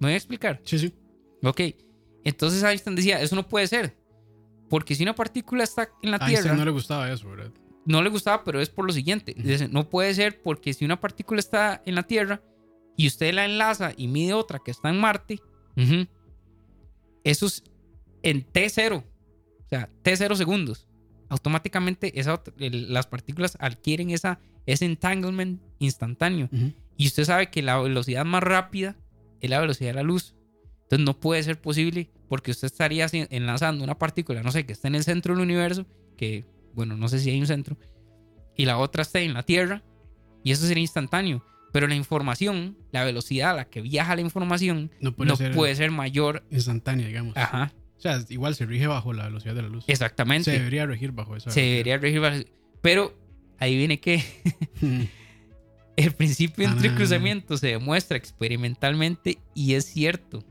¿Me 0.01 0.09
voy 0.09 0.13
a 0.13 0.17
explicar? 0.17 0.61
Sí, 0.65 0.79
sí. 0.79 0.95
Ok. 1.43 1.61
Entonces 2.25 2.63
Einstein 2.63 2.97
decía, 2.97 3.21
eso 3.21 3.37
no 3.37 3.47
puede 3.47 3.67
ser. 3.67 3.97
Porque 4.69 4.95
si 4.95 5.03
una 5.03 5.15
partícula 5.15 5.65
está 5.65 5.91
en 6.03 6.11
la 6.11 6.17
A 6.17 6.21
Tierra, 6.21 6.35
Einstein 6.35 6.57
no 6.57 6.65
le 6.65 6.71
gustaba 6.71 7.13
eso, 7.13 7.29
¿verdad? 7.29 7.53
no 7.85 8.03
le 8.03 8.11
gustaba, 8.11 8.45
pero 8.45 8.61
es 8.61 8.71
por 8.71 8.87
lo 8.87 8.93
siguiente. 8.93 9.35
No 9.71 9.89
puede 9.89 10.15
ser 10.15 10.41
porque 10.43 10.73
si 10.73 10.85
una 10.85 11.01
partícula 11.01 11.41
está 11.41 11.83
en 11.85 11.95
la 11.95 12.05
Tierra 12.05 12.43
y 12.97 13.07
usted 13.07 13.33
la 13.35 13.45
enlaza 13.45 13.93
y 13.97 14.09
mide 14.09 14.35
otra 14.35 14.59
que 14.59 14.71
está 14.71 14.91
en 14.91 15.01
Marte, 15.01 15.39
ujú, 15.77 16.07
eso 17.25 17.47
es 17.47 17.63
en 18.23 18.45
T0, 18.47 18.99
o 18.99 19.69
sea, 19.69 19.89
T0 20.03 20.35
segundos. 20.37 20.87
Automáticamente 21.29 22.19
esa 22.21 22.43
el- 22.59 22.93
las 22.93 23.07
partículas 23.07 23.57
adquieren 23.59 24.11
esa, 24.11 24.39
ese 24.67 24.85
entanglement 24.85 25.61
instantáneo. 25.79 26.49
Y 26.97 27.07
usted 27.07 27.25
sabe 27.25 27.51
que 27.51 27.63
la 27.63 27.79
velocidad 27.81 28.25
más 28.25 28.43
rápida 28.43 28.97
es 29.41 29.49
la 29.51 29.61
velocidad 29.61 29.91
de 29.91 29.95
la 29.95 30.03
luz. 30.03 30.35
Entonces 30.83 31.07
no 31.07 31.19
puede 31.19 31.43
ser 31.43 31.61
posible 31.61 32.11
porque 32.29 32.51
usted 32.51 32.67
estaría 32.67 33.07
enlazando 33.31 33.83
una 33.83 33.99
partícula, 33.99 34.43
no 34.43 34.53
sé, 34.53 34.67
que 34.67 34.73
está 34.75 34.89
en 34.89 34.95
el 34.97 35.05
centro 35.05 35.35
del 35.35 35.43
universo, 35.43 35.87
que, 36.17 36.45
bueno, 36.75 36.97
no 36.97 37.09
sé 37.09 37.19
si 37.19 37.31
hay 37.31 37.41
un 37.41 37.47
centro, 37.47 37.77
y 38.57 38.67
la 38.67 38.79
otra 38.79 39.03
está 39.03 39.21
en 39.21 39.33
la 39.35 39.43
Tierra, 39.43 39.83
y 40.45 40.53
eso 40.53 40.67
sería 40.67 40.83
instantáneo. 40.83 41.43
Pero 41.73 41.89
la 41.89 41.95
información, 41.95 42.77
la 42.93 43.03
velocidad 43.05 43.51
a 43.51 43.55
la 43.55 43.65
que 43.65 43.81
viaja 43.81 44.15
la 44.15 44.21
información, 44.21 44.91
No 45.01 45.13
puede 45.17 45.31
no 45.31 45.37
ser 45.37 45.53
puede 45.55 45.75
ser 45.75 45.91
mayor. 45.91 46.45
instantánea, 46.51 47.07
digamos. 47.07 47.37
Ajá, 47.37 47.73
O 47.97 48.01
sea, 48.01 48.23
igual 48.29 48.55
se 48.55 48.67
rige 48.67 48.87
bajo 48.87 49.13
la 49.13 49.25
velocidad 49.25 49.55
de 49.55 49.63
la 49.63 49.69
luz. 49.69 49.85
exactamente. 49.89 50.51
Se 50.51 50.59
debería 50.59 50.87
regir 50.87 51.13
bajo 51.13 51.35
esa 51.37 51.51
Se 51.51 51.61
debería 51.63 51.97
regir. 51.99 52.21
bajo- 52.21 52.43
Pero 52.83 53.17
ahí 53.59 53.77
viene 53.77 54.01
que 54.01 54.23
Ujú. 54.83 55.09
El 55.97 56.13
principio 56.13 56.65
de 56.67 56.71
Ah. 56.71 56.75
entrecruzamiento 56.75 57.57
se 57.59 57.67
demuestra 57.69 58.17
experimentalmente 58.17 59.39
y 59.55 59.75
es 59.75 59.85
cierto. 59.85 60.43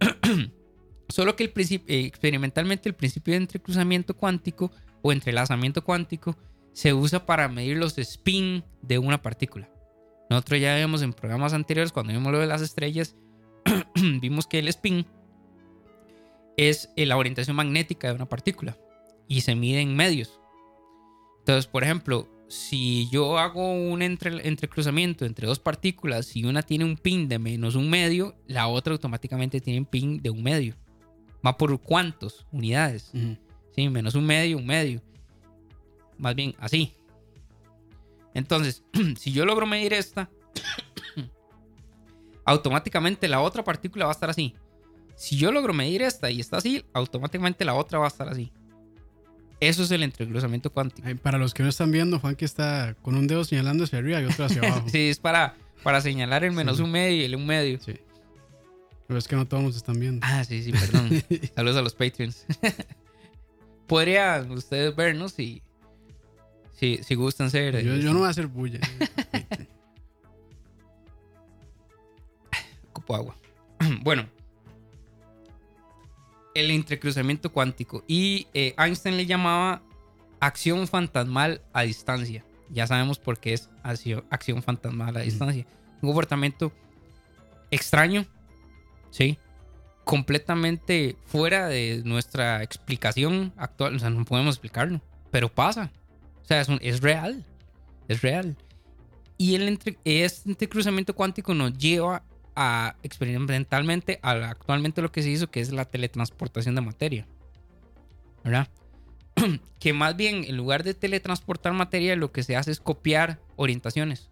Solo 1.08 1.34
que 1.36 1.44
el 1.44 1.50
principio, 1.50 1.92
eh, 1.94 2.04
experimentalmente 2.04 2.88
el 2.88 2.94
principio 2.94 3.32
de 3.32 3.38
entrecruzamiento 3.38 4.14
cuántico 4.16 4.70
o 5.02 5.10
entrelazamiento 5.12 5.82
cuántico 5.82 6.36
se 6.72 6.94
usa 6.94 7.26
para 7.26 7.48
medir 7.48 7.76
los 7.76 7.96
spin 7.98 8.64
de 8.82 8.98
una 8.98 9.20
partícula. 9.22 9.68
Nosotros 10.30 10.60
ya 10.60 10.76
vimos 10.76 11.02
en 11.02 11.12
programas 11.12 11.52
anteriores, 11.54 11.92
cuando 11.92 12.12
vimos 12.12 12.32
lo 12.32 12.38
de 12.38 12.46
las 12.46 12.62
estrellas, 12.62 13.16
vimos 14.20 14.46
que 14.46 14.58
el 14.58 14.68
spin 14.68 15.06
es 16.56 16.90
eh, 16.96 17.06
la 17.06 17.16
orientación 17.16 17.56
magnética 17.56 18.08
de 18.08 18.14
una 18.14 18.28
partícula 18.28 18.76
y 19.26 19.40
se 19.40 19.54
mide 19.54 19.80
en 19.80 19.96
medios. 19.96 20.40
Entonces, 21.40 21.66
por 21.66 21.82
ejemplo, 21.82 22.28
si 22.48 23.08
yo 23.10 23.38
hago 23.38 23.72
un 23.72 24.02
entre, 24.02 24.46
entrecruzamiento 24.46 25.24
entre 25.24 25.46
dos 25.46 25.58
partículas 25.58 26.34
y 26.34 26.44
una 26.44 26.62
tiene 26.62 26.84
un 26.84 26.96
pin 26.96 27.28
de 27.28 27.38
menos 27.38 27.74
un 27.74 27.88
medio, 27.88 28.34
la 28.46 28.68
otra 28.68 28.92
automáticamente 28.92 29.60
tiene 29.60 29.80
un 29.80 29.86
pin 29.86 30.20
de 30.20 30.30
un 30.30 30.42
medio. 30.42 30.74
Va 31.46 31.56
por 31.56 31.80
cuántos 31.80 32.46
unidades. 32.50 33.10
Ujú. 33.14 33.36
Sí, 33.74 33.88
menos 33.88 34.14
un 34.14 34.26
medio, 34.26 34.58
un 34.58 34.66
medio. 34.66 35.02
Más 36.18 36.34
bien 36.34 36.54
así. 36.58 36.92
Entonces, 38.34 38.82
si 39.18 39.32
yo 39.32 39.44
logro 39.44 39.66
medir 39.66 39.92
esta, 39.92 40.28
automáticamente 42.44 43.28
la 43.28 43.40
otra 43.40 43.64
partícula 43.64 44.04
va 44.06 44.10
a 44.10 44.14
estar 44.14 44.30
así. 44.30 44.54
Si 45.16 45.36
yo 45.36 45.50
logro 45.50 45.74
medir 45.74 46.02
esta 46.02 46.30
y 46.30 46.40
está 46.40 46.58
así, 46.58 46.84
automáticamente 46.92 47.64
la 47.64 47.74
otra 47.74 47.98
va 47.98 48.04
a 48.06 48.08
estar 48.08 48.28
así. 48.28 48.52
Eso 49.60 49.82
es 49.82 49.90
el 49.90 50.04
entrecruzamiento 50.04 50.70
cuántico. 50.70 51.08
Para 51.20 51.36
los 51.38 51.52
que 51.52 51.64
no 51.64 51.68
están 51.68 51.90
viendo, 51.90 52.20
Juan 52.20 52.36
que 52.36 52.44
está 52.44 52.94
con 53.02 53.16
un 53.16 53.26
dedo 53.26 53.44
señalando 53.44 53.82
hacia 53.84 53.98
arriba 53.98 54.20
y 54.22 54.26
otro 54.26 54.44
hacia 54.44 54.62
abajo. 54.62 54.88
Sí, 54.88 55.08
es 55.08 55.18
para, 55.18 55.56
para 55.82 56.00
señalar 56.00 56.44
el 56.44 56.52
menos 56.52 56.76
Sí. 56.76 56.82
un 56.84 56.92
medio 56.92 57.16
y 57.22 57.24
el 57.24 57.34
un 57.34 57.44
medio. 57.46 57.80
Sí. 57.80 57.94
Pero 59.08 59.18
es 59.18 59.26
que 59.26 59.34
no 59.34 59.48
todos 59.48 59.64
nos 59.64 59.76
están 59.76 59.98
viendo. 59.98 60.24
Ah, 60.24 60.44
sí, 60.44 60.62
sí, 60.62 60.70
perdón. 60.70 61.10
Saludos 61.56 61.76
a 61.78 61.82
los 61.82 61.94
Patreons. 61.94 62.46
Podrían 63.88 64.50
ustedes 64.52 64.94
vernos 64.94 65.32
si, 65.32 65.62
si, 66.78 67.00
si 67.02 67.14
gustan 67.16 67.50
ser. 67.50 67.84
yo, 67.84 67.96
yo 67.96 68.12
no 68.12 68.20
voy 68.20 68.28
a 68.28 68.30
hacer 68.30 68.46
bulla. 68.46 68.78
Ocupo 72.90 73.16
agua. 73.16 73.36
bueno. 74.02 74.28
El 76.54 76.70
entrecruzamiento 76.70 77.52
cuántico. 77.52 78.04
Y 78.06 78.46
eh, 78.54 78.74
Einstein 78.78 79.16
le 79.16 79.26
llamaba 79.26 79.82
acción 80.40 80.86
fantasmal 80.86 81.62
a 81.72 81.82
distancia. 81.82 82.44
Ya 82.70 82.86
sabemos 82.86 83.18
por 83.18 83.38
qué 83.38 83.54
es 83.54 83.70
acción, 83.82 84.24
acción 84.30 84.62
fantasmal 84.62 85.16
a 85.16 85.20
distancia. 85.20 85.66
Un 86.00 86.10
comportamiento 86.10 86.72
extraño, 87.70 88.24
¿sí? 89.10 89.36
Completamente 90.04 91.16
fuera 91.26 91.66
de 91.66 92.02
nuestra 92.04 92.62
explicación 92.62 93.52
actual. 93.56 93.96
O 93.96 93.98
sea, 93.98 94.10
no 94.10 94.24
podemos 94.24 94.54
explicarlo. 94.54 95.00
Pero 95.30 95.48
pasa. 95.48 95.90
O 96.48 96.50
sea, 96.50 96.62
es, 96.62 96.68
un- 96.68 96.78
es 96.80 97.02
real. 97.02 97.44
Es 98.08 98.22
real. 98.22 98.56
Y 99.36 99.54
el 99.54 99.68
entre, 99.68 99.98
este 100.04 100.48
entrecruzamiento 100.48 101.14
cuántico 101.14 101.52
nos 101.52 101.76
lleva 101.76 102.22
a 102.56 102.96
experimentalmente 103.02 104.18
a 104.22 104.30
actualmente 104.48 105.02
lo 105.02 105.12
que 105.12 105.22
se 105.22 105.28
hizo 105.28 105.50
que 105.50 105.60
es 105.60 105.70
la 105.72 105.84
teletransportación 105.84 106.74
de 106.74 106.80
materia. 106.80 107.26
¿Verdad? 108.42 108.66
que 109.78 109.92
más 109.92 110.16
bien 110.16 110.44
en 110.44 110.56
lugar 110.56 110.84
de 110.84 110.94
teletransportar 110.94 111.74
materia 111.74 112.16
lo 112.16 112.32
que 112.32 112.42
se 112.42 112.56
hace 112.56 112.70
es 112.70 112.80
copiar 112.80 113.38
orientaciones. 113.56 114.30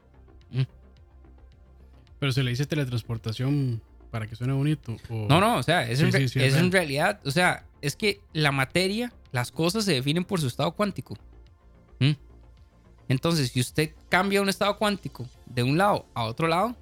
Pero 2.19 2.33
se 2.33 2.43
le 2.43 2.49
dice 2.51 2.65
teletransportación 2.65 3.83
para 4.11 4.27
que 4.27 4.37
suene 4.37 4.55
bonito. 4.55 4.97
o- 5.11 5.27
No, 5.29 5.39
no, 5.39 5.59
o 5.59 5.63
sea, 5.63 5.87
es, 5.89 5.99
Sí, 5.99 6.07
en, 6.07 6.13
re- 6.13 6.19
sí, 6.21 6.29
sí, 6.31 6.39
es 6.41 6.55
en 6.55 6.61
real. 6.61 6.73
realidad, 6.73 7.21
o 7.27 7.31
sea, 7.31 7.67
es 7.83 7.95
que 7.95 8.21
la 8.33 8.53
materia, 8.53 9.13
las 9.33 9.53
cosas 9.53 9.85
se 9.85 9.93
definen 9.93 10.25
por 10.25 10.41
su 10.41 10.47
estado 10.47 10.73
cuántico. 10.73 11.15
¿Mm? 12.01 12.13
Entonces, 13.09 13.51
si 13.53 13.61
usted 13.61 13.93
cambia 14.09 14.43
un 14.43 14.49
estado 14.49 14.77
cuántico 14.79 15.27
de 15.47 15.63
un 15.63 15.79
lado 15.79 16.07
a 16.15 16.25
otro 16.25 16.49
lado, 16.49 16.75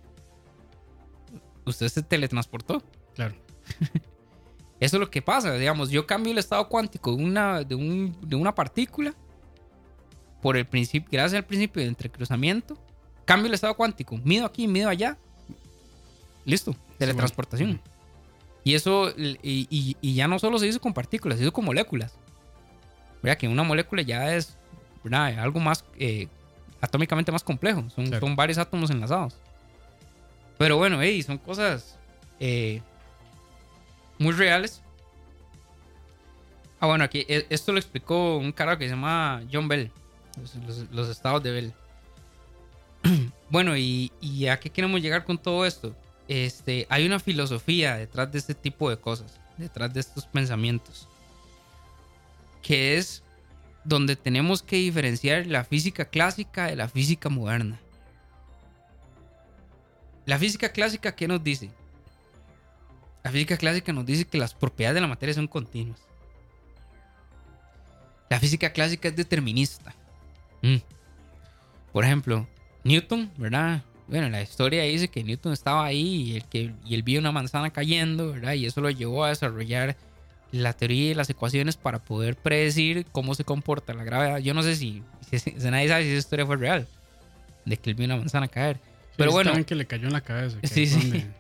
usted 1.67 1.89
se 1.89 2.03
teletransportó. 2.03 2.83
Claro. 3.15 3.35
Eso 4.81 4.97
es 4.97 5.01
lo 5.01 5.11
que 5.11 5.23
pasa, 5.23 5.53
digamos, 5.55 5.91
yo 5.91 6.07
cambio 6.07 6.33
el 6.33 6.39
estado 6.39 6.69
cuántico 6.69 7.15
de 7.17 7.23
una, 7.25 7.62
de 7.65 7.75
un- 7.75 8.17
de 8.23 8.37
una 8.37 8.55
partícula 8.55 9.15
por 10.43 10.57
el 10.57 10.67
principio, 10.67 11.09
gracias 11.12 11.39
al 11.39 11.47
principio 11.47 11.81
de 11.83 11.89
entrecruzamiento, 11.89 12.77
cambio 13.25 13.47
el 13.49 13.55
estado 13.55 13.75
cuántico, 13.77 14.19
mido 14.25 14.45
aquí, 14.45 14.67
mido 14.69 14.91
allá, 14.91 15.17
listo, 16.45 16.75
teletransportación. 16.99 17.71
bueno. 17.81 17.83
Y 18.65 18.75
eso, 18.75 19.11
y, 19.17 19.39
y- 19.71 19.97
y 20.01 20.15
ya 20.15 20.27
no 20.27 20.39
solo 20.39 20.59
se 20.59 20.67
hizo 20.67 20.81
con 20.81 20.93
partículas, 20.93 21.39
se 21.39 21.45
hizo 21.45 21.53
con 21.53 21.65
moléculas. 21.65 22.15
Vea 23.23 23.39
que 23.39 23.47
una 23.49 23.62
molécula 23.62 24.03
ya 24.03 24.35
es 24.35 24.57
¿verdad? 25.05 25.39
algo 25.39 25.61
más 25.61 25.85
eh, 25.99 26.27
atómicamente 26.81 27.31
más 27.31 27.45
complejo, 27.45 27.85
son, 27.95 28.07
Claro. 28.09 28.27
son 28.27 28.35
varios 28.37 28.59
átomos 28.59 28.91
enlazados. 28.91 29.37
Pero 30.59 30.77
bueno, 30.77 31.01
hey, 31.03 31.23
son 31.23 31.39
cosas 31.39 31.99
eh, 32.41 32.81
muy 34.19 34.33
reales. 34.33 34.81
Ah, 36.81 36.87
bueno, 36.87 37.05
aquí 37.05 37.25
e- 37.29 37.47
esto 37.51 37.73
lo 37.73 37.79
explicó 37.79 38.37
un 38.37 38.53
carajo 38.53 38.79
que 38.79 38.85
se 38.85 38.91
llama 38.91 39.43
John 39.53 39.69
Bell. 39.69 39.91
Los, 40.41 40.55
los- 40.57 40.91
los 40.91 41.09
estados 41.09 41.43
de 41.43 41.51
Bell. 41.53 41.73
bueno, 43.51 43.77
y, 43.77 44.13
y 44.21 44.47
a 44.49 44.59
qué 44.61 44.71
queremos 44.71 45.01
llegar 45.01 45.25
con 45.25 45.39
todo 45.39 45.65
esto? 45.67 45.95
Este, 46.29 46.87
hay 46.89 47.05
una 47.07 47.19
filosofía 47.21 47.97
detrás 47.97 48.31
de 48.33 48.39
este 48.39 48.55
tipo 48.55 48.89
de 48.91 48.97
cosas, 48.97 49.39
detrás 49.59 49.93
de 49.93 50.01
estos 50.01 50.25
pensamientos, 50.27 51.07
que 52.63 52.97
es 52.97 53.23
donde 53.85 54.16
tenemos 54.16 54.62
que 54.62 54.76
diferenciar 54.76 55.47
la 55.47 55.64
física 55.64 56.07
clásica 56.07 56.66
de 56.66 56.76
la 56.76 56.89
física 56.89 57.28
moderna. 57.28 57.78
La 60.26 60.39
física 60.39 60.70
clásica, 60.70 61.14
¿qué 61.14 61.28
nos 61.28 61.45
dice? 61.45 61.70
La 63.22 63.30
física 63.30 63.57
clásica 63.57 63.93
nos 63.93 64.07
dice 64.07 64.24
que 64.24 64.39
las 64.39 64.55
propiedades 64.55 64.95
de 64.95 65.01
la 65.03 65.07
materia 65.07 65.35
son 65.35 65.47
continuas. 65.47 66.01
La 68.30 68.41
física 68.41 68.72
clásica 68.72 69.09
es 69.09 69.16
determinista. 69.16 69.95
Mm. 70.62 70.76
Por 71.93 72.05
ejemplo, 72.05 72.47
Newton, 72.82 73.30
¿verdad? 73.37 73.82
Bueno, 74.09 74.28
la 74.28 74.43
historia 74.43 74.82
dice 74.82 75.09
que 75.09 75.24
Newton 75.24 75.53
estaba 75.53 75.85
ahí 75.85 76.32
y, 76.32 76.37
el 76.37 76.45
que, 76.45 76.74
y 76.85 76.95
él 76.95 77.03
vio 77.03 77.20
una 77.20 77.32
manzana 77.32 77.70
cayendo, 77.70 78.32
¿verdad? 78.32 78.55
Y 78.55 78.66
eso 78.66 78.80
lo 78.80 78.91
llevó 78.91 79.24
a 79.24 79.28
desarrollar 79.28 79.97
la 80.55 80.73
teoría 80.73 81.11
y 81.11 81.15
las 81.15 81.29
ecuaciones 81.29 81.77
para 81.77 81.99
poder 81.99 82.37
predecir 82.37 83.07
cómo 83.11 83.35
se 83.35 83.45
comporta 83.45 83.93
la 83.93 84.05
gravedad. 84.05 84.39
Yo 84.39 84.55
no 84.55 84.63
sé 84.63 84.77
si, 84.77 85.03
si, 85.33 85.53
nadie 85.71 85.89
sabe 85.89 86.05
si 86.05 86.11
esa 86.11 86.19
historia 86.19 86.47
fue 86.47 86.57
real, 86.57 86.87
de 87.65 87.77
que 87.77 87.91
él 87.91 87.97
vio 87.97 88.07
una 88.07 88.17
manzana 88.17 88.47
caer. 88.47 88.79
Pero 89.17 89.33
bueno. 89.33 89.53
que 89.65 89.75
le 89.75 89.87
cayó 89.87 90.07
en 90.07 90.13
la 90.13 90.21
cabeza. 90.21 90.59
Sí, 90.63 90.87
sí. 90.87 91.27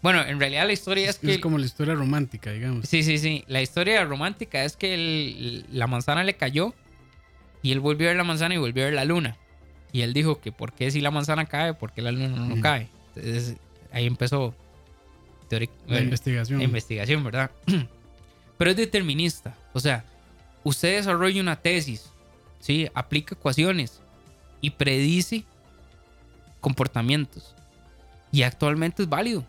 Bueno, 0.00 0.24
en 0.24 0.38
realidad 0.38 0.64
la 0.64 0.72
historia 0.72 1.10
es, 1.10 1.18
que. 1.18 1.34
Es 1.34 1.38
como 1.40 1.58
la 1.58 1.66
historia 1.66 1.96
romántica, 1.96 2.52
digamos. 2.52 2.88
Sí, 2.88 3.02
sí, 3.02 3.18
sí. 3.18 3.42
La 3.48 3.60
historia 3.60 4.04
romántica 4.04 4.62
es 4.62 4.76
que 4.76 5.64
la 5.72 5.88
manzana 5.88 6.22
le 6.22 6.34
cayó 6.34 6.72
y 7.62 7.72
él 7.72 7.80
volvió 7.80 8.06
a 8.06 8.10
ver 8.10 8.16
la 8.16 8.22
manzana 8.22 8.54
y 8.54 8.58
volvió 8.58 8.84
a 8.84 8.86
ver 8.86 8.94
la 8.94 9.04
luna. 9.04 9.36
Y 9.90 10.02
él 10.02 10.12
dijo 10.12 10.40
que 10.40 10.52
por 10.52 10.72
qué 10.72 10.92
si 10.92 11.00
la 11.00 11.10
manzana 11.10 11.46
cae, 11.46 11.74
por 11.74 11.92
qué 11.92 12.02
la 12.02 12.12
luna 12.12 12.28
no, 12.28 12.60
cae. 12.60 12.88
Entonces 13.16 13.56
ahí 13.90 14.06
empezó 14.06 14.54
la 15.88 16.00
investigación. 16.00 16.60
La 16.60 16.64
investigación, 16.64 17.24
¿verdad? 17.24 17.50
Pero 18.58 18.70
es 18.72 18.76
determinista. 18.76 19.54
O 19.72 19.80
sea, 19.80 20.04
usted 20.64 20.96
desarrolla 20.96 21.40
una 21.40 21.56
tesis, 21.56 22.10
¿sí? 22.60 22.88
aplica 22.92 23.34
ecuaciones 23.34 24.00
y 24.60 24.70
predice 24.70 25.44
comportamientos. 26.60 27.54
Y 28.32 28.42
actualmente 28.42 29.04
es 29.04 29.08
válido. 29.08 29.44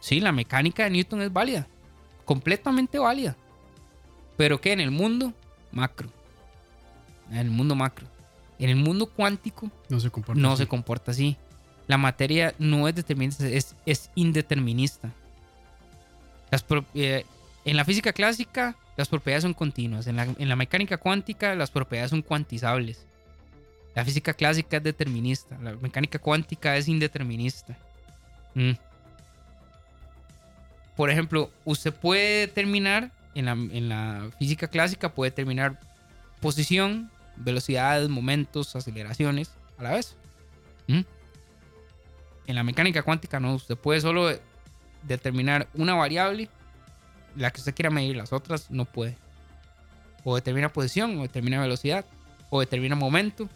Sí, 0.00 0.20
la 0.20 0.32
mecánica 0.32 0.84
de 0.84 0.90
Newton 0.90 1.22
es 1.22 1.32
válida. 1.32 1.66
Completamente 2.24 2.98
válida. 2.98 3.36
Pero 4.36 4.60
que 4.60 4.72
en 4.72 4.80
el 4.80 4.90
mundo 4.90 5.32
macro. 5.72 6.08
En 7.30 7.38
el 7.38 7.50
mundo 7.50 7.74
macro. 7.74 8.06
En 8.58 8.70
el 8.70 8.76
mundo 8.76 9.06
cuántico 9.06 9.70
no 9.88 9.98
se 10.00 10.10
comporta, 10.10 10.40
no 10.40 10.52
así. 10.52 10.62
Se 10.62 10.68
comporta 10.68 11.10
así. 11.10 11.36
La 11.86 11.98
materia 11.98 12.54
no 12.58 12.88
es 12.88 12.94
determinista, 12.94 13.46
es, 13.46 13.74
es 13.84 14.10
indeterminista. 14.14 15.12
Las, 16.50 16.64
eh, 16.94 17.26
en 17.64 17.76
la 17.76 17.84
física 17.84 18.12
clásica, 18.12 18.76
las 18.96 19.08
propiedades 19.08 19.42
son 19.42 19.54
continuas. 19.54 20.06
En 20.06 20.16
la, 20.16 20.56
mecánica 20.56 20.98
cuántica, 20.98 21.54
las 21.54 21.70
propiedades 21.70 22.10
son 22.10 22.22
cuantizables. 22.22 23.06
La 23.94 24.04
física 24.04 24.34
clásica 24.34 24.76
es 24.76 24.82
determinista. 24.82 25.58
La 25.62 25.74
mecánica 25.74 26.18
cuántica 26.18 26.76
es 26.76 26.88
indeterminista. 26.88 27.76
Mm. 28.54 28.72
Por 30.96 31.10
ejemplo, 31.10 31.50
usted 31.64 31.92
puede 31.92 32.40
determinar, 32.40 33.10
en 33.34 33.88
la, 33.88 34.30
física 34.38 34.68
clásica, 34.68 35.12
puede 35.12 35.30
determinar 35.30 35.80
posición, 36.40 37.10
velocidades, 37.36 38.08
momentos, 38.08 38.76
aceleraciones 38.76 39.50
a 39.78 39.82
la 39.84 39.90
vez. 39.92 40.16
Mm. 40.86 41.00
En 42.46 42.54
la 42.54 42.62
mecánica 42.62 43.02
cuántica 43.02 43.40
no, 43.40 43.54
usted 43.54 43.76
puede 43.76 44.02
solo 44.02 44.30
determinar 45.02 45.66
una 45.74 45.94
variable 45.94 46.48
la 47.36 47.50
que 47.50 47.60
usted 47.60 47.74
quiera 47.74 47.90
medir, 47.90 48.16
las 48.16 48.32
otras 48.32 48.70
no 48.70 48.84
puede. 48.84 49.16
O 50.24 50.34
determina 50.34 50.72
posición, 50.72 51.18
o 51.18 51.22
determina 51.22 51.60
velocidad, 51.60 52.04
o 52.50 52.60
determina 52.60 52.96
momento, 52.96 53.48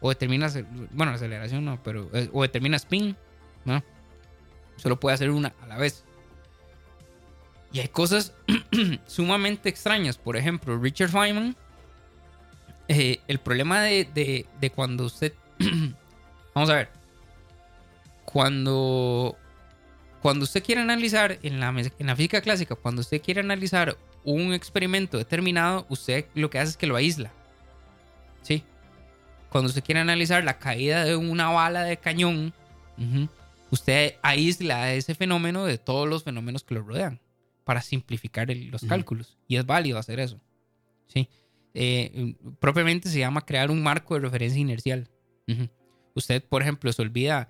o 0.00 0.08
determina, 0.08 0.50
bueno, 0.92 1.12
aceleración 1.12 1.64
no, 1.64 1.82
pero, 1.82 2.08
eh, 2.14 2.30
o 2.32 2.42
determina 2.42 2.76
spin, 2.76 3.16
¿no? 3.64 3.82
Solo 4.76 4.98
puede 4.98 5.14
hacer 5.14 5.30
una 5.30 5.52
a 5.62 5.66
la 5.66 5.76
vez. 5.76 6.04
Y 7.72 7.80
hay 7.80 7.88
cosas 7.88 8.32
sumamente 9.06 9.68
extrañas. 9.68 10.16
Por 10.16 10.36
ejemplo, 10.36 10.78
Richard 10.78 11.10
Feynman, 11.10 11.54
eh, 12.88 13.20
el 13.28 13.38
problema 13.38 13.82
de, 13.82 14.46
de 14.60 14.70
cuando 14.70 15.04
usted, 15.04 15.34
vamos 16.54 16.70
a 16.70 16.74
ver, 16.74 16.88
cuando 18.24 19.36
cuando 20.22 20.44
usted 20.44 20.62
quiere 20.62 20.80
analizar 20.80 21.38
en 21.42 21.60
la, 21.60 21.68
en 21.68 22.06
la 22.06 22.16
física 22.16 22.40
clásica, 22.40 22.74
cuando 22.74 23.00
usted 23.00 23.22
quiere 23.22 23.40
analizar 23.40 23.96
un 24.24 24.52
experimento 24.52 25.16
determinado, 25.16 25.86
usted 25.88 26.26
lo 26.34 26.50
que 26.50 26.58
hace 26.58 26.70
es 26.70 26.76
que 26.76 26.86
lo 26.86 26.96
aísla. 26.96 27.32
¿Sí? 28.42 28.62
Cuando 29.50 29.68
usted 29.68 29.82
quiere 29.82 30.00
analizar 30.00 30.44
la 30.44 30.58
caída 30.58 31.04
de 31.04 31.16
una 31.16 31.48
bala 31.48 31.84
de 31.84 31.96
cañón, 31.96 32.52
usted 33.70 34.14
aísla 34.22 34.92
ese 34.92 35.14
fenómeno 35.14 35.64
de 35.64 35.78
todos 35.78 36.08
los 36.08 36.22
fenómenos 36.22 36.64
que 36.64 36.74
lo 36.74 36.82
rodean 36.82 37.20
para 37.64 37.82
simplificar 37.82 38.48
los 38.50 38.82
cálculos. 38.82 39.38
Y 39.48 39.56
es 39.56 39.66
válido 39.66 39.98
hacer 39.98 40.20
eso. 40.20 40.40
¿Sí? 41.06 41.28
Eh, 41.72 42.34
propiamente 42.58 43.08
se 43.08 43.18
llama 43.18 43.40
crear 43.40 43.70
un 43.70 43.82
marco 43.82 44.14
de 44.14 44.20
referencia 44.20 44.60
inercial. 44.60 45.08
Usted, 46.14 46.44
por 46.44 46.62
ejemplo, 46.62 46.92
se 46.92 47.02
olvida 47.02 47.48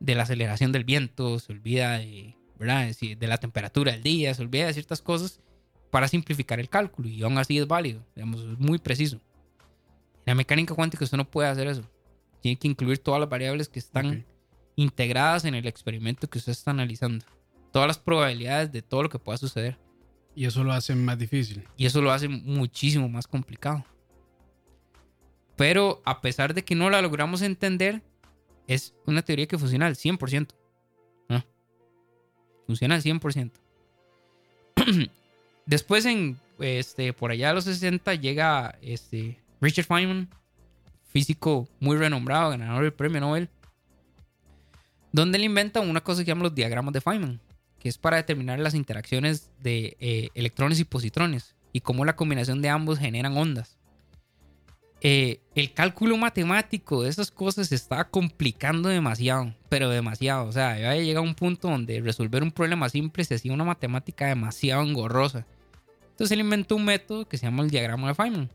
de 0.00 0.14
la 0.14 0.24
aceleración 0.24 0.72
del 0.72 0.84
viento, 0.84 1.38
se 1.38 1.52
olvida 1.52 1.98
de, 1.98 2.34
¿verdad? 2.58 2.88
de 2.88 3.26
la 3.26 3.38
temperatura 3.38 3.92
del 3.92 4.02
día, 4.02 4.34
se 4.34 4.42
olvida 4.42 4.66
de 4.66 4.72
ciertas 4.72 5.02
cosas 5.02 5.40
para 5.90 6.08
simplificar 6.08 6.58
el 6.58 6.68
cálculo 6.68 7.08
y 7.08 7.22
aún 7.22 7.38
así 7.38 7.58
es 7.58 7.66
válido, 7.66 8.04
digamos, 8.14 8.40
es 8.42 8.58
muy 8.58 8.78
preciso. 8.78 9.20
En 10.26 10.32
la 10.32 10.34
mecánica 10.34 10.74
cuántica 10.74 11.04
usted 11.04 11.16
no 11.16 11.30
puede 11.30 11.48
hacer 11.48 11.66
eso. 11.66 11.82
Tiene 12.40 12.58
que 12.58 12.68
incluir 12.68 12.98
todas 12.98 13.20
las 13.20 13.28
variables 13.28 13.68
que 13.68 13.78
están 13.78 14.24
integradas 14.76 15.44
en 15.44 15.54
el 15.54 15.66
experimento 15.66 16.28
que 16.28 16.38
usted 16.38 16.52
está 16.52 16.70
analizando. 16.70 17.24
Todas 17.72 17.88
las 17.88 17.98
probabilidades 17.98 18.72
de 18.72 18.82
todo 18.82 19.02
lo 19.02 19.08
que 19.08 19.18
pueda 19.18 19.38
suceder. 19.38 19.78
Y 20.34 20.46
eso 20.46 20.64
lo 20.64 20.72
hace 20.72 20.94
más 20.94 21.18
difícil. 21.18 21.66
Y 21.76 21.86
eso 21.86 22.00
lo 22.00 22.12
hace 22.12 22.28
muchísimo 22.28 23.08
más 23.08 23.26
complicado. 23.26 23.84
Pero 25.56 26.00
a 26.04 26.20
pesar 26.20 26.54
de 26.54 26.64
que 26.64 26.74
no 26.74 26.88
la 26.88 27.02
logramos 27.02 27.42
entender, 27.42 28.02
es 28.70 28.94
una 29.04 29.22
teoría 29.22 29.46
que 29.46 29.58
funciona 29.58 29.86
al 29.86 29.96
100%. 29.96 30.48
Funciona 32.66 32.94
al 32.94 33.02
100%. 33.02 33.50
Después, 35.66 36.06
en, 36.06 36.38
este, 36.60 37.12
por 37.12 37.32
allá 37.32 37.50
a 37.50 37.52
los 37.52 37.64
60, 37.64 38.14
llega 38.14 38.78
este, 38.80 39.40
Richard 39.60 39.86
Feynman, 39.86 40.28
físico 41.08 41.68
muy 41.80 41.96
renombrado, 41.96 42.50
ganador 42.50 42.84
del 42.84 42.92
premio 42.92 43.20
Nobel, 43.20 43.48
donde 45.10 45.38
él 45.38 45.44
inventa 45.44 45.80
una 45.80 46.02
cosa 46.02 46.22
que 46.22 46.28
llaman 46.28 46.44
los 46.44 46.54
diagramas 46.54 46.94
de 46.94 47.00
Feynman, 47.00 47.40
que 47.80 47.88
es 47.88 47.98
para 47.98 48.18
determinar 48.18 48.60
las 48.60 48.74
interacciones 48.74 49.50
de 49.58 49.96
eh, 49.98 50.28
electrones 50.34 50.78
y 50.78 50.84
positrones 50.84 51.56
y 51.72 51.80
cómo 51.80 52.04
la 52.04 52.14
combinación 52.14 52.62
de 52.62 52.68
ambos 52.68 53.00
generan 53.00 53.36
ondas. 53.36 53.79
Eh, 55.02 55.40
el 55.54 55.72
cálculo 55.72 56.16
matemático 56.18 57.02
de 57.02 57.08
esas 57.08 57.30
cosas 57.30 57.68
se 57.68 57.74
está 57.74 58.04
complicando 58.04 58.88
demasiado, 58.88 59.54
pero 59.68 59.88
demasiado. 59.88 60.46
O 60.46 60.52
sea, 60.52 60.78
ya 60.78 60.94
llega 60.94 61.20
a 61.20 61.22
un 61.22 61.34
punto 61.34 61.68
donde 61.68 62.00
resolver 62.00 62.42
un 62.42 62.50
problema 62.50 62.88
simple 62.88 63.24
se 63.24 63.34
hacía 63.34 63.52
una 63.52 63.64
matemática 63.64 64.26
demasiado 64.26 64.82
engorrosa. 64.82 65.46
Entonces 66.10 66.32
él 66.32 66.40
inventó 66.40 66.76
un 66.76 66.84
método 66.84 67.26
que 67.26 67.38
se 67.38 67.46
llama 67.46 67.62
el 67.62 67.70
diagrama 67.70 68.08
de 68.08 68.14
Feynman. 68.14 68.50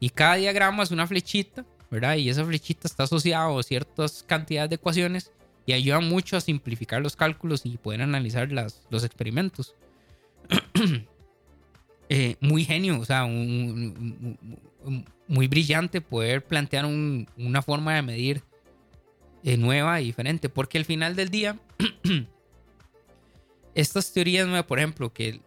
Y 0.00 0.10
cada 0.10 0.34
diagrama 0.34 0.82
es 0.82 0.90
una 0.90 1.06
flechita, 1.06 1.64
¿verdad? 1.88 2.16
Y 2.16 2.28
esa 2.28 2.44
flechita 2.44 2.88
está 2.88 3.04
asociada 3.04 3.56
a 3.56 3.62
ciertas 3.62 4.24
cantidades 4.24 4.70
de 4.70 4.76
ecuaciones 4.76 5.30
y 5.66 5.72
ayuda 5.72 6.00
mucho 6.00 6.36
a 6.36 6.40
simplificar 6.40 7.00
los 7.00 7.14
cálculos 7.14 7.64
y 7.64 7.76
poder 7.76 8.02
analizar 8.02 8.50
los 8.50 9.04
experimentos. 9.04 9.74
Eh, 12.10 12.36
muy 12.38 12.66
genio, 12.66 13.00
o 13.00 13.04
sea, 13.06 13.24
muy 15.26 15.48
brillante 15.48 16.00
poder 16.00 16.44
plantear 16.44 16.86
una 16.86 17.62
forma 17.62 17.94
de 17.94 18.02
medir 18.02 18.42
eh, 19.42 19.56
nueva 19.56 20.00
y 20.00 20.06
diferente, 20.06 20.48
porque 20.48 20.78
al 20.78 20.84
final 20.84 21.16
del 21.16 21.28
día, 21.28 21.58
estas 23.74 24.12
teorías 24.12 24.46
nuevas, 24.46 24.66
por 24.66 24.78
ejemplo, 24.78 25.12
que 25.12 25.40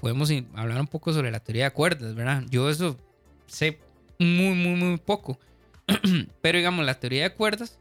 podemos 0.00 0.30
hablar 0.54 0.80
un 0.80 0.86
poco 0.86 1.12
sobre 1.12 1.30
la 1.30 1.40
teoría 1.40 1.64
de 1.64 1.70
cuerdas, 1.72 2.14
¿verdad? 2.14 2.44
Yo 2.50 2.70
eso 2.70 2.98
sé 3.46 3.78
muy, 4.18 4.54
muy, 4.54 4.74
muy 4.74 4.96
poco, 4.98 5.38
pero 6.40 6.58
digamos, 6.58 6.84
la 6.84 6.98
teoría 6.98 7.24
de 7.24 7.34
cuerdas 7.34 7.78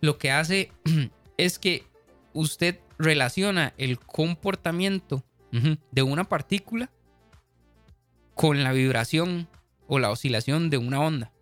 lo 0.00 0.18
que 0.18 0.30
hace 0.30 0.70
es 1.36 1.58
que 1.58 1.84
usted 2.32 2.78
relaciona 2.98 3.74
el 3.76 3.98
comportamiento 3.98 5.24
de 5.90 6.02
una 6.02 6.24
partícula 6.24 6.90
con 8.34 8.62
la 8.62 8.72
vibración 8.72 9.48
o 9.88 9.98
la 9.98 10.10
oscilación 10.10 10.70
de 10.70 10.78
una 10.78 11.00
onda. 11.00 11.32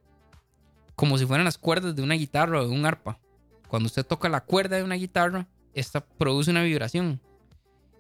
Como 0.95 1.19
si 1.19 1.27
fueran 1.27 1.45
las 1.45 1.59
cuerdas 1.59 1.95
de 1.95 2.03
una 2.03 2.15
guitarra 2.15 2.61
o 2.61 2.67
de 2.67 2.75
un 2.75 2.87
arpa. 2.87 3.21
Cuando 3.69 3.89
usted 3.89 4.07
toca 4.07 4.31
la 4.31 4.45
cuerda 4.45 4.77
de 4.77 4.85
una 4.85 4.95
guitarra, 4.95 5.47
esta 5.75 6.07
produce 6.07 6.51
una 6.51 6.63
vibración. 6.63 7.21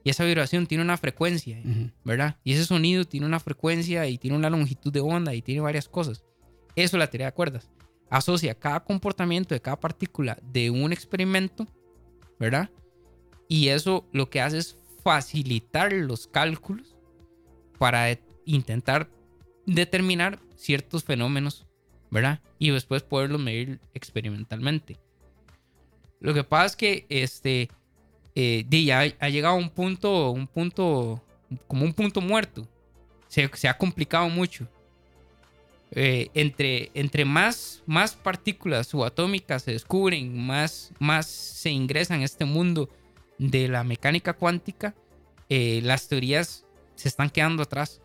Y 0.02 0.10
esa 0.10 0.24
vibración 0.24 0.66
tiene 0.66 0.84
una 0.84 0.96
frecuencia, 0.96 1.60
¿verdad? 2.04 2.36
Y 2.44 2.52
ese 2.52 2.64
sonido 2.64 3.04
tiene 3.04 3.26
una 3.26 3.40
frecuencia 3.40 4.06
y 4.06 4.18
tiene 4.18 4.36
una 4.36 4.48
longitud 4.48 4.92
de 4.92 5.00
onda 5.00 5.34
y 5.34 5.42
tiene 5.42 5.60
varias 5.60 5.88
cosas. 5.88 6.24
Eso 6.76 6.96
es 6.96 7.00
la 7.00 7.08
teoría 7.08 7.26
de 7.26 7.32
cuerdas. 7.32 7.68
Asocia 8.08 8.54
cada 8.54 8.84
comportamiento 8.84 9.52
de 9.52 9.60
cada 9.60 9.80
partícula 9.80 10.38
de 10.42 10.70
un 10.70 10.92
experimento, 10.92 11.66
¿verdad? 12.38 12.70
Y 13.48 13.68
eso 13.68 14.08
lo 14.12 14.30
que 14.30 14.40
hace 14.40 14.58
es 14.58 14.78
facilitar 15.02 15.92
los 15.92 16.28
cálculos 16.28 16.96
para 17.78 18.16
intentar 18.44 19.10
determinar 19.66 20.38
ciertos 20.56 21.04
fenómenos, 21.04 21.66
¿verdad? 22.10 22.40
Y 22.58 22.70
después 22.70 23.02
poderlos 23.02 23.40
medir 23.40 23.80
experimentalmente. 23.94 24.96
Lo 26.20 26.32
que 26.32 26.44
pasa 26.44 26.66
es 26.66 26.76
que 26.76 27.06
este 27.08 27.68
eh, 28.34 28.64
ya 28.68 29.00
ha 29.00 29.28
llegado 29.28 29.54
a 29.54 29.58
un 29.58 29.70
punto, 29.70 30.30
un 30.30 30.46
punto, 30.46 31.22
como 31.66 31.84
un 31.84 31.92
punto 31.92 32.20
muerto. 32.20 32.66
Se, 33.28 33.50
se 33.54 33.68
ha 33.68 33.76
complicado 33.76 34.28
mucho. 34.28 34.68
Eh, 35.92 36.30
entre, 36.34 36.90
entre 36.94 37.24
más, 37.24 37.82
más 37.86 38.14
partículas 38.14 38.88
subatómicas 38.88 39.62
se 39.62 39.72
descubren, 39.72 40.36
más, 40.36 40.92
más 40.98 41.26
se 41.26 41.70
ingresan 41.70 42.22
a 42.22 42.24
este 42.24 42.44
mundo 42.44 42.90
de 43.38 43.68
la 43.68 43.84
mecánica 43.84 44.32
cuántica, 44.32 44.94
eh, 45.48 45.80
las 45.84 46.08
teorías 46.08 46.64
se 46.96 47.08
están 47.08 47.30
quedando 47.30 47.62
atrás. 47.62 48.00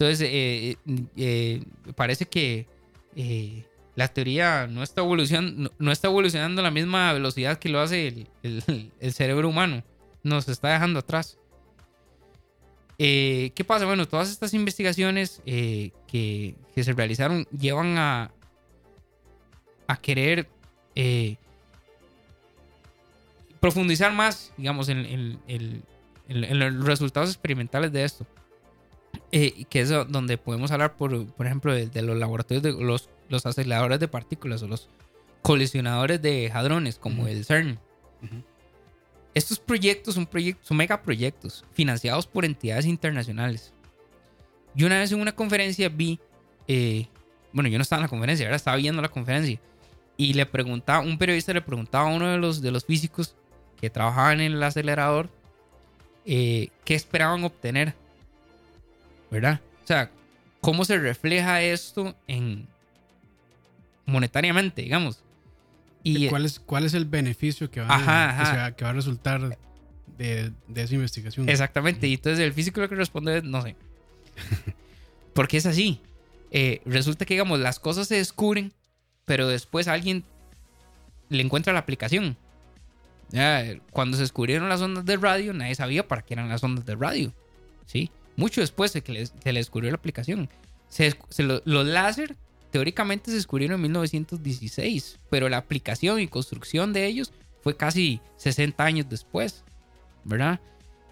Entonces, 0.00 0.26
eh, 0.32 0.76
eh, 1.14 1.62
parece 1.94 2.24
que 2.24 2.66
eh, 3.16 3.64
la 3.96 4.08
teoría 4.08 4.66
no 4.66 4.82
está, 4.82 5.02
evolucionando 5.02 6.60
a 6.62 6.64
la 6.64 6.70
misma 6.70 7.12
velocidad 7.12 7.58
que 7.58 7.68
lo 7.68 7.80
hace 7.80 8.26
el, 8.42 9.12
cerebro 9.12 9.50
humano. 9.50 9.82
Nos 10.22 10.48
está 10.48 10.68
dejando 10.68 11.00
atrás. 11.00 11.36
Eh, 12.98 13.52
¿Qué 13.54 13.62
pasa? 13.62 13.84
Bueno, 13.84 14.08
todas 14.08 14.30
estas 14.30 14.54
investigaciones 14.54 15.42
eh, 15.44 15.90
que, 16.06 16.54
se 16.82 16.94
realizaron 16.94 17.44
llevan 17.50 17.98
a, 17.98 18.30
querer 20.00 20.48
eh, 20.94 21.36
profundizar 23.60 24.14
más, 24.14 24.50
digamos, 24.56 24.88
en 24.88 25.42
los 26.26 26.86
resultados 26.86 27.28
experimentales 27.28 27.92
de 27.92 28.04
esto. 28.04 28.26
Eh, 29.32 29.64
que 29.70 29.80
es 29.80 29.88
donde 29.88 30.38
podemos 30.38 30.72
hablar, 30.72 30.96
por, 30.96 31.26
por 31.26 31.46
ejemplo, 31.46 31.72
de, 31.72 31.86
de 31.86 32.02
los 32.02 32.16
laboratorios 32.16 32.64
de 32.64 32.72
los, 32.72 33.08
los 33.28 33.46
aceleradores 33.46 34.00
de 34.00 34.08
partículas 34.08 34.60
o 34.62 34.66
los 34.66 34.88
colisionadores 35.42 36.20
de 36.20 36.50
hadrones, 36.52 36.98
como 36.98 37.28
el 37.28 37.44
CERN. 37.44 37.78
Ujú. 38.22 38.42
Estos 39.32 39.60
proyectos 39.60 40.16
son, 40.16 40.26
proyectos, 40.26 40.66
son 40.66 40.76
megaproyectos 40.76 41.64
financiados 41.72 42.26
por 42.26 42.44
entidades 42.44 42.86
internacionales. 42.86 43.72
Yo 44.74 44.86
una 44.86 44.98
vez 44.98 45.12
en 45.12 45.20
una 45.20 45.32
conferencia 45.32 45.88
vi, 45.88 46.18
eh, 46.66 47.06
bueno, 47.52 47.68
yo 47.68 47.78
no 47.78 47.82
estaba 47.82 48.00
en 48.00 48.04
la 48.06 48.08
conferencia, 48.08 48.46
ahora 48.46 48.56
estaba 48.56 48.76
viendo 48.76 49.00
la 49.00 49.08
conferencia, 49.08 49.60
y 50.16 50.34
le 50.34 50.44
preguntaba, 50.44 51.00
un 51.00 51.18
periodista 51.18 51.52
le 51.52 51.62
preguntaba 51.62 52.10
a 52.10 52.12
uno 52.12 52.26
de 52.26 52.38
los, 52.38 52.60
de 52.60 52.72
los 52.72 52.84
físicos 52.84 53.36
que 53.80 53.90
trabajaban 53.90 54.40
en 54.40 54.52
el 54.52 54.62
acelerador 54.62 55.30
eh, 56.26 56.68
qué 56.84 56.96
esperaban 56.96 57.44
obtener, 57.44 57.94
¿verdad? 59.30 59.60
O 59.82 59.86
sea, 59.86 60.10
cómo 60.60 60.84
se 60.84 60.98
refleja 60.98 61.62
esto 61.62 62.14
en 62.26 62.66
monetariamente, 64.06 64.82
digamos. 64.82 65.22
Y, 66.02 66.28
¿Cuál, 66.28 66.46
es, 66.46 66.58
¿Cuál 66.60 66.84
es 66.84 66.94
el 66.94 67.04
beneficio 67.04 67.70
que 67.70 67.80
va, 67.80 67.94
Ajá, 67.94 68.24
a, 68.24 68.30
ajá. 68.30 68.52
Que, 68.52 68.58
va, 68.58 68.72
que 68.72 68.84
va 68.84 68.90
a 68.90 68.94
resultar 68.94 69.58
de, 70.18 70.52
de 70.68 70.82
esa 70.82 70.94
investigación? 70.94 71.48
Exactamente. 71.48 72.06
Y 72.06 72.14
entonces 72.14 72.40
el 72.44 72.52
físico 72.52 72.80
lo 72.80 72.88
que 72.88 72.94
responde 72.94 73.38
es, 73.38 73.44
no 73.44 73.62
sé. 73.62 73.76
Porque 75.34 75.58
es 75.58 75.66
así. 75.66 76.00
Eh, 76.50 76.80
resulta 76.84 77.24
que, 77.24 77.34
digamos, 77.34 77.60
las 77.60 77.78
cosas 77.78 78.08
se 78.08 78.16
descubren, 78.16 78.72
pero 79.24 79.46
después 79.46 79.88
alguien 79.88 80.24
le 81.28 81.42
encuentra 81.42 81.72
la 81.72 81.80
aplicación. 81.80 82.36
Ya, 83.30 83.64
eh, 83.64 83.80
cuando 83.92 84.16
se 84.16 84.24
descubrieron 84.24 84.68
las 84.68 84.80
ondas 84.80 85.04
de 85.04 85.16
radio, 85.16 85.52
nadie 85.52 85.74
sabía 85.74 86.08
para 86.08 86.22
qué 86.22 86.34
eran 86.34 86.48
las 86.48 86.64
ondas 86.64 86.84
de 86.84 86.96
radio. 86.96 87.32
¿Sí? 87.86 88.10
Mucho 88.36 88.60
después 88.60 88.92
de 88.92 89.02
que 89.02 89.26
se 89.26 89.52
le 89.52 89.60
descubrió 89.60 89.90
la 89.90 89.96
aplicación. 89.96 90.48
Se, 90.88 91.10
descu- 91.10 91.26
se 91.28 91.42
lo- 91.42 91.62
los 91.64 91.86
láser 91.86 92.36
teóricamente 92.70 93.30
se 93.30 93.36
descubrieron 93.36 93.76
en 93.76 93.82
1916, 93.82 95.18
pero 95.28 95.48
la 95.48 95.56
aplicación 95.58 96.20
y 96.20 96.28
construcción 96.28 96.92
de 96.92 97.06
ellos 97.06 97.32
fue 97.62 97.76
casi 97.76 98.20
60 98.36 98.82
años 98.84 99.06
después. 99.08 99.64
¿Verdad? 100.24 100.60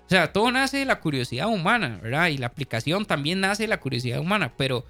O 0.06 0.08
sea, 0.10 0.32
todo 0.32 0.50
nace 0.50 0.78
de 0.78 0.84
la 0.84 1.00
curiosidad 1.00 1.48
humana, 1.48 1.98
¿verdad? 2.02 2.28
Y 2.28 2.38
la 2.38 2.46
aplicación 2.46 3.04
también 3.04 3.40
nace 3.40 3.64
de 3.64 3.68
la 3.68 3.80
curiosidad 3.80 4.20
humana, 4.20 4.52
pero, 4.56 4.84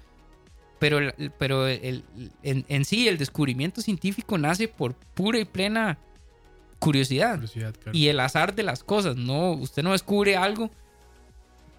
pero, 0.79 0.99
el- 0.99 1.31
pero 1.37 1.67
el- 1.67 2.03
en, 2.43 2.65
en 2.69 2.85
sí 2.85 3.07
el 3.07 3.17
descubrimiento 3.17 3.81
científico 3.81 4.37
nace 4.37 4.67
por 4.67 4.93
pura 4.93 5.39
y 5.39 5.45
plena 5.45 5.97
curiosidad 6.79 7.35
Curiosidad, 7.35 7.73
claro. 7.75 7.97
y 7.97 8.07
el 8.07 8.19
azar 8.19 8.55
de 8.55 8.63
las 8.63 8.83
cosas. 8.83 9.15
No, 9.17 9.51
usted 9.51 9.83
no 9.83 9.91
descubre 9.91 10.37
algo 10.37 10.69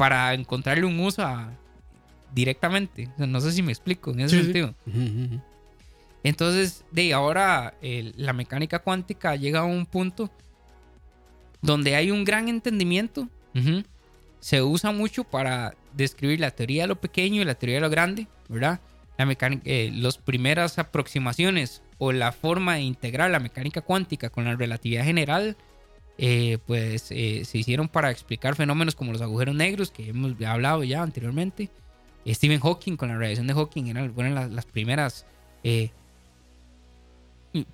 para 0.00 0.32
encontrarle 0.32 0.86
un 0.86 0.98
uso 0.98 1.20
a- 1.22 1.50
directamente. 2.34 3.06
O 3.14 3.16
sea, 3.18 3.26
no 3.26 3.38
sé 3.38 3.52
si 3.52 3.60
me 3.60 3.70
explico 3.70 4.12
en 4.12 4.20
ese 4.20 4.30
Sí, 4.30 4.36
sí. 4.38 4.42
sentido. 4.44 4.74
Ujú. 4.86 5.40
Entonces, 6.22 6.84
de 6.90 7.12
ahora 7.12 7.74
el- 7.82 8.14
la 8.16 8.32
mecánica 8.32 8.78
cuántica 8.78 9.36
llega 9.36 9.60
a 9.60 9.64
un 9.64 9.84
punto 9.84 10.30
donde 11.60 11.96
hay 11.96 12.10
un 12.10 12.24
gran 12.24 12.48
entendimiento. 12.48 13.28
Se 14.38 14.62
usa 14.62 14.90
mucho 14.90 15.24
para 15.24 15.74
describir 15.92 16.40
la 16.40 16.50
teoría 16.50 16.84
de 16.84 16.88
lo 16.88 16.96
pequeño 16.98 17.42
y 17.42 17.44
la 17.44 17.54
teoría 17.56 17.76
de 17.76 17.80
lo 17.82 17.90
grande, 17.90 18.26
¿verdad? 18.48 18.80
La 19.18 19.26
mecánica, 19.26 19.62
eh, 19.66 19.90
las 19.94 20.16
primeras 20.16 20.78
aproximaciones 20.78 21.82
o 21.98 22.12
la 22.12 22.32
forma 22.32 22.76
de 22.76 22.80
integrar 22.82 23.30
la 23.30 23.38
mecánica 23.38 23.82
cuántica 23.82 24.30
con 24.30 24.44
la 24.44 24.56
relatividad 24.56 25.04
general, 25.04 25.58
eh, 26.22 26.58
pues 26.66 27.06
eh, 27.12 27.46
se 27.46 27.56
hicieron 27.56 27.88
para 27.88 28.10
explicar 28.10 28.54
fenómenos 28.54 28.94
como 28.94 29.10
los 29.10 29.22
agujeros 29.22 29.54
negros, 29.54 29.90
que 29.90 30.10
hemos 30.10 30.38
hablado 30.42 30.84
ya 30.84 31.02
anteriormente. 31.02 31.70
Stephen 32.28 32.60
Hawking 32.60 32.96
con 32.98 33.08
la 33.08 33.16
radiación 33.16 33.46
de 33.46 33.54
Hawking 33.54 33.86
eran, 33.86 34.12
fueron 34.12 34.34
las, 34.34 34.50
las 34.50 34.66
primeras 34.66 35.24
eh, 35.64 35.88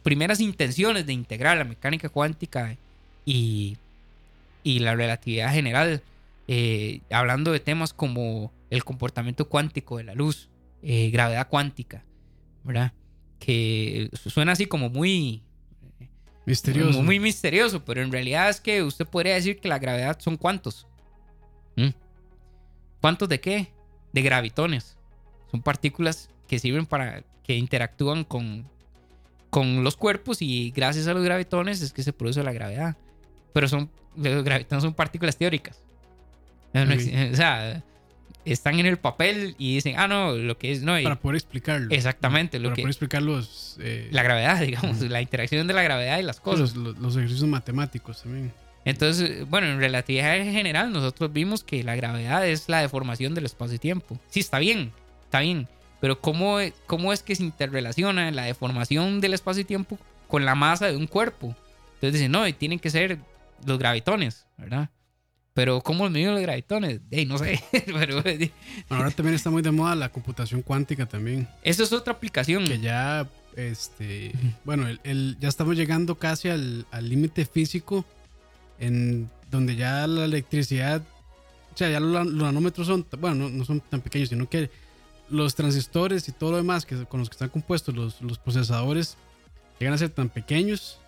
primeras 0.05 0.39
intenciones 0.39 1.07
de 1.07 1.13
integrar 1.13 1.59
la 1.59 1.65
mecánica 1.65 2.09
cuántica 2.09 2.77
y, 3.25 3.79
y 4.63 4.79
la 4.79 4.95
relatividad 4.95 5.53
general, 5.53 6.05
hablando 7.11 7.51
de 7.51 7.59
temas 7.59 7.93
como 7.93 8.53
el 8.71 8.85
comportamiento 8.85 9.49
cuántico 9.49 9.99
de 9.99 10.05
la 10.05 10.15
luz, 10.15 10.49
gravedad 10.83 11.49
cuántica, 11.49 12.05
¿verdad? 12.63 12.93
Que 13.41 14.09
suena 14.15 14.53
así 14.53 14.67
como 14.67 14.89
muy, 14.89 15.43
Misterioso. 16.47 16.93
como 16.93 17.03
muy 17.03 17.19
misterioso, 17.19 17.85
pero 17.85 18.03
en 18.03 18.13
realidad 18.13 18.49
es 18.49 18.61
que 18.61 18.83
usted 18.83 19.07
podría 19.07 19.35
decir 19.35 19.59
que 19.59 19.69
la 19.69 19.79
gravedad 19.79 20.19
son 20.21 20.37
cuántos. 20.37 20.87
¿Mm? 21.75 21.89
¿Cuántos 23.01 23.29
de 23.29 23.41
qué? 23.41 23.73
De 24.13 24.23
gravitones. 24.23 24.97
Son 25.51 25.61
partículas 25.61 26.31
que 26.47 26.59
sirven 26.59 26.87
para 26.87 27.25
que 27.43 27.57
interactúan 27.57 28.25
con, 28.25 28.69
con 29.51 29.83
los 29.83 29.97
cuerpos 29.97 30.41
y 30.41 30.71
gracias 30.71 31.09
a 31.09 31.15
los 31.15 31.25
gravitones 31.25 31.83
es 31.83 31.93
que 31.93 32.03
se 32.03 32.13
produce 32.13 32.43
la 32.43 32.53
gravedad. 32.53 32.97
Pero 33.53 33.69
son 33.69 33.91
los 34.17 34.45
gravitones 34.45 34.83
son 34.83 34.95
partículas 34.95 35.37
teóricas. 35.37 35.83
No 36.73 36.83
O 37.33 37.37
sea, 37.37 37.83
están 38.53 38.79
en 38.79 38.87
el 38.87 38.97
papel 38.97 39.55
y 39.59 39.75
dicen, 39.75 39.97
ah, 39.99 40.09
no, 40.09 40.33
lo 40.33 40.57
que 40.57 40.73
es, 40.73 40.83
no, 40.83 40.99
y- 40.99 41.03
Para 41.03 41.17
poder 41.17 41.37
explicarlo. 41.37 41.89
exactamente, 41.91 42.59
lo 42.59 42.69
Para 42.69 42.77
que, 42.77 42.83
poder 42.83 42.91
explicar 42.93 43.23
los, 43.23 43.77
eh, 43.81 44.09
la 44.13 44.23
gravedad, 44.23 44.61
digamos, 44.61 45.01
la 45.03 45.21
interacción 45.21 45.67
de 45.67 45.75
la 45.75 45.83
gravedad 45.83 46.19
y 46.19 46.23
las 46.23 46.41
cosas. 46.41 46.75
los, 46.75 46.77
los- 46.77 46.99
los 46.99 47.17
ejercicios 47.17 47.49
matemáticos 47.49 48.23
también. 48.23 48.53
Entonces, 48.85 49.49
bueno, 49.51 49.67
en 49.67 49.81
relatividad 49.81 50.37
general 50.45 50.93
nosotros 50.93 51.33
vimos 51.33 51.65
que 51.65 51.83
la 51.83 51.97
gravedad 51.97 52.47
es 52.47 52.69
la 52.69 52.81
deformación 52.81 53.35
del 53.35 53.45
espacio 53.47 53.75
y 53.75 53.79
tiempo. 53.81 54.19
Sí, 54.31 54.41
está 54.41 54.59
bien, 54.61 54.93
está 55.25 55.41
bien. 55.41 55.67
Pero 56.01 56.21
¿cómo, 56.21 56.61
e- 56.61 56.73
cómo 56.87 57.13
es 57.13 57.23
que 57.23 57.35
se 57.35 57.43
interrelaciona 57.43 58.31
la 58.31 58.45
deformación 58.45 59.21
del 59.21 59.35
espacio 59.35 59.63
y 59.63 59.65
tiempo 59.65 59.99
con 60.29 60.45
la 60.45 60.55
masa 60.55 60.87
de 60.87 60.97
un 60.97 61.09
cuerpo? 61.09 61.57
Entonces 61.95 62.13
dicen, 62.13 62.31
no, 62.31 62.47
y 62.47 62.53
tienen 62.53 62.79
que 62.79 62.91
ser 62.91 63.19
los 63.67 63.79
gravitones, 63.79 64.47
¿verdad? 64.57 64.89
Pero 65.57 65.81
¿cómo 65.81 66.09
medimos 66.11 66.35
los 66.35 66.43
gravitones? 66.43 67.01
Ey, 67.11 67.25
no 67.25 67.39
sé. 67.39 67.61
Pero 67.87 68.23
Bueno, 68.23 68.51
ahora 68.91 69.11
también 69.11 69.35
está 69.35 69.49
muy 69.51 69.63
de 69.63 69.71
moda 69.73 69.95
la 69.95 70.11
computación 70.11 70.61
cuántica 70.61 71.07
también. 71.07 71.49
eso 71.63 71.83
es 71.83 71.93
otra 71.93 72.13
aplicación. 72.13 72.67
Que 72.67 72.79
ya, 72.79 73.27
este, 73.57 74.33
bueno, 74.65 74.87
el, 74.87 75.01
el- 75.03 75.37
ya 75.41 75.49
estamos 75.49 75.75
llegando 75.75 76.15
casi 76.17 76.51
al 76.51 76.85
al 76.91 77.09
límite 77.09 77.47
físico 77.47 78.05
en 78.79 79.31
donde 79.51 79.77
ya 79.77 80.07
la 80.07 80.27
electricidad, 80.27 81.01
o 81.75 81.77
sea, 81.79 81.89
ya 81.89 82.01
los, 82.01 82.27
los 82.27 82.43
nanómetros 82.43 82.87
son, 82.87 83.07
bueno, 83.19 83.37
no, 83.37 83.49
no 83.49 83.65
son 83.65 83.81
tan 83.81 84.03
pequeños, 84.03 84.29
sino 84.29 84.49
que 84.51 84.71
los 85.31 85.55
transistores 85.55 86.29
y 86.29 86.33
todo 86.33 86.51
lo 86.51 86.57
demás 86.59 86.85
que, 86.85 87.05
con 87.07 87.21
los 87.21 87.31
que 87.31 87.35
están 87.35 87.49
compuestos 87.49 87.95
los, 87.97 88.21
los 88.21 88.39
procesadores 88.39 89.17
llegan 89.81 89.95
a 89.95 89.99
ser 89.99 90.11
tan 90.11 90.29
pequeños 90.29 90.99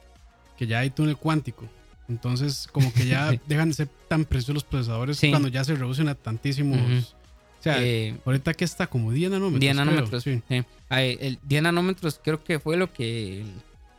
que 0.57 0.67
ya 0.67 0.79
hay 0.79 0.89
túnel 0.91 1.19
cuántico. 1.19 1.69
Entonces, 2.09 2.69
como 2.73 2.93
que 2.93 3.07
ya 3.07 3.31
dejan 3.47 3.69
de 3.69 3.75
ser 3.75 3.89
tan 4.09 4.25
preciosos 4.25 4.55
los 4.55 4.65
procesadores 4.65 5.19
Sí. 5.19 5.31
cuando 5.31 5.49
ya 5.49 5.63
se 5.65 5.75
reducen 5.75 6.09
a 6.09 6.15
tantísimos. 6.15 6.79
Ujú. 6.81 6.99
O 7.59 7.63
sea, 7.63 7.83
Eh, 7.83 8.17
ahorita 8.25 8.55
que 8.55 8.65
está 8.65 8.87
como 8.87 9.13
10 9.13 9.31
nanómetros. 9.33 9.61
10 9.61 9.73
creo, 9.75 9.85
nanómetros. 9.85 10.23
sí. 10.23 10.43
sí. 10.49 10.63
Ah, 10.89 11.03
El 11.03 11.39
10 11.43 11.63
nanómetros 11.63 12.21
creo 12.23 12.43
que 12.43 12.59
fue 12.61 12.77
lo 12.77 12.93
que 12.93 13.41
el, 13.41 13.47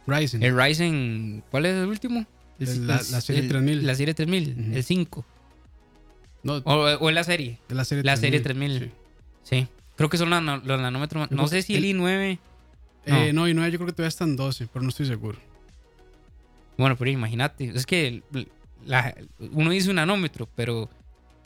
Ryzen. 0.07 0.41
el 0.43 0.57
Ryzen... 0.57 1.43
¿Cuál 1.51 1.65
es 1.65 1.75
el 1.75 1.85
último? 1.87 2.25
El- 2.59 2.87
la, 2.87 2.95
la 2.95 3.21
serie 3.21 3.41
el- 3.41 3.47
3000. 3.49 3.85
La 3.85 3.95
serie 3.95 4.13
3000, 4.13 4.55
Ujú. 4.67 4.75
el 4.77 4.83
5. 4.83 5.25
no, 6.43 6.53
O, 6.65 6.97
o 7.05 7.11
la 7.11 7.23
serie. 7.23 7.59
la 7.69 7.83
serie 7.85 8.03
La 8.03 8.17
serie 8.17 8.39
3000. 8.39 8.79
sí. 8.79 8.91
Sí. 9.43 9.67
Creo 9.97 10.09
que 10.09 10.17
son 10.17 10.29
los 10.29 10.63
nanómetros. 10.81 11.29
No 11.29 11.37
creo 11.37 11.47
sé 11.49 11.61
si 11.61 11.75
el 11.75 11.83
el- 11.85 11.97
i9. 11.97 12.39
Eh, 13.05 13.33
no, 13.33 13.47
no, 13.47 13.67
yo 13.67 13.77
creo 13.77 13.87
que 13.87 13.93
todavía 13.93 14.07
están 14.07 14.35
12, 14.35 14.67
pero 14.71 14.83
no 14.83 14.89
estoy 14.89 15.05
seguro. 15.07 15.37
Bueno, 16.79 16.95
pero 16.97 17.11
imagínate. 17.11 17.65
Es 17.75 17.85
que 17.85 18.23
la- 18.85 19.13
uno 19.51 19.69
dice 19.71 19.89
un 19.89 19.97
nanómetro, 19.97 20.47
pero. 20.55 20.89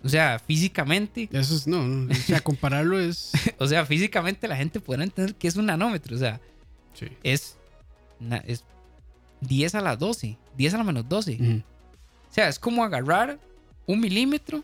O 0.03 0.09
sea, 0.09 0.37
físicamente. 0.37 1.29
Eso 1.31 1.55
es, 1.55 1.65
no, 1.65 1.81
no, 1.87 2.11
o 2.11 2.15
sea, 2.15 2.39
compararlo 2.43 2.99
es. 2.99 3.31
O 3.57 3.65
sea, 3.67 3.85
físicamente 3.85 4.47
la 4.47 4.55
gente 4.57 4.79
podrá 4.79 5.03
entender 5.03 5.33
que 5.35 5.47
es 5.47 5.55
un 5.55 5.65
nanómetro. 5.65 6.15
O 6.15 6.19
sea, 6.19 6.39
Sí. 6.93 7.07
es. 7.23 7.57
es 8.45 8.63
10 9.41 9.75
a 9.75 9.81
la 9.81 9.95
12. 9.95 10.37
10 10.57 10.73
a 10.73 10.77
la 10.77 10.83
menos 10.83 11.07
12. 11.09 11.37
Ujú. 11.41 11.63
O 12.29 12.33
sea, 12.33 12.47
es 12.49 12.59
como 12.59 12.83
agarrar 12.83 13.39
un 13.87 13.99
milímetro. 13.99 14.63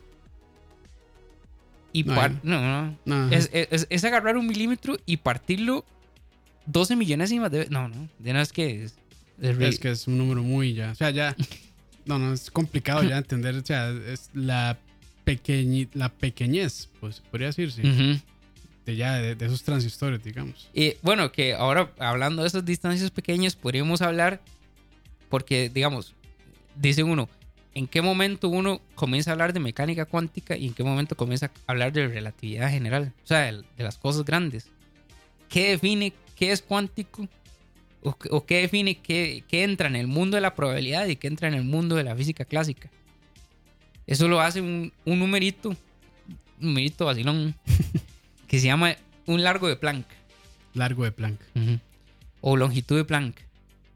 Y 1.92 2.04
No, 2.04 2.14
par- 2.14 2.32
ya. 2.32 2.40
no, 2.44 2.60
no. 2.60 2.96
No, 3.04 3.30
Es, 3.34 3.50
es- 3.52 3.86
es 3.90 4.04
agarrar 4.04 4.36
un 4.36 4.46
milímetro 4.46 4.96
y 5.06 5.16
partirlo 5.16 5.84
12 6.66 6.94
millonésimas 6.96 7.50
de. 7.50 7.66
No, 7.70 7.88
no. 7.88 8.08
De 8.18 8.32
no 8.32 8.40
es 8.40 8.52
que. 8.52 8.84
Es, 8.84 8.94
es 9.40 9.78
que 9.78 9.90
es 9.90 10.06
un 10.06 10.18
número 10.18 10.42
muy 10.42 10.74
ya. 10.74 10.92
O 10.92 10.94
sea, 10.94 11.10
ya. 11.10 11.34
No, 12.06 12.18
no, 12.18 12.32
es 12.32 12.50
complicado 12.50 13.02
ya 13.02 13.18
entender. 13.18 13.54
O 13.56 13.64
sea, 13.64 13.90
es 13.90 14.30
la, 14.34 14.78
pequeñi, 15.24 15.88
la 15.94 16.08
pequeñez, 16.08 16.88
pues 17.00 17.20
podría 17.30 17.48
decirse, 17.48 17.82
Ujú. 17.82 18.20
de 18.86 18.96
ya 18.96 19.14
de, 19.14 19.34
de 19.34 19.46
esos 19.46 19.62
transistores, 19.62 20.22
digamos. 20.24 20.68
Y 20.74 20.94
bueno, 21.02 21.30
que 21.30 21.54
ahora 21.54 21.92
hablando 21.98 22.42
de 22.42 22.48
esas 22.48 22.64
distancias 22.64 23.10
pequeñas, 23.10 23.54
podríamos 23.54 24.02
hablar, 24.02 24.40
porque 25.28 25.70
digamos, 25.72 26.14
dice 26.74 27.02
uno, 27.02 27.28
¿en 27.74 27.86
qué 27.86 28.02
momento 28.02 28.48
uno 28.48 28.80
comienza 28.94 29.30
a 29.30 29.32
hablar 29.32 29.52
de 29.52 29.60
mecánica 29.60 30.04
cuántica 30.04 30.56
y 30.56 30.66
en 30.66 30.74
qué 30.74 30.82
momento 30.82 31.16
comienza 31.16 31.46
a 31.46 31.72
hablar 31.72 31.92
de 31.92 32.08
relatividad 32.08 32.70
general? 32.70 33.12
O 33.22 33.26
sea, 33.26 33.40
de, 33.52 33.62
de 33.76 33.84
las 33.84 33.98
cosas 33.98 34.24
grandes. 34.24 34.68
¿Qué 35.48 35.70
define 35.70 36.12
qué 36.34 36.52
es 36.52 36.62
cuántico? 36.62 37.28
¿O, 38.02 38.46
qué- 38.46 38.62
define 38.62 38.96
qué, 38.98 39.44
qué 39.48 39.62
entra 39.64 39.88
en 39.88 39.96
el 39.96 40.06
mundo 40.06 40.36
de 40.36 40.40
la 40.40 40.54
probabilidad 40.54 41.06
y 41.06 41.16
qué 41.16 41.26
entra 41.28 41.48
en 41.48 41.54
el 41.54 41.64
mundo 41.64 41.96
de 41.96 42.04
la 42.04 42.16
física 42.16 42.44
clásica? 42.44 42.90
Eso 44.06 44.26
lo 44.26 44.40
hace 44.40 44.60
un, 44.60 44.92
un 45.04 45.18
numerito, 45.18 45.68
un 45.70 45.76
numerito 46.58 47.04
vacilón, 47.04 47.54
que 48.48 48.58
se 48.58 48.66
llama 48.66 48.96
un 49.26 49.42
largo 49.42 49.68
de 49.68 49.76
Planck. 49.76 50.06
Largo 50.74 51.04
de 51.04 51.12
Planck. 51.12 51.40
O 52.40 52.56
longitud 52.56 52.96
de 52.96 53.04
Planck. 53.04 53.36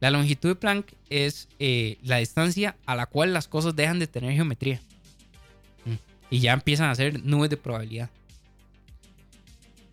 La 0.00 0.10
longitud 0.10 0.50
de 0.50 0.54
Planck 0.56 0.92
es 1.08 1.48
eh, 1.58 1.96
la 2.02 2.18
distancia 2.18 2.76
a 2.84 2.94
la 2.94 3.06
cual 3.06 3.32
las 3.32 3.48
cosas 3.48 3.74
dejan 3.74 3.98
de 3.98 4.06
tener 4.06 4.32
geometría. 4.34 4.80
Mm. 5.86 5.94
Y 6.30 6.40
ya 6.40 6.52
empiezan 6.52 6.90
a 6.90 6.94
ser 6.94 7.24
nubes 7.24 7.48
de 7.48 7.56
probabilidad. 7.56 8.10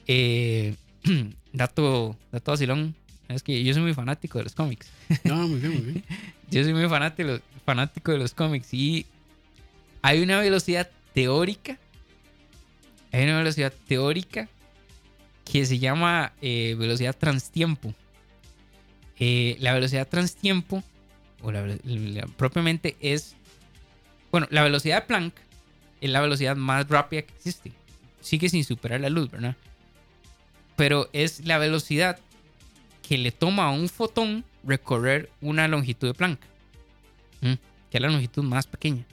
Eh, 0.07 0.75
dato, 1.53 2.17
dato 2.31 2.51
vacilón. 2.51 2.95
Es 3.33 3.43
que 3.43 3.63
yo 3.63 3.73
soy 3.73 3.83
muy 3.83 3.93
fanático 3.93 4.37
de 4.37 4.45
los 4.45 4.55
cómics. 4.55 4.87
No, 5.23 5.47
muy 5.47 5.59
bien, 5.59 5.73
muy 5.73 5.81
bien. 5.93 6.03
Yo 6.51 6.63
soy 6.63 6.73
muy 6.73 6.87
fanático 6.89 7.27
de 7.27 7.33
los, 7.35 7.41
fanático 7.65 8.11
de 8.11 8.17
los 8.17 8.33
cómics. 8.33 8.73
Y 8.73 9.05
hay 10.01 10.21
una 10.21 10.39
velocidad 10.39 10.89
teórica. 11.13 11.77
Hay 13.13 13.23
una 13.23 13.37
velocidad 13.37 13.73
teórica 13.87 14.49
que 15.45 15.65
se 15.65 15.79
llama 15.79 16.33
eh, 16.41 16.75
velocidad 16.77 17.15
transtiempo. 17.17 17.93
Eh, 19.17 19.55
la 19.59 19.73
velocidad 19.73 20.07
transtiempo, 20.07 20.83
o 21.41 21.51
la, 21.51 21.65
la- 21.85 22.25
propiamente 22.37 22.95
es. 22.99 23.35
Bueno, 24.31 24.47
la 24.49 24.63
velocidad 24.63 25.01
de 25.01 25.07
Planck 25.07 25.33
es 26.01 26.09
la 26.09 26.21
velocidad 26.21 26.55
más 26.55 26.87
rápida 26.89 27.21
que 27.21 27.33
existe. 27.35 27.71
Sigue 28.21 28.49
sin 28.49 28.63
superar 28.63 28.99
la 29.01 29.09
luz, 29.09 29.29
¿verdad? 29.31 29.55
Pero 30.75 31.09
es 31.13 31.45
la 31.45 31.57
velocidad 31.59 32.19
que 33.11 33.17
le 33.17 33.33
toma 33.33 33.65
a 33.65 33.71
un 33.71 33.89
fotón 33.89 34.45
recorrer 34.63 35.29
una 35.41 35.67
longitud 35.67 36.07
de 36.07 36.13
Planck, 36.13 36.39
que 37.41 37.97
es 37.97 38.01
la 38.01 38.07
longitud 38.07 38.41
más 38.41 38.67
pequeña. 38.67 39.05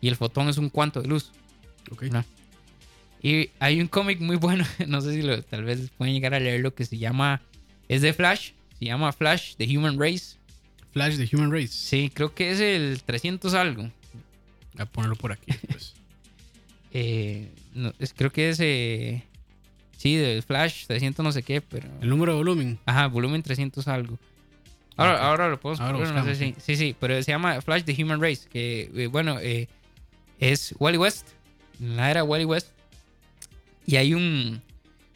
Y 0.00 0.08
el 0.08 0.16
fotón 0.16 0.48
es 0.48 0.56
un 0.56 0.70
cuanto 0.70 1.02
de 1.02 1.08
luz. 1.08 1.30
Ok. 1.90 2.04
No. 2.04 2.24
Y 3.20 3.50
hay 3.58 3.82
un 3.82 3.86
cómic 3.86 4.18
muy 4.20 4.36
bueno, 4.36 4.64
no 4.86 5.02
sé 5.02 5.12
si 5.12 5.20
lo, 5.20 5.42
tal 5.42 5.64
vez 5.64 5.90
pueden 5.98 6.14
llegar 6.14 6.32
a 6.32 6.40
leerlo, 6.40 6.74
que 6.74 6.86
se 6.86 6.96
llama, 6.96 7.42
es 7.86 8.00
de 8.00 8.14
Flash, 8.14 8.52
se 8.78 8.86
llama 8.86 9.12
Flash, 9.12 9.56
The 9.56 9.76
Human 9.76 10.00
Race. 10.00 10.38
Flash 10.92 11.16
de 11.16 11.28
Human 11.30 11.52
Race. 11.52 11.68
Sí, 11.68 12.10
creo 12.14 12.34
que 12.34 12.52
es 12.52 12.60
el 12.60 13.02
300 13.02 13.52
algo. 13.52 13.90
A 14.78 14.86
ponerlo 14.86 15.16
por 15.16 15.32
aquí. 15.32 15.52
Pues. 15.68 15.94
Eh, 16.90 17.50
no, 17.74 17.92
es, 17.98 18.14
creo 18.14 18.32
que 18.32 18.48
es, 18.48 18.60
eh, 18.60 19.22
sí, 19.98 20.16
de 20.16 20.40
Flash 20.40 20.86
300 20.86 21.22
no 21.22 21.30
sé 21.32 21.42
qué, 21.42 21.60
pero... 21.60 21.86
El 22.00 22.08
número 22.08 22.32
de 22.32 22.38
volumen. 22.38 22.78
Ajá, 22.86 23.08
volumen 23.08 23.42
300 23.42 23.86
algo. 23.88 24.18
Ahora, 24.96 25.14
Ok. 25.16 25.20
ahora 25.20 25.48
lo 25.50 25.60
podemos 25.60 25.80
Ahora 25.80 25.92
poner, 25.98 26.14
no 26.14 26.24
sé 26.24 26.30
buscamos, 26.30 26.54
si- 26.64 26.74
sí, 26.74 26.76
sí, 26.76 26.96
pero 26.98 27.22
se 27.22 27.30
llama 27.30 27.60
Flash 27.60 27.84
the 27.84 28.02
Human 28.02 28.20
Race, 28.22 28.48
que 28.50 28.90
eh, 28.94 29.06
bueno, 29.08 29.38
eh, 29.40 29.68
es 30.40 30.74
Wally 30.78 30.96
West, 30.98 31.28
en 31.80 31.96
la 31.96 32.10
era 32.10 32.24
Wally 32.24 32.46
West. 32.46 32.68
Y 33.86 33.96
hay 33.96 34.14
un... 34.14 34.62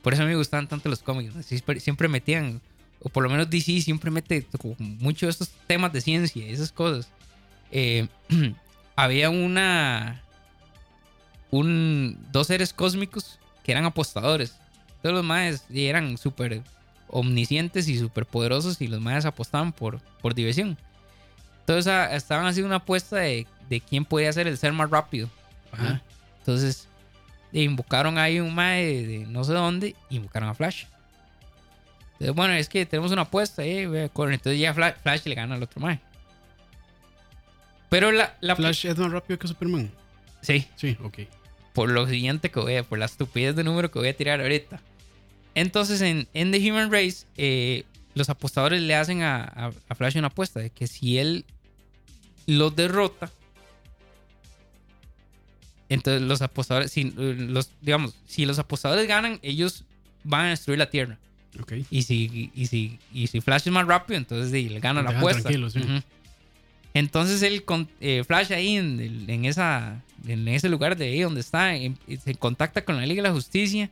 Por 0.03 0.13
eso 0.13 0.23
a 0.23 0.27
mí 0.27 0.33
me 0.33 0.37
gustaban 0.37 0.69
tanto 0.69 0.89
los 0.89 1.01
cómics, 1.03 1.33
siempre, 1.47 1.81
siempre 1.81 2.09
metían, 2.09 2.61
o 3.01 3.09
por 3.09 3.23
lo 3.23 3.31
menos 3.31 3.49
DC 3.51 3.81
siempre 3.81 4.11
mete 4.11 4.45
como 4.59 4.75
mucho 4.79 5.27
de 5.27 5.31
estos 5.31 5.49
temas 5.67 5.93
de 5.93 6.01
ciencia 6.01 6.45
esas 6.47 6.71
cosas. 6.73 7.09
Eh, 7.71 8.07
había 8.97 9.31
una... 9.31 10.23
Un, 11.51 12.19
dos 12.33 12.47
seres 12.47 12.73
cósmicos 12.73 13.39
que 13.63 13.73
eran 13.73 13.85
apostadores. 13.85 14.57
Todos 15.03 15.15
los 15.15 15.25
maes 15.25 15.65
eran 15.73 16.17
súper 16.17 16.63
omniscientes 17.09 17.89
y 17.89 17.99
súper 17.99 18.25
poderosos 18.27 18.81
y 18.81 18.89
los 18.89 19.01
maes 19.01 19.25
apostaban 19.27 19.73
por, 19.73 20.01
por 20.21 20.35
diversión. 20.35 20.79
Entonces 21.61 21.87
ah, 21.93 22.15
estaban 22.15 22.47
haciendo 22.47 22.69
una 22.69 22.77
apuesta 22.77 23.17
de, 23.17 23.47
de 23.69 23.81
quién 23.81 24.05
podía 24.05 24.33
ser 24.33 24.47
el 24.47 24.57
ser 24.59 24.73
más 24.73 24.91
rápido. 24.91 25.29
Ajá. 25.73 26.03
Entonces 26.39 26.89
invocaron 27.53 28.17
ahí 28.19 28.41
un 28.41 28.55
mae 28.55 28.85
de, 28.85 29.07
de 29.07 29.19
no 29.27 29.45
sé 29.45 29.53
dónde, 29.53 29.95
invocaron 30.11 30.49
a 30.49 30.55
Flash. 30.55 30.85
Entonces, 32.13 32.35
bueno, 32.37 32.55
es 32.55 32.69
que 32.69 32.87
tenemos 32.87 33.11
una 33.13 33.23
apuesta, 33.23 33.65
eh, 33.65 33.83
entonces 33.83 34.59
ya 34.59 34.73
Flash, 34.73 34.95
Flash 35.03 35.23
le 35.27 35.35
gana 35.35 35.55
al 35.57 35.63
otro 35.63 35.81
mae. 35.81 36.01
Pero 37.89 38.11
la, 38.13 38.37
la 38.41 38.57
Flash 38.57 38.87
es 38.87 38.97
más 38.97 39.11
rápido 39.11 39.39
que 39.39 39.49
Superman. 39.49 39.91
Sí, 40.41 40.67
Sí, 40.77 40.97
ok. 41.03 41.21
por 41.73 41.91
lo 41.91 42.07
siguiente 42.07 42.51
que 42.51 42.59
voy 42.61 42.77
a, 42.77 42.83
por 42.83 42.99
la 42.99 43.05
estupidez 43.05 43.55
de 43.55 43.65
número 43.65 43.91
que 43.91 43.99
voy 43.99 44.09
a 44.09 44.17
tirar 44.17 44.41
ahorita. 44.41 44.81
Entonces, 45.55 46.01
en, 46.01 46.29
en 46.35 46.51
The 46.53 46.71
Human 46.71 46.91
Race, 46.91 47.27
eh, 47.37 47.85
los 48.15 48.29
apostadores 48.31 48.81
le 48.83 48.95
hacen 48.95 49.23
a, 49.23 49.45
a- 49.45 49.73
a 49.89 49.95
Flash 49.95 50.17
una 50.17 50.29
apuesta 50.29 50.61
de 50.61 50.71
que 50.71 50.87
si 50.87 51.19
él 51.19 51.45
los 52.47 52.75
derrota, 52.75 53.31
entonces 55.89 56.23
los 56.23 56.41
apostadores, 56.43 56.91
si, 56.91 57.03
eh, 57.03 57.37
los, 57.39 57.71
digamos, 57.83 58.15
si 58.27 58.47
los 58.47 58.59
apostadores 58.59 59.07
ganan, 59.07 59.39
ellos 59.43 59.85
van 60.25 60.47
a 60.47 60.51
destruir 60.51 60.79
la 60.79 60.89
Tierra. 60.91 61.19
Ok. 61.61 61.75
Y 61.91 62.03
si, 62.03 62.51
y 62.55 62.67
si, 62.67 62.99
y 63.13 63.27
si 63.27 63.41
Flash 63.43 63.63
es 63.67 63.73
más 63.73 63.87
rápido, 63.87 64.17
entonces 64.17 64.51
sí, 64.51 64.69
le 64.71 64.81
gana 64.81 65.03
la 65.03 65.11
apuesta. 65.19 65.51
sí. 65.51 65.81
Ujú. 65.81 66.03
Entonces 66.95 67.43
él 67.43 67.65
con 67.65 67.89
eh, 68.01 68.23
Flash 68.27 68.53
ahí 68.53 68.77
en, 68.77 69.01
el- 69.01 69.29
en 69.31 69.45
esa 69.45 70.03
en 70.27 70.47
ese 70.49 70.69
lugar 70.69 70.97
de 70.97 71.07
ahí 71.07 71.21
donde 71.23 71.41
está 71.41 71.75
en- 71.75 71.99
se 72.23 72.35
contacta 72.37 72.85
con 72.85 72.97
la 72.97 73.05
Liga 73.07 73.23
de 73.23 73.29
la 73.29 73.35
Justicia 73.35 73.91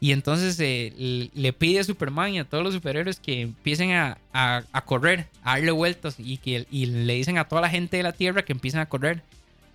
y 0.00 0.12
entonces 0.12 0.56
eh, 0.60 1.28
le 1.34 1.52
pide 1.52 1.80
a 1.80 1.84
Superman 1.84 2.32
y 2.34 2.38
a 2.38 2.44
todos 2.44 2.62
los 2.62 2.72
superhéroes 2.74 3.18
que 3.18 3.40
empiecen 3.40 3.90
a, 3.92 4.18
a- 4.32 4.62
a 4.72 4.84
correr, 4.84 5.26
a 5.42 5.54
darle 5.54 5.72
vueltas 5.72 6.16
y 6.18 6.36
que 6.38 6.66
y 6.70 6.86
le 6.86 7.14
dicen 7.14 7.36
a 7.38 7.44
toda 7.48 7.62
la 7.62 7.68
gente 7.70 7.96
de 7.96 8.02
la 8.04 8.12
Tierra 8.12 8.44
que 8.44 8.52
empiecen 8.52 8.80
a 8.80 8.86
correr 8.86 9.22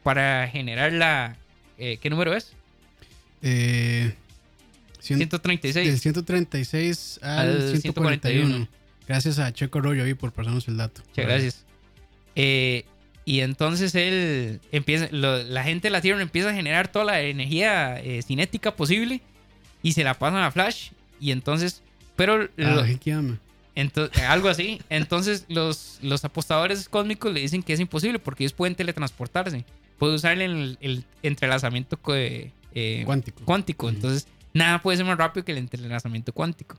para 0.03 0.47
generar 0.47 0.93
la 0.93 1.36
eh, 1.78 1.97
¿qué 2.01 2.09
número 2.09 2.34
es? 2.36 2.53
Eh, 3.41 4.13
cien- 5.01 5.17
136. 5.17 5.88
del 5.88 5.99
136 5.99 7.19
al, 7.21 7.39
Al 7.39 7.78
141. 7.82 8.47
141. 8.47 8.67
Gracias 9.07 9.39
a 9.39 9.51
Checo 9.51 9.82
Rollo 9.82 10.03
ahí 10.05 10.13
por 10.13 10.32
pasarnos 10.32 10.67
el 10.69 10.78
dato. 10.78 11.01
Muchas 11.09 11.26
gracias. 11.26 11.65
Eh, 12.36 12.86
y 13.26 13.41
entonces 13.41 13.93
él 13.95 14.61
empieza, 14.71 15.09
lo- 15.11 15.43
la 15.43 15.63
gente 15.63 15.88
de 15.88 15.91
la 15.91 15.99
Tierra 16.01 16.21
empieza 16.21 16.49
a 16.51 16.53
generar 16.53 16.88
toda 16.89 17.03
la 17.05 17.21
energía 17.21 18.01
cinética 18.26 18.76
posible 18.76 19.21
y 19.84 19.91
se 19.93 20.03
la 20.03 20.15
pasan 20.15 20.41
a 20.41 20.49
Flash. 20.49 20.89
Y 21.19 21.29
entonces, 21.31 21.84
pero 22.15 22.49
lo- 22.55 22.81
Ah, 22.81 22.86
¿qué 22.99 23.11
llama? 23.11 23.38
ento- 23.75 24.09
algo 24.27 24.49
así. 24.49 24.81
Entonces 24.89 25.45
los, 25.49 25.99
los 26.01 26.25
apostadores 26.25 26.89
cósmicos 26.89 27.31
le 27.31 27.41
dicen 27.41 27.61
que 27.61 27.73
es 27.73 27.79
imposible 27.79 28.17
porque 28.17 28.43
ellos 28.43 28.53
pueden 28.53 28.73
teletransportarse. 28.75 29.65
Pueden 29.99 30.15
usar 30.15 30.39
el, 30.41 30.77
el 30.81 31.05
entrelazamiento 31.21 31.97
co- 31.97 32.15
eh, 32.15 32.51
Cuántico. 33.05 33.45
cuántico. 33.45 33.89
Entonces, 33.89 34.27
nada 34.53 34.81
puede 34.81 34.97
ser 34.97 35.05
más 35.05 35.17
rápido 35.17 35.45
que 35.45 35.51
el 35.51 35.59
entrelazamiento 35.59 36.34
cuántico. 36.34 36.77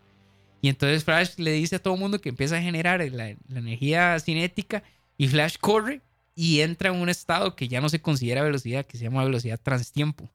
Y 0.60 0.68
entonces 0.68 1.04
Flash 1.04 1.34
le 1.36 1.52
dice 1.52 1.76
a 1.76 1.78
todo 1.78 1.94
el 1.94 2.00
mundo 2.00 2.20
que 2.20 2.30
empieza 2.30 2.56
a 2.56 2.60
generar 2.62 3.00
la, 3.12 3.34
la 3.48 3.58
energía 3.58 4.18
cinética 4.18 4.82
y 5.18 5.28
Flash 5.28 5.56
corre 5.60 6.00
y 6.34 6.60
entra 6.60 6.88
en 6.90 6.96
un 6.96 7.08
estado 7.08 7.54
que 7.54 7.68
ya 7.68 7.80
no 7.80 7.88
se 7.88 8.00
considera 8.00 8.42
velocidad, 8.42 8.84
que 8.86 8.96
se 8.98 9.04
llama 9.04 9.22
velocidad 9.24 9.60
transtiempo. 9.62 10.28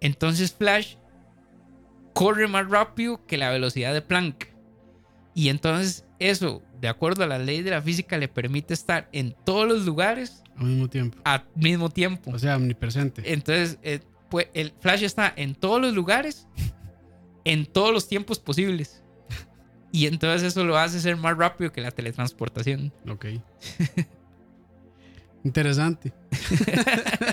Entonces 0.00 0.52
Flash 0.52 0.96
corre 2.12 2.46
más 2.48 2.68
rápido 2.68 3.24
que 3.26 3.36
la 3.38 3.50
velocidad 3.50 3.92
de 3.92 4.02
Planck. 4.02 4.48
Y 5.34 5.48
entonces 5.48 6.04
eso, 6.18 6.62
de 6.80 6.88
acuerdo 6.88 7.24
a 7.24 7.26
la 7.26 7.38
ley 7.38 7.62
de 7.62 7.70
la 7.70 7.82
física, 7.82 8.18
le 8.18 8.28
permite 8.28 8.74
estar 8.74 9.08
en 9.12 9.34
todos 9.44 9.66
los 9.68 9.84
lugares 9.86 10.42
Al 10.56 10.66
mismo 10.66 10.88
tiempo. 10.88 11.18
al 11.24 11.44
mismo 11.54 11.88
tiempo. 11.90 12.30
O 12.32 12.38
sea, 12.38 12.56
omnipresente. 12.56 13.22
Entonces, 13.32 13.78
eh, 13.82 14.00
pues, 14.28 14.48
el 14.54 14.72
Flash 14.80 15.02
está 15.04 15.32
en 15.34 15.54
todos 15.54 15.80
los 15.80 15.94
lugares, 15.94 16.46
en 17.44 17.66
todos 17.66 17.92
los 17.92 18.08
tiempos 18.08 18.38
posibles. 18.38 19.02
Y 19.90 20.06
entonces 20.06 20.42
eso 20.48 20.64
lo 20.64 20.78
hace 20.78 21.00
ser 21.00 21.16
más 21.16 21.36
rápido 21.36 21.70
que 21.72 21.80
la 21.82 21.90
teletransportación. 21.90 22.92
Ok. 23.08 23.26
Interesante. 25.44 26.12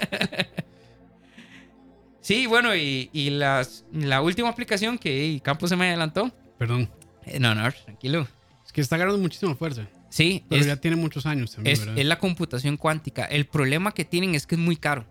Sí, 2.29 2.45
bueno, 2.45 2.75
y, 2.75 3.09
y 3.11 3.31
las, 3.31 3.85
la 3.91 4.21
última 4.21 4.49
aplicación 4.49 4.99
que 4.99 5.41
Campos 5.43 5.67
se 5.71 5.75
me 5.75 5.87
adelantó. 5.87 6.31
Perdón. 6.59 6.87
eh, 7.25 7.39
no, 7.39 7.55
no, 7.55 7.71
tranquilo. 7.71 8.27
Es 8.63 8.71
que 8.71 8.81
está 8.81 8.97
agarrando 8.97 9.19
muchísima 9.19 9.55
fuerza. 9.55 9.87
Sí, 10.09 10.45
Pero 10.47 10.61
es, 10.61 10.67
ya 10.67 10.75
tiene 10.75 10.95
muchos 10.95 11.25
años 11.25 11.55
también, 11.55 11.73
es, 11.73 11.79
¿verdad? 11.79 11.97
es 11.97 12.05
la 12.05 12.19
computación 12.19 12.77
cuántica. 12.77 13.25
El 13.25 13.47
problema 13.47 13.95
que 13.95 14.05
tienen 14.05 14.35
es 14.35 14.45
que 14.45 14.53
es 14.53 14.61
muy 14.61 14.75
caro. 14.75 15.07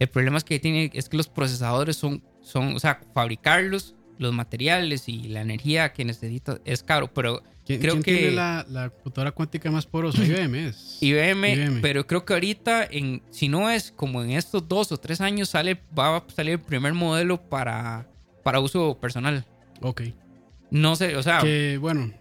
El 0.00 0.08
problema 0.08 0.38
es 0.38 0.42
que 0.42 0.58
tiene 0.58 0.90
es 0.94 1.08
que 1.08 1.16
los 1.16 1.28
procesadores 1.28 1.94
son, 1.94 2.24
son, 2.40 2.74
o 2.74 2.80
sea, 2.80 3.00
fabricarlos, 3.14 3.94
los 4.18 4.32
materiales 4.32 5.08
y 5.08 5.24
la 5.28 5.40
energía 5.40 5.92
que 5.92 6.04
necesita 6.04 6.58
es 6.64 6.82
caro, 6.82 7.12
pero 7.12 7.42
¿Quién, 7.66 7.80
creo 7.80 7.92
quién 7.94 8.02
que- 8.02 8.16
tiene 8.16 8.32
la, 8.32 8.66
la 8.68 8.90
computadora 8.90 9.32
cuántica 9.32 9.70
más 9.70 9.86
porosa? 9.86 10.22
IBM 10.24 10.68
es. 10.68 10.98
IBM, 11.00 11.52
IBM. 11.54 11.80
pero 11.80 12.06
creo 12.06 12.24
que 12.24 12.32
ahorita, 12.34 12.84
en, 12.90 13.22
si 13.30 13.48
no 13.48 13.70
es 13.70 13.92
como 13.92 14.22
en 14.22 14.30
estos 14.32 14.68
dos 14.68 14.92
o 14.92 14.96
tres 14.98 15.20
años, 15.20 15.48
sale, 15.50 15.80
va 15.98 16.16
a 16.18 16.24
salir 16.34 16.52
el 16.54 16.60
primer 16.60 16.92
modelo 16.94 17.40
para, 17.40 18.08
para 18.42 18.60
uso 18.60 18.98
personal. 19.00 19.44
Ok. 19.80 20.02
No 20.70 20.96
sé, 20.96 21.16
o 21.16 21.22
sea, 21.22 21.40
Que 21.40 21.76
bueno, 21.78 22.12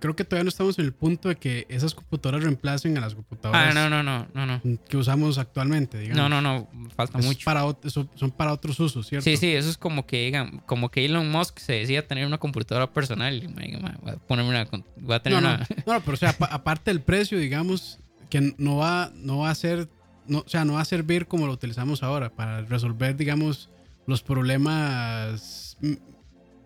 creo 0.00 0.16
que 0.16 0.24
todavía 0.24 0.44
no 0.44 0.48
estamos 0.48 0.78
en 0.78 0.86
el 0.86 0.92
punto 0.92 1.28
de 1.28 1.36
que 1.36 1.66
esas 1.68 1.94
computadoras 1.94 2.42
reemplacen 2.42 2.96
a 2.98 3.00
las 3.00 3.14
computadoras 3.14 3.70
ah, 3.70 3.72
no, 3.74 3.88
no, 3.88 4.02
no, 4.02 4.26
no, 4.34 4.46
no. 4.46 4.60
que 4.88 4.96
usamos 4.96 5.38
actualmente, 5.38 5.98
digamos. 5.98 6.16
No, 6.18 6.28
no, 6.28 6.40
no, 6.40 6.68
falta 6.96 7.18
mucho. 7.18 7.44
Para, 7.44 7.64
ot- 7.64 7.84
eso- 7.84 8.08
son 8.16 8.30
para 8.30 8.52
otros 8.52 8.80
usos, 8.80 9.06
¿cierto? 9.06 9.24
Sí, 9.24 9.36
sí, 9.36 9.52
eso 9.54 9.68
es 9.70 9.78
como 9.78 10.06
que 10.06 10.24
digan, 10.24 10.62
como 10.66 10.88
que 10.90 11.04
Elon 11.04 11.30
Musk 11.30 11.58
se 11.58 11.74
decía 11.74 12.06
tener 12.08 12.26
una 12.26 12.38
computadora 12.38 12.90
personal. 12.92 13.34
Y, 13.42 13.46
voy 13.46 14.10
a 14.12 14.16
ponerme 14.16 14.50
una, 14.50 14.66
voy 14.96 15.14
a 15.14 15.20
tener 15.22 15.40
No, 15.42 15.48
no, 15.48 15.54
una. 15.54 15.66
no, 15.86 16.00
pero 16.04 16.14
o 16.14 16.16
sea, 16.16 16.30
apa- 16.30 16.46
aparte 16.50 16.90
del 16.90 17.00
precio, 17.02 17.38
digamos, 17.38 17.98
que 18.30 18.54
no 18.58 18.76
va, 18.78 19.12
no 19.14 19.38
va 19.38 19.50
a 19.50 19.54
ser, 19.54 19.88
no, 20.26 20.38
o 20.38 20.48
sea, 20.48 20.64
no 20.64 20.74
va 20.74 20.80
a 20.80 20.84
servir 20.86 21.26
como 21.26 21.46
lo 21.46 21.52
utilizamos 21.52 22.02
ahora 22.02 22.30
para 22.30 22.62
resolver, 22.62 23.16
digamos, 23.16 23.68
los 24.06 24.22
problemas 24.22 25.76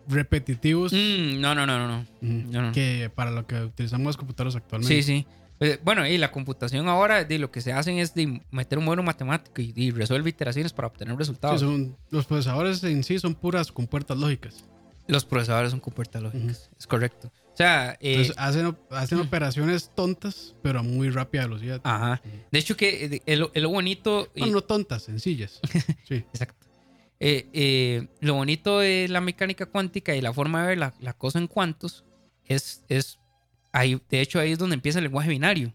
repetitivos 0.07 0.93
Mm, 0.93 1.39
no, 1.41 1.55
no, 1.55 1.65
no, 1.65 1.77
no, 1.79 1.87
no. 1.87 2.05
no, 2.21 2.61
no. 2.61 2.71
que 2.71 3.09
para 3.13 3.31
lo 3.31 3.45
que 3.47 3.61
utilizamos 3.61 4.05
las 4.07 4.17
computadoras 4.17 4.55
actualmente. 4.55 4.95
Sí, 4.95 5.03
sí. 5.03 5.27
Eh, 5.61 5.79
Bueno, 5.83 6.05
y 6.05 6.17
la 6.17 6.31
computación 6.31 6.87
ahora, 6.89 7.23
de 7.23 7.39
lo 7.39 7.49
que 7.51 7.61
se 7.61 7.71
hacen 7.71 7.97
es 7.97 8.13
de 8.13 8.41
meter 8.51 8.77
un 8.77 8.85
modelo 8.85 9.03
matemático 9.03 9.61
y, 9.61 9.71
y 9.75 9.91
resuelve 9.91 10.29
iteraciones 10.29 10.73
para 10.73 10.87
obtener 10.89 11.13
Sí, 11.13 11.17
resultados. 11.19 11.61
son- 11.61 11.95
los 12.11 12.25
procesadores 12.25 12.83
en 12.83 13.03
sí 13.03 13.19
son 13.19 13.35
puras 13.35 13.71
compuertas 13.71 14.17
lógicas. 14.17 14.65
Los 15.07 15.23
procesadores 15.23 15.69
son 15.71 15.79
compuertas 15.79 16.21
lógicas, 16.23 16.69
es 16.77 16.87
correcto. 16.87 17.31
O 17.53 17.57
sea, 17.57 17.91
eh, 18.01 18.15
Entonces 18.15 18.35
hacen, 18.37 18.75
hacen 18.89 19.19
operaciones 19.21 19.91
tontas, 19.95 20.55
pero 20.61 20.79
a 20.79 20.83
muy 20.83 21.09
rápida 21.09 21.43
velocidad. 21.43 21.79
ajá. 21.83 22.21
De 22.51 22.59
hecho, 22.59 22.75
que 22.75 23.05
eh, 23.05 23.21
es 23.25 23.39
lo, 23.39 23.69
bonito. 23.69 24.29
y- 24.35 24.39
Bueno, 24.41 24.55
no 24.55 24.61
tontas, 24.61 25.03
sencillas. 25.03 25.61
Sí. 26.07 26.15
Exacto. 26.15 26.64
Eh, 27.19 27.49
eh, 27.53 28.07
lo 28.19 28.33
bonito 28.35 28.79
de 28.79 29.07
la 29.09 29.21
mecánica 29.21 29.65
cuántica 29.67 30.15
y 30.15 30.21
la 30.21 30.33
forma 30.33 30.61
de 30.61 30.67
ver 30.67 30.77
la, 30.77 30.93
la 30.99 31.13
cosa 31.13 31.39
en 31.39 31.47
cuantos 31.47 32.03
es, 32.45 32.83
es 32.89 33.19
ahí, 33.71 34.01
de 34.09 34.21
hecho 34.21 34.39
ahí 34.39 34.51
es 34.51 34.59
donde 34.59 34.73
empieza 34.75 34.99
el 34.99 35.03
lenguaje 35.05 35.29
binario. 35.29 35.73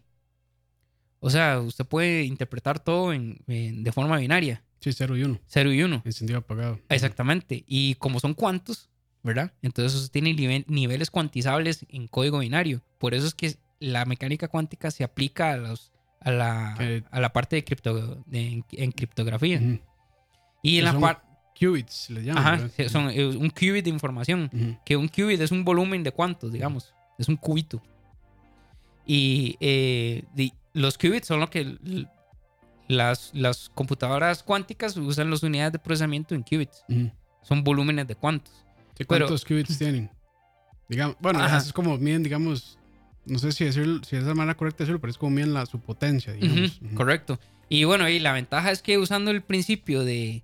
O 1.19 1.29
sea, 1.29 1.59
usted 1.59 1.85
puede 1.85 2.23
interpretar 2.23 2.79
todo 2.79 3.13
en, 3.13 3.39
en- 3.47 3.83
de 3.83 3.91
forma 3.91 4.17
binaria, 4.17 4.63
Sí, 4.79 4.91
0 4.93 5.15
y 5.15 5.23
1. 5.23 5.39
0 5.45 5.71
y 5.73 5.83
1. 5.83 6.01
Encendido 6.05 6.39
apagado. 6.39 6.79
Exactamente. 6.89 7.63
Y 7.67 7.93
como 7.95 8.19
son 8.19 8.33
cuantos, 8.33 8.89
¿verdad? 9.21 9.53
Entonces 9.61 9.93
usted 9.99 10.11
tiene 10.11 10.31
nive- 10.35 10.65
niveles 10.67 11.11
cuantizables 11.11 11.85
en 11.89 12.07
código 12.07 12.39
binario. 12.39 12.81
Por 12.97 13.13
eso 13.13 13.27
es 13.27 13.35
que 13.35 13.55
la 13.79 14.05
mecánica 14.05 14.47
cuántica 14.47 14.89
se 14.89 15.03
aplica 15.03 15.51
a, 15.51 15.57
los, 15.57 15.91
a, 16.19 16.31
la, 16.31 16.73
a 17.11 17.19
la 17.19 17.31
parte 17.33 17.57
de, 17.57 17.63
cripto, 17.63 18.23
de- 18.25 18.47
en, 18.47 18.65
en 18.71 18.91
criptografía. 18.91 19.59
Y 20.63 20.79
en 20.79 20.85
la 20.85 20.91
parte... 20.99 21.27
Qubits, 21.61 22.09
le 22.09 22.23
llaman. 22.23 22.43
Ajá, 22.45 22.89
son 22.89 23.05
un 23.05 23.49
qubit 23.51 23.83
de 23.83 23.89
información. 23.91 24.79
Que 24.83 24.97
un 24.97 25.07
qubit 25.07 25.39
es 25.41 25.51
un 25.51 25.63
volumen 25.63 26.01
de 26.03 26.11
cuantos, 26.11 26.51
digamos. 26.51 26.93
Es 27.19 27.27
un 27.29 27.35
cubito. 27.37 27.81
Y 29.05 29.57
eh, 29.59 30.23
los 30.73 30.97
qubits 30.97 31.27
son 31.27 31.39
lo 31.39 31.49
que 31.49 31.77
las, 32.87 33.31
las 33.33 33.69
computadoras 33.69 34.43
cuánticas 34.43 34.97
usan 34.97 35.29
las 35.29 35.43
unidades 35.43 35.73
de 35.73 35.79
procesamiento 35.79 36.35
en 36.35 36.43
qubits. 36.43 36.83
Son 37.43 37.63
volúmenes 37.63 38.07
de 38.07 38.15
cuantos. 38.15 38.53
Pero- 38.97 39.07
¿Cuántos 39.27 39.45
qubits 39.45 39.77
tienen? 39.77 40.09
Digamos, 40.89 41.15
bueno, 41.21 41.45
eso 41.45 41.55
es 41.57 41.71
como 41.73 41.97
miden, 41.97 42.21
digamos, 42.21 42.77
no 43.25 43.39
sé 43.39 43.51
si, 43.53 43.71
si 43.71 43.79
es 44.15 44.23
la 44.23 44.33
manera 44.35 44.55
correcta 44.57 44.79
de 44.79 44.85
decirlo, 44.85 44.99
pero 44.99 45.11
es 45.11 45.17
como 45.17 45.31
miden 45.35 45.53
la, 45.53 45.65
su 45.65 45.79
potencia, 45.79 46.33
digamos. 46.33 46.79
Correcto. 46.95 47.39
Y 47.69 47.85
bueno, 47.85 48.09
y 48.09 48.19
la 48.19 48.33
ventaja 48.33 48.71
es 48.71 48.81
que 48.81 48.97
usando 48.97 49.31
el 49.31 49.41
principio 49.41 50.03
de, 50.03 50.43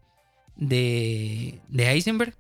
de, 0.58 1.62
de 1.70 1.90
Heisenberg, 1.90 2.34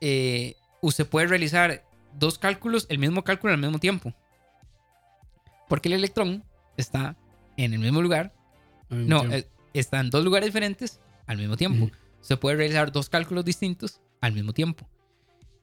eh, 0.00 0.56
usted 0.80 1.06
puede 1.06 1.26
realizar 1.28 1.84
dos 2.18 2.38
cálculos, 2.38 2.86
el 2.88 2.98
mismo 2.98 3.22
cálculo 3.24 3.52
al 3.52 3.60
mismo 3.60 3.78
tiempo. 3.78 4.12
Porque 5.68 5.88
el 5.88 5.94
electrón 5.94 6.44
está 6.76 7.16
en 7.56 7.72
el 7.72 7.78
mismo 7.80 8.02
lugar. 8.02 8.34
Mismo 8.88 9.06
No, 9.08 9.20
tiempo. 9.20 9.36
eh, 9.36 9.46
está 9.74 10.00
en 10.00 10.10
dos 10.10 10.24
lugares 10.24 10.48
diferentes 10.48 11.00
al 11.26 11.38
mismo 11.38 11.56
tiempo. 11.56 11.90
Se 12.20 12.36
puede 12.36 12.56
realizar 12.56 12.92
dos 12.92 13.08
cálculos 13.08 13.44
distintos 13.44 14.00
al 14.20 14.32
mismo 14.32 14.52
tiempo. 14.52 14.88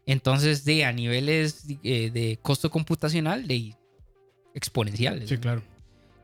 Entonces, 0.05 0.65
de 0.65 0.85
a 0.85 0.91
niveles 0.91 1.65
eh, 1.83 2.09
de 2.09 2.39
costo 2.41 2.71
computacional 2.71 3.47
de 3.47 3.75
exponenciales. 4.55 5.29
Sí, 5.29 5.37
claro. 5.37 5.61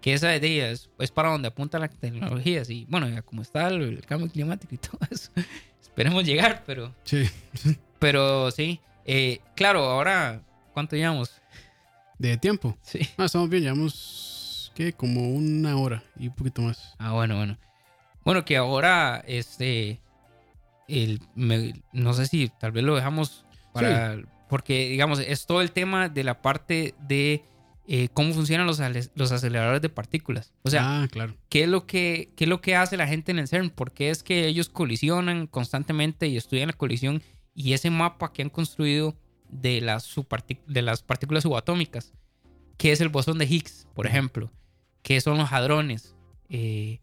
Que 0.05 0.13
esa 0.13 0.27
de 0.27 0.69
es, 0.71 0.87
es 0.99 1.09
para 1.09 1.29
donde 1.31 1.47
apunta 1.47 1.79
la 1.79 1.87
tecnología. 1.87 2.61
Y 2.69 2.85
bueno, 2.85 3.09
ya 3.09 3.23
como 3.23 3.41
está 3.41 3.69
el, 3.69 3.81
el 3.81 4.05
cambio 4.05 4.29
climático 4.29 4.75
y 4.75 4.77
todo 4.77 4.99
eso. 5.09 5.31
Esperemos 5.81 6.23
llegar, 6.23 6.61
pero, 6.63 6.93
Sí. 7.05 7.23
pero 7.97 8.51
sí. 8.51 8.79
Eh, 9.03 9.39
claro, 9.55 9.83
ahora, 9.83 10.43
¿cuánto 10.75 10.95
llevamos? 10.95 11.41
De 12.19 12.37
tiempo. 12.37 12.77
Sí. 12.83 12.99
Ah, 13.17 13.25
estamos 13.25 13.49
bien, 13.49 13.63
llevamos, 13.63 14.71
¿qué? 14.75 14.93
Como 14.93 15.27
una 15.31 15.75
hora 15.75 16.03
y 16.19 16.27
un 16.27 16.35
poquito 16.35 16.61
más. 16.61 16.93
Ah, 16.99 17.13
bueno, 17.13 17.37
bueno. 17.37 17.57
Bueno, 18.23 18.45
que 18.45 18.57
ahora, 18.57 19.23
este, 19.25 19.99
el, 20.87 21.19
me- 21.33 21.81
no 21.93 22.13
sé 22.13 22.27
si 22.27 22.49
tal 22.59 22.73
vez 22.73 22.83
lo 22.83 22.95
dejamos 22.95 23.43
para, 23.73 24.19
porque 24.49 24.87
digamos, 24.89 25.17
es 25.17 25.47
todo 25.47 25.61
el 25.61 25.71
tema 25.71 26.09
de 26.09 26.23
la 26.23 26.43
parte 26.43 26.93
de 27.07 27.43
eh, 27.87 28.09
cómo 28.13 28.33
funcionan 28.33 28.65
los, 28.67 28.79
los 29.15 29.31
aceleradores 29.31 29.81
de 29.81 29.89
partículas. 29.89 30.53
O 30.63 30.69
sea, 30.69 31.03
ah, 31.03 31.07
claro. 31.07 31.35
¿qué 31.49 31.63
es, 31.63 31.69
lo 31.69 31.85
que, 31.85 32.31
¿qué 32.35 32.45
es 32.45 32.49
lo 32.49 32.61
que 32.61 32.75
hace 32.75 32.97
la 32.97 33.07
gente 33.07 33.31
en 33.31 33.39
el 33.39 33.47
CERN? 33.47 33.69
¿Por 33.69 33.91
qué 33.91 34.09
es 34.09 34.23
que 34.23 34.47
ellos 34.47 34.69
colisionan 34.69 35.47
constantemente 35.47 36.27
y 36.27 36.37
estudian 36.37 36.67
la 36.67 36.73
colisión 36.73 37.21
y 37.53 37.73
ese 37.73 37.89
mapa 37.89 38.33
que 38.33 38.41
han 38.41 38.49
construido 38.49 39.15
de 39.49 39.81
las, 39.81 40.13
de 40.67 40.81
las 40.81 41.03
partículas 41.03 41.43
subatómicas? 41.43 42.13
¿Qué 42.77 42.91
es 42.91 43.01
el 43.01 43.09
bosón 43.09 43.37
de 43.37 43.45
Higgs, 43.45 43.87
por 43.93 44.07
ejemplo? 44.07 44.51
¿Qué 45.01 45.21
son 45.21 45.37
los 45.37 45.51
hadrones? 45.51 46.15
Eh, 46.49 46.99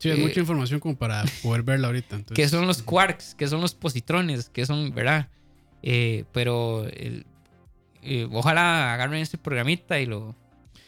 Sí, 0.00 0.10
hay 0.10 0.20
Eh, 0.20 0.22
mucha 0.22 0.38
información 0.38 0.78
como 0.78 0.96
para 0.96 1.24
poder 1.42 1.64
verla 1.64 1.88
ahorita. 1.88 2.14
Entonces, 2.14 2.36
¿Qué 2.36 2.48
son 2.48 2.68
los 2.68 2.82
quarks? 2.82 3.34
¿Qué 3.34 3.48
son 3.48 3.60
los 3.60 3.74
positrones? 3.74 4.48
¿Qué 4.48 4.64
son, 4.64 4.94
verdad? 4.94 5.28
Pero 6.32 6.84
el- 6.86 7.26
eh, 8.02 8.28
ojalá 8.32 8.94
agarren 8.94 9.20
este 9.20 9.38
programita 9.38 9.98
y 10.00 10.06
lo, 10.06 10.34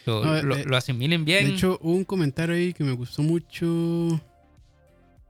lo, 0.06 0.24
No, 0.24 0.42
lo- 0.42 0.56
eh, 0.56 0.64
lo 0.64 0.76
asimilen 0.76 1.24
bien. 1.24 1.46
De 1.46 1.54
hecho, 1.54 1.78
hubo 1.82 1.94
un 1.94 2.04
comentario 2.04 2.54
ahí 2.54 2.72
que 2.72 2.84
me 2.84 2.92
gustó 2.92 3.22
mucho. 3.22 4.20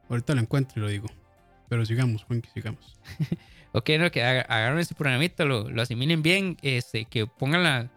Ahorita 0.08 0.34
lo 0.34 0.40
encuentro 0.40 0.74
y 0.78 0.80
lo 0.84 0.88
digo. 0.90 1.06
Pero 1.68 1.84
sigamos, 1.86 2.24
Juan, 2.24 2.42
sigamos. 2.54 2.96
Ok, 3.72 3.88
no, 4.00 4.10
que 4.10 4.20
agarren 4.20 4.80
este 4.80 4.96
programita, 4.96 5.44
lo, 5.44 5.70
lo 5.70 5.80
asimilen 5.80 6.24
bien, 6.24 6.56
este, 6.60 7.04
que 7.04 7.28
pongan 7.28 7.62
la... 7.62 7.88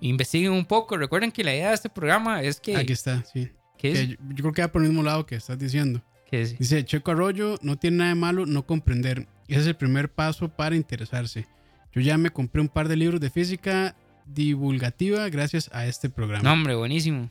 Investiguen 0.00 0.52
un 0.52 0.64
poco. 0.64 0.96
Recuerden 0.96 1.32
que 1.32 1.44
la 1.44 1.54
idea 1.54 1.68
de 1.68 1.74
este 1.74 1.90
programa 1.90 2.42
es 2.42 2.58
que... 2.60 2.74
Aquí 2.74 2.94
está, 2.94 3.22
sí. 3.26 3.50
que 3.76 3.92
es- 3.92 3.98
Que 3.98 4.06
yo, 4.06 4.16
yo 4.30 4.36
creo 4.36 4.52
que 4.54 4.62
va 4.62 4.68
por 4.68 4.80
el 4.80 4.88
mismo 4.88 5.02
lado 5.02 5.26
que 5.26 5.34
estás 5.34 5.58
diciendo. 5.58 6.00
que 6.30 6.40
es- 6.40 6.58
Dice 6.58 6.82
Checo 6.82 7.10
Arroyo, 7.10 7.56
no 7.60 7.76
tiene 7.76 7.98
nada 7.98 8.08
de 8.08 8.14
malo 8.14 8.46
no 8.46 8.64
comprender. 8.64 9.26
Ese 9.48 9.60
es 9.60 9.66
el 9.66 9.76
primer 9.76 10.10
paso 10.10 10.48
para 10.48 10.74
interesarse. 10.76 11.46
Yo 11.92 12.00
ya 12.00 12.18
me 12.18 12.30
compré 12.30 12.60
un 12.60 12.68
par 12.68 12.88
de 12.88 12.96
libros 12.96 13.20
de 13.20 13.30
física 13.30 13.96
divulgativa 14.26 15.28
gracias 15.30 15.70
a 15.72 15.86
este 15.86 16.10
programa. 16.10 16.42
No, 16.44 16.52
hombre, 16.52 16.74
buenísimo. 16.74 17.30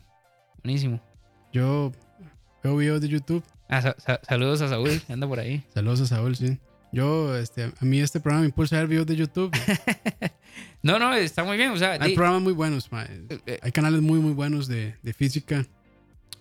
Buenísimo. 0.62 1.00
Yo 1.52 1.92
veo 2.62 2.76
videos 2.76 3.00
de 3.00 3.08
YouTube. 3.08 3.42
Ah, 3.68 3.82
sa- 3.82 3.96
sa- 3.98 4.20
saludos 4.28 4.60
a 4.62 4.68
Saúl, 4.68 5.00
que 5.06 5.12
anda 5.12 5.26
por 5.28 5.38
ahí. 5.38 5.62
Saludos 5.74 6.00
a 6.02 6.06
Saúl, 6.06 6.36
sí. 6.36 6.58
Yo, 6.90 7.36
este, 7.36 7.64
a 7.64 7.84
mí 7.84 8.00
este 8.00 8.18
programa 8.18 8.40
me 8.42 8.46
impulsa 8.46 8.76
a 8.76 8.80
ver 8.80 8.88
videos 8.88 9.06
de 9.06 9.16
YouTube. 9.16 9.50
No, 10.82 10.98
no, 10.98 11.12
está 11.14 11.42
muy 11.44 11.56
bien. 11.56 11.70
O 11.72 11.76
sea, 11.76 11.98
Hay 12.00 12.14
programas 12.14 12.40
muy 12.42 12.52
buenos, 12.52 12.90
ma. 12.92 13.04
eh, 13.08 13.58
Hay 13.62 13.72
canales 13.72 14.00
muy, 14.00 14.20
muy 14.20 14.32
buenos 14.32 14.68
de, 14.68 14.94
de 15.02 15.12
física. 15.12 15.64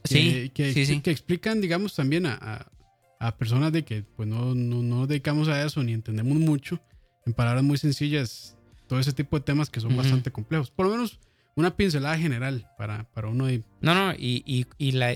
que- 0.04 0.08
sí, 0.10 0.52
que, 0.54 0.74
sí, 0.74 0.86
sí. 0.86 1.02
que 1.02 1.12
explican, 1.12 1.60
digamos, 1.60 1.96
también 1.96 2.26
a, 2.28 2.36
a- 2.40 2.66
a 3.20 3.36
personas 3.38 3.72
de 3.74 3.84
que 3.84 4.04
pues 4.16 4.28
no, 4.30 4.54
no, 4.56 4.82
no 4.84 4.96
nos 5.00 5.08
dedicamos 5.08 5.48
a 5.48 5.64
eso 5.64 5.84
ni 5.84 5.92
entendemos 5.94 6.38
mucho, 6.38 6.80
en 7.28 7.34
palabras 7.34 7.64
muy 7.64 7.78
sencillas, 7.78 8.56
todo 8.88 9.00
ese 9.00 9.14
tipo 9.14 9.38
de 9.38 9.44
temas 9.46 9.70
que 9.70 9.80
son 9.80 9.92
Ujú. 9.92 10.02
bastante 10.02 10.32
complejos. 10.32 10.72
Por 10.72 10.86
lo 10.88 10.94
menos 10.94 11.20
una 11.56 11.76
pincelada 11.76 12.18
general 12.18 12.68
para, 12.78 13.04
para 13.14 13.28
uno 13.28 13.46
de... 13.46 13.64
No, 13.82 13.94
no, 13.94 14.14
y, 14.14 14.44
y, 14.46 14.66
y 14.78 14.94
la, 14.94 15.16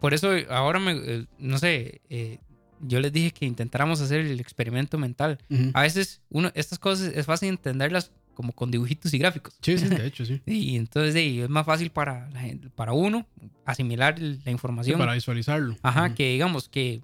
por 0.00 0.14
eso 0.14 0.30
ahora 0.50 0.78
me, 0.80 0.92
eh, 0.92 1.26
no 1.38 1.58
sé, 1.58 2.00
eh, 2.08 2.38
yo 2.80 3.00
les 3.00 3.12
dije 3.12 3.30
que 3.32 3.46
intentáramos 3.46 4.00
hacer 4.00 4.20
el 4.20 4.40
experimento 4.40 4.96
mental. 4.98 5.38
Ujú. 5.50 5.70
A 5.74 5.82
veces 5.82 6.20
uno, 6.30 6.50
estas 6.54 6.78
cosas 6.78 7.12
es 7.14 7.26
fácil 7.26 7.50
entenderlas 7.50 8.10
como 8.34 8.52
con 8.52 8.70
dibujitos 8.70 9.12
y 9.14 9.18
gráficos. 9.18 9.56
Sí, 9.62 9.76
sí, 9.78 9.88
de 9.88 10.06
hecho, 10.06 10.24
sí. 10.26 10.40
Y 10.46 10.76
entonces 10.76 11.14
de, 11.14 11.42
es 11.44 11.48
más 11.48 11.66
fácil 11.66 11.90
para, 11.90 12.28
la 12.30 12.40
gente- 12.40 12.70
para 12.70 12.92
uno 12.92 13.26
asimilar 13.64 14.18
la 14.18 14.36
Sí, 14.44 14.50
información. 14.50 14.98
para 14.98 15.14
visualizarlo. 15.14 15.76
Ajá, 15.82 16.06
Ujú. 16.06 16.14
que 16.14 16.32
digamos 16.32 16.68
que 16.68 17.02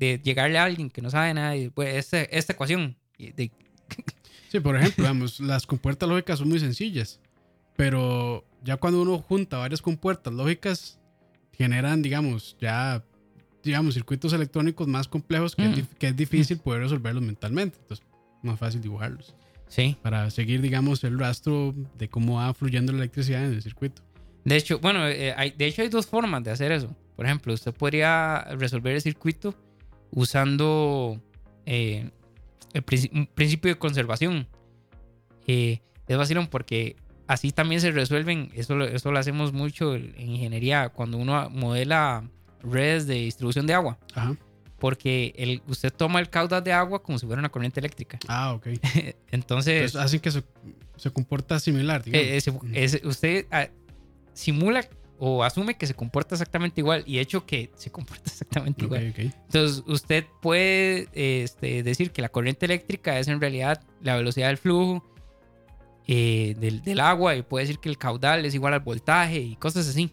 de, 0.00 0.20
llegarle 0.24 0.58
a 0.58 0.64
alguien 0.64 0.90
que 0.90 1.00
no 1.02 1.10
sabe 1.10 1.32
nada, 1.34 1.54
y, 1.56 1.68
pues 1.68 1.94
esta, 1.94 2.22
esta 2.22 2.54
ecuación, 2.54 2.96
de, 3.18 3.52
Sí, 4.50 4.58
por 4.58 4.74
ejemplo, 4.76 5.04
vamos, 5.04 5.38
las 5.38 5.64
compuertas 5.66 6.08
lógicas 6.08 6.38
son 6.40 6.48
muy 6.48 6.58
sencillas, 6.58 7.20
pero 7.76 8.44
ya 8.64 8.76
cuando 8.78 9.00
uno 9.02 9.18
junta 9.18 9.58
varias 9.58 9.80
compuertas 9.80 10.32
lógicas, 10.32 10.98
generan, 11.56 12.02
digamos, 12.02 12.56
ya, 12.60 13.04
digamos, 13.62 13.94
circuitos 13.94 14.32
electrónicos 14.32 14.88
más 14.88 15.06
complejos 15.06 15.54
que, 15.54 15.64
es, 15.64 15.70
Mm. 15.70 15.74
dif- 15.80 15.94
que 15.98 16.08
es 16.08 16.16
difícil 16.16 16.58
poder 16.58 16.82
resolverlos 16.82 17.22
mentalmente. 17.22 17.78
Entonces, 17.80 18.04
más 18.42 18.58
fácil 18.58 18.80
dibujarlos 18.80 19.34
sí. 19.68 19.96
para 20.02 20.30
seguir, 20.30 20.60
digamos, 20.62 21.04
el 21.04 21.18
rastro 21.18 21.74
de 21.98 22.08
cómo 22.08 22.36
va 22.36 22.52
fluyendo 22.54 22.90
la 22.92 22.98
electricidad 22.98 23.44
en 23.44 23.52
el 23.52 23.62
circuito. 23.62 24.02
De 24.44 24.56
hecho, 24.56 24.78
bueno, 24.80 25.06
eh, 25.06 25.32
hay, 25.36 25.50
de 25.52 25.66
hecho 25.66 25.82
hay 25.82 25.88
dos 25.90 26.06
formas 26.06 26.42
de 26.42 26.50
hacer 26.50 26.72
eso. 26.72 26.88
Por 27.14 27.26
ejemplo, 27.26 27.52
usted 27.52 27.72
podría 27.74 28.42
resolver 28.58 28.94
el 28.94 29.02
circuito 29.02 29.54
usando 30.12 31.20
eh, 31.66 32.10
el 32.72 32.84
princi- 32.84 33.10
un 33.12 33.26
principio 33.26 33.70
de 33.72 33.78
conservación. 33.78 34.46
Eh, 35.46 35.80
es 36.06 36.16
vacilón 36.16 36.46
porque 36.48 36.96
así 37.26 37.52
también 37.52 37.80
se 37.80 37.90
resuelven, 37.92 38.50
eso, 38.54 38.74
lo- 38.74 38.86
eso 38.86 39.10
lo 39.12 39.18
hacemos 39.18 39.52
mucho 39.52 39.94
en 39.94 40.14
ingeniería, 40.18 40.88
cuando 40.88 41.18
uno 41.18 41.48
modela 41.50 42.24
redes 42.62 43.06
de 43.06 43.14
distribución 43.14 43.66
de 43.66 43.74
agua. 43.74 43.98
Ajá. 44.14 44.36
Porque 44.78 45.34
el, 45.36 45.62
usted 45.68 45.92
toma 45.92 46.20
el 46.20 46.30
caudal 46.30 46.64
de 46.64 46.72
agua 46.72 47.02
como 47.02 47.18
si 47.18 47.26
fuera 47.26 47.38
una 47.40 47.50
corriente 47.50 47.80
eléctrica. 47.80 48.18
Ah, 48.28 48.54
ok. 48.54 48.68
Entonces, 49.30 49.94
hacen 49.94 50.20
que 50.20 50.30
se, 50.30 50.42
se 50.96 51.10
comporta 51.10 51.60
similar, 51.60 52.02
digamos. 52.02 52.26
eh, 52.26 52.36
ese- 52.72 53.06
usted 53.06 53.46
ah, 53.50 53.68
simula 54.32 54.88
o 55.22 55.44
asume 55.44 55.76
que 55.76 55.86
se 55.86 55.92
comporta 55.92 56.34
exactamente 56.34 56.80
igual 56.80 57.04
y 57.06 57.18
hecho 57.18 57.44
que 57.44 57.70
se 57.76 57.90
comporta 57.90 58.24
exactamente 58.26 58.86
Ok, 58.86 58.92
igual. 58.92 59.10
ok. 59.10 59.18
Entonces, 59.44 59.84
usted 59.86 60.24
puede 60.40 61.08
este, 61.12 61.82
decir 61.82 62.10
que 62.10 62.22
la 62.22 62.30
corriente 62.30 62.64
eléctrica 62.64 63.18
es 63.18 63.28
en 63.28 63.38
realidad 63.40 63.82
la 64.00 64.16
velocidad 64.16 64.48
del 64.48 64.56
flujo 64.56 65.04
eh, 66.06 66.56
del, 66.58 66.82
del 66.82 67.00
agua 67.00 67.36
y 67.36 67.42
puede 67.42 67.64
decir 67.66 67.78
que 67.78 67.90
el 67.90 67.98
caudal 67.98 68.44
es 68.46 68.54
igual 68.54 68.72
al 68.72 68.80
voltaje 68.80 69.38
y 69.38 69.56
cosas 69.56 69.86
así. 69.86 70.10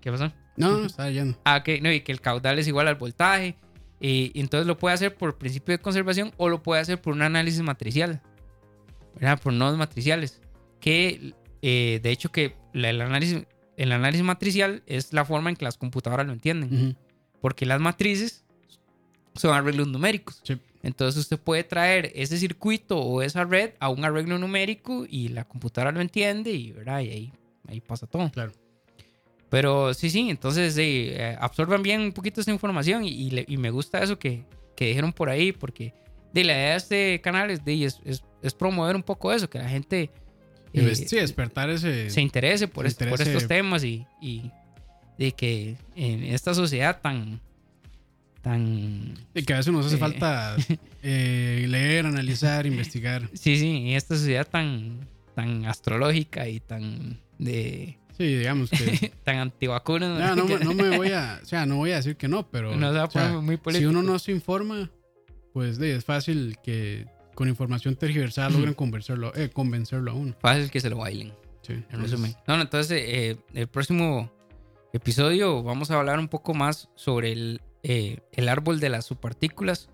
¿Qué 0.00 0.10
pasó? 0.10 0.32
No, 0.56 0.78
no, 0.78 0.86
está 0.86 1.08
yendo. 1.10 1.38
Ah, 1.44 1.58
ok, 1.60 1.80
no, 1.80 1.90
y 1.92 2.00
que 2.00 2.12
el 2.12 2.20
caudal 2.20 2.58
es 2.58 2.66
igual 2.68 2.88
al 2.88 2.96
voltaje. 2.96 3.56
Y, 4.00 4.32
y 4.34 4.40
entonces 4.40 4.66
lo 4.66 4.76
puede 4.76 4.94
hacer 4.94 5.16
por 5.16 5.38
principio 5.38 5.72
de 5.72 5.78
conservación 5.78 6.32
o 6.36 6.48
lo 6.48 6.62
puede 6.62 6.80
hacer 6.82 7.00
por 7.00 7.14
un 7.14 7.22
análisis 7.22 7.62
matricial. 7.62 8.20
¿verdad? 9.14 9.40
Por 9.40 9.52
nodos 9.52 9.78
matriciales. 9.78 10.40
Que 10.80 11.32
eh, 11.66 11.98
de 12.02 12.10
hecho 12.10 12.30
que 12.30 12.54
la- 12.74 12.90
el, 12.90 13.00
análisis, 13.00 13.46
el 13.78 13.92
análisis 13.92 14.22
matricial 14.24 14.82
es 14.86 15.12
la 15.14 15.24
forma 15.24 15.48
en 15.48 15.56
que 15.56 15.64
las 15.64 15.78
computadoras 15.78 16.26
lo 16.26 16.32
entienden. 16.34 16.74
Ujú. 16.90 16.94
Porque 17.40 17.64
las 17.64 17.80
matrices 17.80 18.44
son 19.34 19.54
arreglos 19.54 19.88
numéricos. 19.88 20.40
Sí. 20.44 20.58
Entonces 20.82 21.18
usted 21.22 21.38
puede 21.38 21.64
traer 21.64 22.12
ese 22.14 22.36
circuito 22.36 22.98
o 22.98 23.22
esa 23.22 23.44
red 23.44 23.70
a 23.80 23.88
un 23.88 24.04
arreglo 24.04 24.38
numérico 24.38 25.06
y 25.08 25.28
la 25.28 25.44
computadora 25.44 25.90
lo 25.92 26.02
entiende 26.02 26.50
y, 26.52 26.72
¿verdad? 26.72 27.00
y 27.00 27.08
ahí, 27.10 27.32
ahí 27.68 27.80
pasa 27.80 28.06
todo. 28.06 28.30
Claro. 28.30 28.52
Pero 29.48 29.94
sí, 29.94 30.10
sí, 30.10 30.28
entonces 30.30 30.74
sí, 30.74 31.08
eh, 31.10 31.36
absorban 31.40 31.82
bien 31.82 32.00
un 32.00 32.12
poquito 32.12 32.40
esta 32.40 32.52
información 32.52 33.04
y, 33.04 33.08
y 33.08 33.30
le- 33.30 33.44
y 33.48 33.56
me 33.56 33.70
gusta 33.70 34.02
eso 34.02 34.18
que, 34.18 34.44
que 34.76 34.86
dijeron 34.88 35.12
por 35.12 35.30
ahí, 35.30 35.52
porque 35.52 35.94
de 36.32 36.44
la 36.44 36.52
idea 36.52 36.70
de 36.72 36.76
este 36.76 37.20
canal 37.20 37.50
es, 37.50 37.64
de, 37.64 37.84
es, 37.84 38.00
es- 38.04 38.24
es 38.42 38.52
promover 38.54 38.96
un 38.96 39.02
poco 39.02 39.32
eso, 39.32 39.48
que 39.48 39.58
la 39.58 39.68
gente 39.68 40.10
eh, 40.80 40.94
sí, 40.94 41.16
despertar 41.16 41.70
ese... 41.70 42.10
se 42.10 42.20
interese 42.20 42.68
por, 42.68 42.84
se 42.90 43.04
estos 43.22 43.46
temas 43.48 43.84
y, 43.84 44.06
y 44.20 44.50
de 45.18 45.32
que 45.32 45.76
en 45.96 46.24
esta 46.24 46.54
sociedad 46.54 47.00
tan... 47.00 47.40
tan 48.42 49.14
Y 49.34 49.42
que 49.44 49.54
a 49.54 49.58
veces 49.58 49.72
nos 49.72 49.86
hace 49.86 49.96
Eh. 49.96 49.98
falta 49.98 50.56
eh, 51.02 51.64
leer, 51.68 52.06
analizar, 52.06 52.66
investigar. 52.66 53.28
sí, 53.32 53.58
sí, 53.58 53.68
en 53.76 53.86
esta 53.88 54.16
sociedad 54.16 54.46
tan, 54.46 54.98
tan 55.34 55.64
astrológica 55.66 56.48
y 56.48 56.60
tan 56.60 57.20
de 57.38 57.98
Sí, 58.16 58.24
digamos 58.36 58.70
que... 58.70 59.10
tan 59.24 59.38
antivacunas. 59.38 60.18
No, 60.18 60.36
no, 60.36 60.44
me- 60.46 60.64
no 60.64 60.72
me 60.74 60.96
voy 60.96 61.10
a... 61.10 61.40
O 61.42 61.46
sea, 61.46 61.66
no 61.66 61.76
voy 61.76 61.90
a 61.92 61.96
decir 61.96 62.16
que 62.16 62.28
no, 62.28 62.48
pero... 62.48 62.76
No 62.76 62.90
o 62.90 63.10
sea, 63.10 63.40
muy 63.40 63.58
si 63.72 63.84
uno 63.86 64.02
no 64.02 64.18
se 64.20 64.30
informa, 64.32 64.90
pues 65.52 65.78
de, 65.78 65.96
es 65.96 66.04
fácil 66.04 66.56
que 66.62 67.06
con 67.34 67.48
información 67.48 67.96
tergiversada 67.96 68.50
logren 68.50 68.74
convencerlo, 68.74 69.34
eh, 69.34 69.50
convencerlo 69.50 70.10
a 70.10 70.14
uno. 70.14 70.34
Fácil 70.40 70.70
que 70.70 70.80
se 70.80 70.90
lo 70.90 70.98
bailen. 70.98 71.32
Sí, 71.62 71.72
En 71.72 71.78
entonces, 71.90 72.10
resumen. 72.12 72.36
No, 72.46 72.56
no, 72.56 72.62
entonces, 72.62 73.02
eh, 73.04 73.36
el 73.54 73.68
próximo 73.68 74.30
episodio 74.92 75.62
vamos 75.62 75.90
a 75.90 75.98
hablar 75.98 76.18
un 76.18 76.28
poco 76.28 76.54
más 76.54 76.88
sobre 76.94 77.32
el, 77.32 77.60
eh, 77.82 78.20
el 78.32 78.48
árbol 78.48 78.80
de 78.80 78.88
las 78.90 79.06
subpartículas 79.06 79.88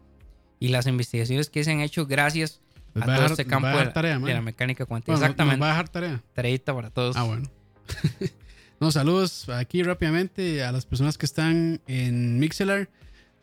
y 0.59 0.69
las 0.69 0.87
investigaciones 0.87 1.49
que 1.49 1.65
se 1.65 1.71
han 1.73 1.81
hecho 1.81 2.07
gracias 2.07 2.61
a 2.95 3.01
todo 3.05 3.13
dejar- 3.13 3.31
este 3.31 3.47
campo 3.47 3.69
de 3.69 3.87
tarea, 3.87 4.19
de 4.19 4.35
la 4.35 4.43
mecánica 4.43 4.85
cuántica. 4.85 5.13
Bueno, 5.13 5.25
Exactamente. 5.25 5.61
Va 5.61 5.67
a 5.67 5.71
dejar 5.71 5.89
tarea. 5.89 6.23
Tareita 6.35 6.75
para 6.75 6.91
todos. 6.91 7.17
Ah, 7.17 7.23
bueno. 7.23 7.49
no, 8.81 8.91
saludos 8.91 9.49
aquí 9.49 9.83
rápidamente 9.83 10.63
a 10.65 10.73
las 10.73 10.87
personas 10.87 11.17
que 11.19 11.27
están 11.27 11.81
en 11.87 12.39
Mixelar. 12.39 12.89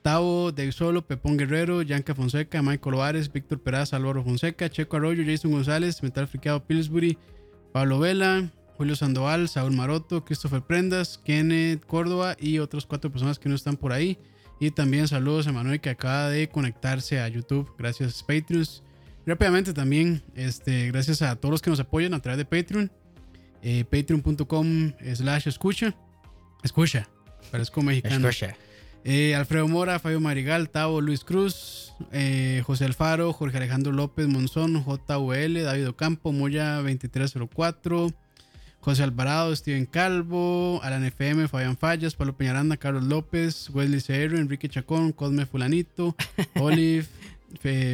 Tavo, 0.08 0.54
Solo, 0.72 1.06
Pepón 1.06 1.36
Guerrero, 1.36 1.82
Yanka 1.82 2.16
Fonseca, 2.16 2.62
Michael 2.62 2.96
Ovares, 2.96 3.30
Víctor 3.30 3.62
Peraza, 3.62 3.98
Álvaro 3.98 4.24
Fonseca, 4.24 4.70
Checo 4.70 4.96
Arroyo, 4.96 5.22
Jason 5.26 5.52
González, 5.52 6.02
Metal 6.02 6.26
Friqueado 6.30 6.66
Pillsbury, 6.66 7.18
Pablo 7.74 8.00
Vela, 8.00 8.50
Julio 8.78 8.96
Sandoval, 8.96 9.50
Saúl 9.50 9.74
Maroto, 9.74 10.24
Christopher 10.24 10.62
Prendas, 10.62 11.18
Kenneth 11.18 11.86
Córdoba 11.86 12.38
y 12.40 12.60
otras 12.60 12.86
cuatro 12.86 13.12
personas 13.12 13.38
que 13.38 13.50
no 13.50 13.56
están 13.56 13.76
por 13.76 13.92
ahí. 13.92 14.18
Y 14.62 14.72
también 14.72 15.10
saludos 15.10 15.46
a 15.48 15.52
Manuel 15.52 15.82
que 15.82 15.90
acaba 15.90 16.30
de 16.30 16.48
conectarse 16.48 17.20
a 17.20 17.28
YouTube. 17.28 17.70
Gracias, 17.78 18.24
Patreons. 18.24 18.84
Rápidamente 19.26 19.74
también, 19.74 20.24
este, 20.36 20.88
gracias 20.90 21.22
a 21.22 21.36
todos 21.36 21.52
los 21.52 21.62
que 21.62 21.70
nos 21.70 21.82
apoyan 21.82 22.14
a 22.14 22.22
través 22.22 22.38
de 22.38 22.46
Patreon. 22.46 22.90
Eh, 23.62 23.84
Patreon.com 23.84 24.94
slash 25.16 25.50
escucha. 25.50 25.94
Escucha. 26.64 27.10
Parezco 27.52 27.82
mexicano. 27.82 28.30
Escucha. 28.30 28.56
Eh, 29.10 29.36
Alfredo 29.36 29.70
Mora, 29.70 30.00
Fabio 30.00 30.20
Marigal, 30.20 30.68
Tavo, 30.68 31.00
Luis 31.00 31.24
Cruz, 31.24 31.94
eh, 32.12 32.62
José 32.66 32.84
Alfaro, 32.84 33.32
Jorge 33.32 33.56
Alejandro 33.56 33.94
López 33.94 34.28
Monzón, 34.28 34.84
JVL, 34.84 35.64
David 35.64 35.88
Ocampo, 35.88 36.34
Moya 36.34 36.76
2304, 36.82 38.12
José 38.82 39.04
Alvarado, 39.04 39.56
Steven 39.56 39.86
Calvo, 39.86 40.82
Alan 40.84 41.06
FM, 41.06 41.48
Fabián 41.48 41.78
Fallas, 41.78 42.16
Pablo 42.16 42.36
Peñaranda, 42.36 42.76
Carlos 42.76 43.06
López, 43.06 43.70
Wesley 43.70 44.02
Cerro, 44.02 44.40
Enrique 44.40 44.68
Chacón, 44.68 45.14
Cosme 45.14 45.46
Fulanito, 45.46 46.14
Olive, 46.60 47.06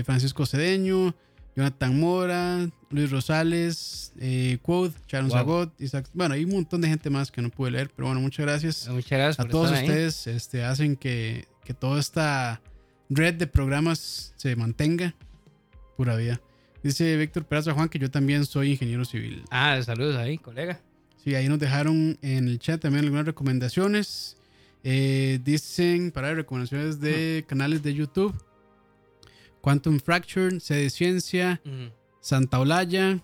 Francisco 0.04 0.48
Cedeño, 0.48 1.14
Jonathan 1.56 2.00
Mora, 2.00 2.70
Luis 2.90 3.12
Rosales, 3.12 4.12
eh, 4.20 4.58
Quote, 4.62 4.98
Sharon 5.08 5.30
Wow. 5.30 5.38
Zagot, 5.38 5.82
Isaac. 5.82 6.08
Bueno, 6.14 6.34
hay 6.34 6.44
un 6.46 6.52
montón 6.52 6.82
de 6.82 6.88
gente 6.88 7.10
más 7.10 7.32
que 7.32 7.42
no 7.42 7.50
pude 7.50 7.72
leer, 7.72 7.92
pero 7.96 8.08
bueno, 8.08 8.22
muchas 8.22 8.46
gracias 8.46 8.88
Muchas 8.90 9.12
gracias 9.12 9.40
a 9.40 9.44
por 9.44 9.52
todos 9.52 9.66
estar 9.72 9.84
ahí. 9.84 9.88
ustedes 9.90 10.28
este, 10.28 10.64
hacen 10.64 10.96
que, 10.96 11.48
que 11.64 11.74
toda 11.74 12.00
esta 12.00 12.62
red 13.10 13.36
de 13.36 13.48
programas 13.48 14.34
se 14.36 14.56
mantenga. 14.56 15.14
Pura 15.96 16.16
vida. 16.16 16.42
Dice 16.82 17.16
Víctor 17.18 17.46
Peraza 17.46 17.74
Juan 17.74 17.88
que 17.88 18.00
yo 18.00 18.10
también 18.10 18.46
soy 18.46 18.72
ingeniero 18.72 19.06
civil. 19.06 19.44
Ah, 19.52 19.80
saludos 19.84 20.18
ahí, 20.18 20.38
colega. 20.38 20.82
Sí, 21.24 21.36
ahí 21.36 21.48
nos 21.48 21.60
dejaron 21.60 22.18
en 22.22 22.48
el 22.48 22.60
chat 22.60 22.82
también 22.82 23.06
algunas 23.06 23.26
recomendaciones. 23.26 24.36
Eh, 24.84 25.40
dicen 25.46 26.12
para 26.12 26.34
recomendaciones 26.34 27.00
de 27.00 27.46
canales 27.48 27.84
de 27.84 27.94
YouTube. 27.94 28.34
Quantum 29.64 29.98
Fracture, 30.02 30.60
C 30.60 30.76
de 30.76 30.90
Ciencia, 30.90 31.62
Santa 32.20 32.60
Olaya, 32.60 33.24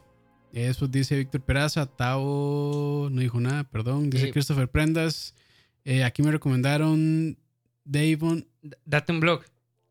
Eso 0.54 0.88
dice 0.88 1.18
Víctor 1.18 1.42
Peraza. 1.42 1.86
Tao 1.86 3.10
no 3.12 3.20
dijo 3.22 3.40
nada, 3.42 3.66
perdón. 3.66 4.10
Dice. 4.10 4.32
Christopher 4.32 4.70
Prendas. 4.70 5.36
Eh, 5.84 6.04
aquí 6.06 6.24
me 6.24 6.32
recomendaron 6.32 7.38
Davon. 7.84 8.48
Date 8.86 9.12
un 9.12 9.20
blog. 9.20 9.44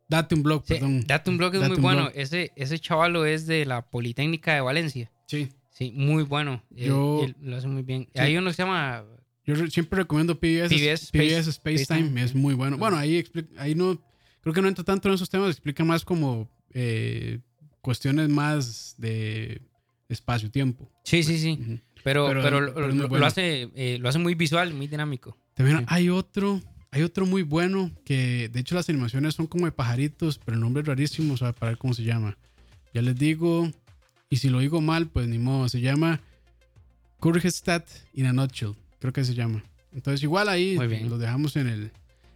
Date 0.08 0.34
un 0.34 0.42
blog, 0.42 0.62
Sí, 0.66 0.74
perdón. 0.74 1.04
Date 1.06 1.28
un 1.30 1.36
blog 1.36 1.54
es 1.54 1.60
Date 1.60 1.74
muy 1.74 1.82
bueno. 1.82 2.02
Blog. 2.04 2.12
Ese, 2.16 2.50
ese 2.56 2.78
chavalo 2.78 3.26
es 3.26 3.46
de 3.46 3.66
la 3.66 3.82
Politécnica 3.90 4.54
de 4.54 4.62
Valencia. 4.62 5.12
Sí. 5.26 5.50
Sí, 5.70 5.92
muy 5.94 6.22
bueno. 6.24 6.62
Él- 6.74 6.86
Yo- 6.88 7.24
él 7.24 7.36
lo 7.42 7.56
hace 7.56 7.68
muy 7.68 7.82
bien. 7.82 8.08
Sí. 8.14 8.20
Hay 8.20 8.36
uno 8.38 8.48
que 8.50 8.54
se 8.54 8.62
llama. 8.62 9.04
Yo 9.46 9.54
re- 9.54 9.70
siempre 9.70 9.98
recomiendo 10.00 10.40
PBS, 10.40 10.70
PBS 10.74 11.10
PBS 11.12 11.50
Space- 11.50 11.86
Time. 11.86 12.08
Time. 12.08 12.22
Es 12.22 12.34
muy 12.34 12.54
bueno. 12.54 12.78
Bueno, 12.78 12.96
ahí, 12.96 13.22
ahí 13.58 13.74
no. 13.74 14.00
Creo 14.40 14.54
que 14.54 14.62
no 14.62 14.68
entra 14.68 14.84
tanto 14.84 15.08
en 15.08 15.14
esos 15.14 15.28
temas. 15.30 15.50
Explica 15.50 15.84
más 15.84 16.04
como 16.04 16.48
eh, 16.72 17.40
cuestiones 17.80 18.28
más 18.28 18.94
de 18.98 19.60
espacio-tiempo. 20.08 20.90
Sí, 21.04 21.22
sí, 21.22 21.38
sí. 21.38 21.80
Pero, 22.04 22.26
Pero- 22.28 22.42
pero, 22.42 22.60
lo, 22.60 23.08
pero 23.08 23.26
hace, 23.26 23.70
eh, 23.74 23.98
lo 24.00 24.08
hace 24.08 24.18
muy 24.18 24.34
visual, 24.34 24.72
muy 24.74 24.86
dinámico. 24.86 25.36
También 25.54 25.78
Sí. 25.80 25.84
hay 25.88 26.08
otro, 26.08 26.62
hay 26.90 27.02
otro 27.02 27.26
muy 27.26 27.42
bueno 27.42 27.90
que 28.04 28.48
de 28.48 28.60
hecho 28.60 28.74
las 28.74 28.88
animaciones 28.88 29.34
son 29.34 29.46
como 29.46 29.66
de 29.66 29.72
pajaritos, 29.72 30.38
pero 30.38 30.54
el 30.54 30.60
nombre 30.60 30.82
es 30.82 30.86
rarísimo, 30.86 31.34
o 31.34 31.36
sea, 31.36 31.52
para 31.52 31.72
ver 31.72 31.78
cómo 31.78 31.92
se 31.94 32.04
llama. 32.04 32.38
Ya 32.94 33.02
les 33.02 33.16
digo, 33.16 33.70
y 34.30 34.36
si 34.36 34.48
lo 34.48 34.60
digo 34.60 34.80
mal, 34.80 35.08
pues 35.08 35.26
ni 35.28 35.38
modo, 35.38 35.68
se 35.68 35.80
llama 35.80 36.20
Kurgestat 37.20 37.86
in 38.14 38.26
a 38.26 38.32
Nutshell, 38.32 38.74
creo 39.00 39.12
que 39.12 39.24
se 39.24 39.34
llama. 39.34 39.64
Entonces 39.92 40.22
igual 40.22 40.48
ahí 40.48 40.76
lo 40.76 41.18
dejamos 41.18 41.56
en 41.56 41.66
el... 41.66 41.90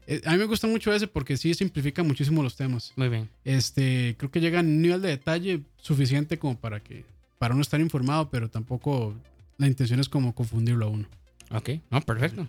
eh, 0.07 0.21
A 0.25 0.33
mí 0.33 0.39
me 0.39 0.45
gusta 0.45 0.67
mucho 0.67 0.93
ese 0.93 1.07
porque 1.07 1.37
sí 1.37 1.55
simplifica 1.55 2.03
muchísimo 2.03 2.43
los 2.43 2.57
temas. 2.57 2.93
Muy 2.97 3.09
bien. 3.09 3.29
Este, 3.45 4.15
creo 4.19 4.31
que 4.31 4.41
llega 4.41 4.61
a 4.61 4.63
un 4.63 4.83
nivel 4.83 5.03
de 5.03 5.09
detalle 5.09 5.63
suficiente 5.77 6.39
como 6.39 6.57
para 6.59 6.81
que 6.81 7.05
para 7.39 7.55
uno 7.55 7.63
estar 7.63 7.81
informado, 7.81 8.31
pero 8.31 8.49
tampoco 8.49 9.15
la 9.59 9.67
intención 9.67 9.99
es 10.01 10.09
como 10.09 10.35
confundirlo 10.35 10.87
a 10.87 10.89
uno. 10.89 11.09
Ok, 11.51 11.71
no, 11.91 12.01
perfecto. 12.01 12.49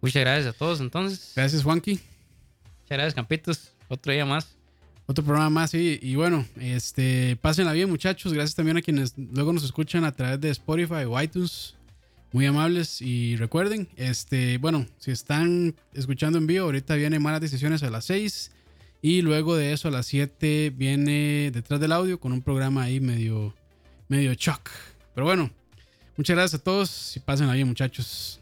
Muchas 0.00 0.20
gracias 0.20 0.54
a 0.54 0.58
todos 0.58 0.80
entonces. 0.80 1.32
Gracias, 1.34 1.62
Juanqui. 1.62 1.92
Muchas 1.92 2.88
gracias, 2.88 3.14
Campitos. 3.14 3.72
Otro 3.88 4.12
día 4.12 4.26
más. 4.26 4.56
Otro 5.06 5.24
programa 5.24 5.50
más, 5.50 5.70
sí. 5.70 5.98
Y 6.02 6.14
bueno, 6.14 6.46
este, 6.58 7.36
pásenla 7.36 7.72
bien, 7.72 7.88
muchachos. 7.90 8.32
Gracias 8.32 8.54
también 8.54 8.76
a 8.76 8.82
quienes 8.82 9.14
luego 9.16 9.52
nos 9.52 9.64
escuchan 9.64 10.04
a 10.04 10.12
través 10.12 10.40
de 10.40 10.50
Spotify 10.50 11.04
o 11.06 11.20
iTunes. 11.20 11.74
Muy 12.34 12.46
amables. 12.46 13.00
Y 13.00 13.36
recuerden, 13.36 13.88
este, 13.94 14.58
bueno, 14.58 14.88
si 14.98 15.12
están 15.12 15.76
escuchando 15.92 16.36
en 16.36 16.48
vivo, 16.48 16.64
ahorita 16.64 16.96
viene 16.96 17.20
Malas 17.20 17.40
Decisiones 17.40 17.84
a 17.84 17.90
las 17.90 18.06
6. 18.06 18.50
Y 19.02 19.22
luego 19.22 19.54
de 19.54 19.72
eso 19.72 19.86
a 19.86 19.92
las 19.92 20.06
7 20.06 20.72
viene 20.76 21.52
detrás 21.52 21.78
del 21.78 21.92
audio 21.92 22.18
con 22.18 22.32
un 22.32 22.42
programa 22.42 22.82
ahí 22.82 22.98
medio, 22.98 23.54
medio 24.08 24.34
shock. 24.34 24.68
Pero 25.14 25.26
bueno, 25.26 25.48
muchas 26.16 26.34
gracias 26.34 26.60
a 26.60 26.64
todos 26.64 27.16
y 27.16 27.20
pásenla 27.20 27.52
bien, 27.52 27.68
muchachos. 27.68 28.40